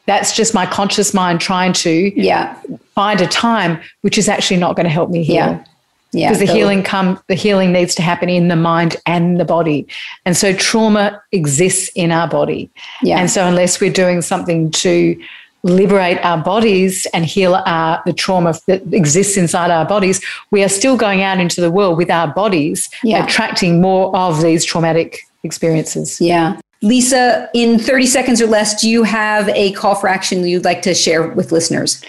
That's 0.07 0.35
just 0.35 0.55
my 0.55 0.67
conscious 0.67 1.13
mind 1.13 1.41
trying 1.41 1.73
to 1.75 2.21
yeah. 2.21 2.61
find 2.95 3.21
a 3.21 3.27
time 3.27 3.81
which 4.01 4.17
is 4.17 4.29
actually 4.29 4.57
not 4.57 4.75
going 4.75 4.85
to 4.85 4.91
help 4.91 5.11
me 5.11 5.23
heal. 5.23 5.37
Yeah. 5.37 5.65
Yeah, 6.13 6.29
because 6.29 6.41
the 6.41 6.47
so, 6.47 6.55
healing 6.55 6.83
come 6.83 7.21
the 7.29 7.35
healing 7.35 7.73
needs 7.73 7.95
to 7.97 8.03
happen 8.03 8.29
in 8.29 8.49
the 8.49 8.57
mind 8.57 8.97
and 9.05 9.39
the 9.39 9.45
body. 9.45 9.87
And 10.25 10.37
so 10.37 10.55
trauma 10.55 11.23
exists 11.33 11.91
in 11.95 12.11
our 12.11 12.27
body. 12.27 12.71
Yeah. 13.03 13.19
And 13.19 13.31
so 13.31 13.47
unless 13.47 13.81
we're 13.81 13.93
doing 13.93 14.23
something 14.23 14.71
to 14.71 15.21
liberate 15.63 16.19
our 16.25 16.39
bodies 16.43 17.07
and 17.13 17.25
heal 17.25 17.57
our, 17.67 18.03
the 18.07 18.13
trauma 18.13 18.55
that 18.67 18.83
exists 18.93 19.37
inside 19.37 19.71
our 19.71 19.85
bodies, 19.85 20.25
we 20.51 20.63
are 20.63 20.69
still 20.69 20.97
going 20.97 21.23
out 21.23 21.41
into 21.41 21.61
the 21.61 21.71
world 21.71 21.99
with 21.99 22.11
our 22.11 22.33
bodies, 22.33 22.89
yeah. 23.03 23.25
attracting 23.25 23.81
more 23.81 24.15
of 24.17 24.41
these 24.41 24.65
traumatic 24.65 25.19
experiences. 25.43 26.21
Yeah. 26.21 26.59
Lisa, 26.81 27.51
in 27.55 27.79
30 27.79 28.07
seconds 28.07 28.41
or 28.41 28.47
less, 28.47 28.81
do 28.81 28.89
you 28.89 29.03
have 29.03 29.49
a 29.49 29.73
call 29.73 29.97
for 29.97 30.09
action 30.09 30.47
you'd 30.47 30.65
like 30.65 30.83
to 30.83 30.95
share 30.95 31.29
with 31.29 31.51
listeners? 31.51 32.03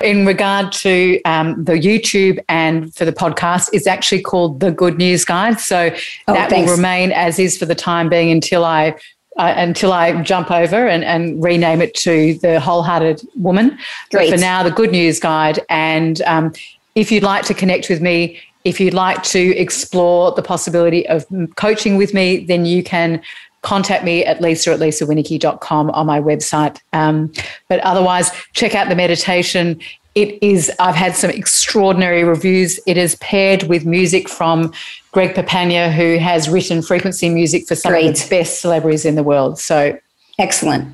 In 0.00 0.26
regard 0.26 0.72
to 0.72 1.20
um, 1.24 1.64
the 1.64 1.72
YouTube 1.72 2.38
and 2.48 2.94
for 2.94 3.04
the 3.04 3.12
podcast, 3.12 3.70
it's 3.72 3.86
actually 3.86 4.22
called 4.22 4.60
The 4.60 4.70
Good 4.70 4.98
News 4.98 5.24
Guide. 5.24 5.60
So 5.60 5.90
oh, 6.28 6.32
that 6.32 6.50
thanks. 6.50 6.70
will 6.70 6.76
remain 6.76 7.12
as 7.12 7.38
is 7.38 7.58
for 7.58 7.66
the 7.66 7.74
time 7.74 8.08
being 8.08 8.30
until 8.30 8.64
I 8.64 8.94
uh, 9.36 9.54
until 9.56 9.92
I 9.92 10.20
jump 10.22 10.50
over 10.50 10.88
and, 10.88 11.04
and 11.04 11.42
rename 11.42 11.80
it 11.80 11.94
to 11.94 12.34
the 12.34 12.58
Wholehearted 12.58 13.22
Woman. 13.36 13.78
Great. 14.10 14.30
But 14.30 14.36
for 14.36 14.40
now, 14.40 14.62
the 14.64 14.70
Good 14.70 14.90
News 14.90 15.20
Guide. 15.20 15.60
And 15.68 16.20
um, 16.22 16.52
if 16.96 17.12
you'd 17.12 17.22
like 17.22 17.44
to 17.44 17.54
connect 17.54 17.88
with 17.88 18.00
me, 18.00 18.40
if 18.64 18.80
you'd 18.80 18.94
like 18.94 19.22
to 19.22 19.56
explore 19.56 20.32
the 20.32 20.42
possibility 20.42 21.08
of 21.08 21.24
coaching 21.54 21.96
with 21.96 22.12
me, 22.12 22.44
then 22.44 22.66
you 22.66 22.82
can 22.82 23.22
contact 23.62 24.04
me 24.04 24.24
at 24.24 24.40
lisa 24.40 24.72
at 24.72 24.80
lisawinneke.com 24.80 25.90
on 25.90 26.06
my 26.06 26.20
website. 26.20 26.80
Um, 26.92 27.32
but 27.68 27.80
otherwise, 27.80 28.30
check 28.52 28.74
out 28.74 28.88
the 28.88 28.96
meditation. 28.96 29.80
It 30.14 30.42
is, 30.42 30.72
I've 30.80 30.94
had 30.94 31.14
some 31.14 31.30
extraordinary 31.30 32.24
reviews. 32.24 32.80
It 32.86 32.96
is 32.96 33.14
paired 33.16 33.64
with 33.64 33.86
music 33.86 34.28
from 34.28 34.72
Greg 35.12 35.34
Papania, 35.34 35.92
who 35.92 36.18
has 36.18 36.48
written 36.48 36.82
frequency 36.82 37.28
music 37.28 37.66
for 37.66 37.74
some 37.74 37.92
Great. 37.92 38.06
of 38.06 38.14
the 38.16 38.26
best 38.28 38.60
celebrities 38.60 39.04
in 39.04 39.14
the 39.14 39.22
world. 39.22 39.58
So 39.58 39.98
excellent. 40.38 40.92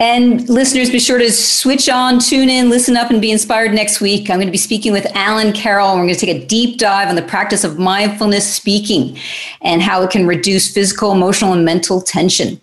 And 0.00 0.48
listeners, 0.48 0.88
be 0.88 0.98
sure 0.98 1.18
to 1.18 1.30
switch 1.30 1.90
on, 1.90 2.20
tune 2.20 2.48
in, 2.48 2.70
listen 2.70 2.96
up, 2.96 3.10
and 3.10 3.20
be 3.20 3.30
inspired 3.30 3.74
next 3.74 4.00
week. 4.00 4.30
I'm 4.30 4.38
going 4.38 4.48
to 4.48 4.50
be 4.50 4.56
speaking 4.56 4.92
with 4.92 5.06
Alan 5.14 5.52
Carroll. 5.52 5.90
and 5.90 6.00
We're 6.00 6.06
going 6.06 6.14
to 6.14 6.26
take 6.26 6.42
a 6.42 6.46
deep 6.46 6.78
dive 6.78 7.08
on 7.08 7.16
the 7.16 7.22
practice 7.22 7.64
of 7.64 7.78
mindfulness 7.78 8.50
speaking 8.50 9.18
and 9.60 9.82
how 9.82 10.02
it 10.02 10.10
can 10.10 10.26
reduce 10.26 10.72
physical, 10.72 11.12
emotional, 11.12 11.52
and 11.52 11.66
mental 11.66 12.00
tension. 12.00 12.58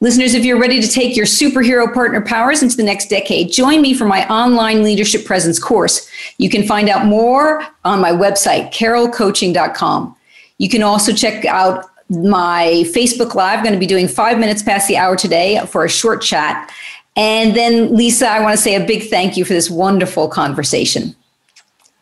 Listeners, 0.00 0.34
if 0.34 0.44
you're 0.44 0.60
ready 0.60 0.80
to 0.80 0.86
take 0.86 1.16
your 1.16 1.26
superhero 1.26 1.92
partner 1.92 2.20
powers 2.20 2.62
into 2.62 2.76
the 2.76 2.84
next 2.84 3.10
decade, 3.10 3.50
join 3.50 3.82
me 3.82 3.92
for 3.92 4.04
my 4.04 4.24
online 4.28 4.84
leadership 4.84 5.24
presence 5.24 5.58
course. 5.58 6.08
You 6.38 6.48
can 6.48 6.64
find 6.64 6.88
out 6.88 7.06
more 7.06 7.66
on 7.84 8.00
my 8.00 8.12
website, 8.12 8.72
carrollcoaching.com. 8.72 10.14
You 10.58 10.68
can 10.68 10.84
also 10.84 11.12
check 11.12 11.44
out 11.44 11.86
my 12.08 12.84
Facebook 12.94 13.34
Live. 13.34 13.58
I'm 13.58 13.64
going 13.64 13.74
to 13.74 13.78
be 13.78 13.86
doing 13.86 14.08
five 14.08 14.38
minutes 14.38 14.62
past 14.62 14.88
the 14.88 14.96
hour 14.96 15.16
today 15.16 15.60
for 15.66 15.84
a 15.84 15.88
short 15.88 16.22
chat. 16.22 16.72
And 17.16 17.54
then, 17.56 17.94
Lisa, 17.96 18.28
I 18.28 18.40
want 18.40 18.56
to 18.56 18.62
say 18.62 18.74
a 18.74 18.84
big 18.84 19.10
thank 19.10 19.36
you 19.36 19.44
for 19.44 19.52
this 19.52 19.68
wonderful 19.68 20.28
conversation. 20.28 21.16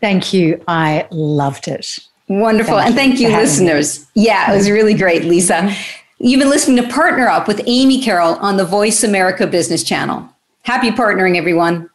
Thank 0.00 0.32
you. 0.32 0.62
I 0.68 1.09
loved 1.11 1.68
it. 1.68 1.98
Wonderful. 2.28 2.76
Thank 2.76 2.86
and 2.86 2.94
thank 2.94 3.20
you, 3.20 3.28
listeners. 3.28 4.00
Me. 4.14 4.26
Yeah, 4.26 4.52
it 4.52 4.57
was 4.57 4.68
really 4.70 4.94
great, 4.94 5.24
Lisa. 5.24 5.74
You've 6.18 6.40
been 6.40 6.50
listening 6.50 6.82
to 6.82 6.92
Partner 6.92 7.28
Up 7.28 7.46
with 7.48 7.62
Amy 7.66 8.02
Carroll 8.02 8.34
on 8.36 8.57
the 8.57 8.64
Voice 8.64 9.04
America 9.04 9.46
Business 9.46 9.82
Channel. 9.82 10.28
Happy 10.62 10.90
partnering, 10.90 11.36
everyone. 11.36 11.88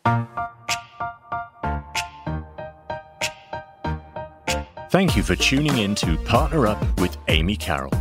Thank 4.92 5.16
you 5.16 5.24
for 5.24 5.38
tuning 5.38 5.78
in 5.78 5.96
to 5.96 6.18
Partner 6.18 6.68
Up 6.68 7.00
with 7.00 7.18
Amy 7.30 7.56
Carroll. 7.56 7.94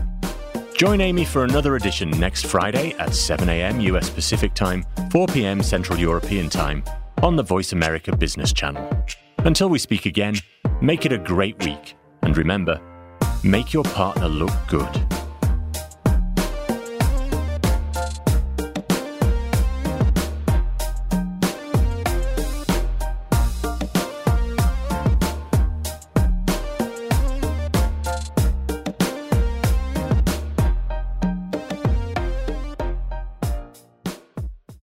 Join 0.77 1.01
Amy 1.01 1.25
for 1.25 1.45
another 1.45 1.77
edition 1.77 2.11
next 2.11 2.47
Friday 2.47 2.95
at 2.95 3.15
7 3.15 3.49
a.m. 3.49 3.81
US 3.83 4.11
Pacific 4.11 4.55
Time, 4.55 4.85
4 5.13 5.29
p.m. 5.29 5.63
Central 5.63 5.97
European 6.01 6.49
Time 6.49 6.83
on 7.23 7.37
the 7.37 7.45
Voice 7.45 7.73
America 7.73 8.17
Business 8.17 8.53
Channel. 8.53 8.91
Until 9.39 9.69
we 9.69 9.79
speak 9.79 10.05
again, 10.05 10.35
make 10.81 11.07
it 11.07 11.13
a 11.13 11.19
great 11.19 11.65
week. 11.65 11.95
And 12.23 12.37
remember, 12.37 12.81
make 13.45 13.73
your 13.73 13.85
partner 13.85 14.27
look 14.27 14.51
good. 14.67 15.07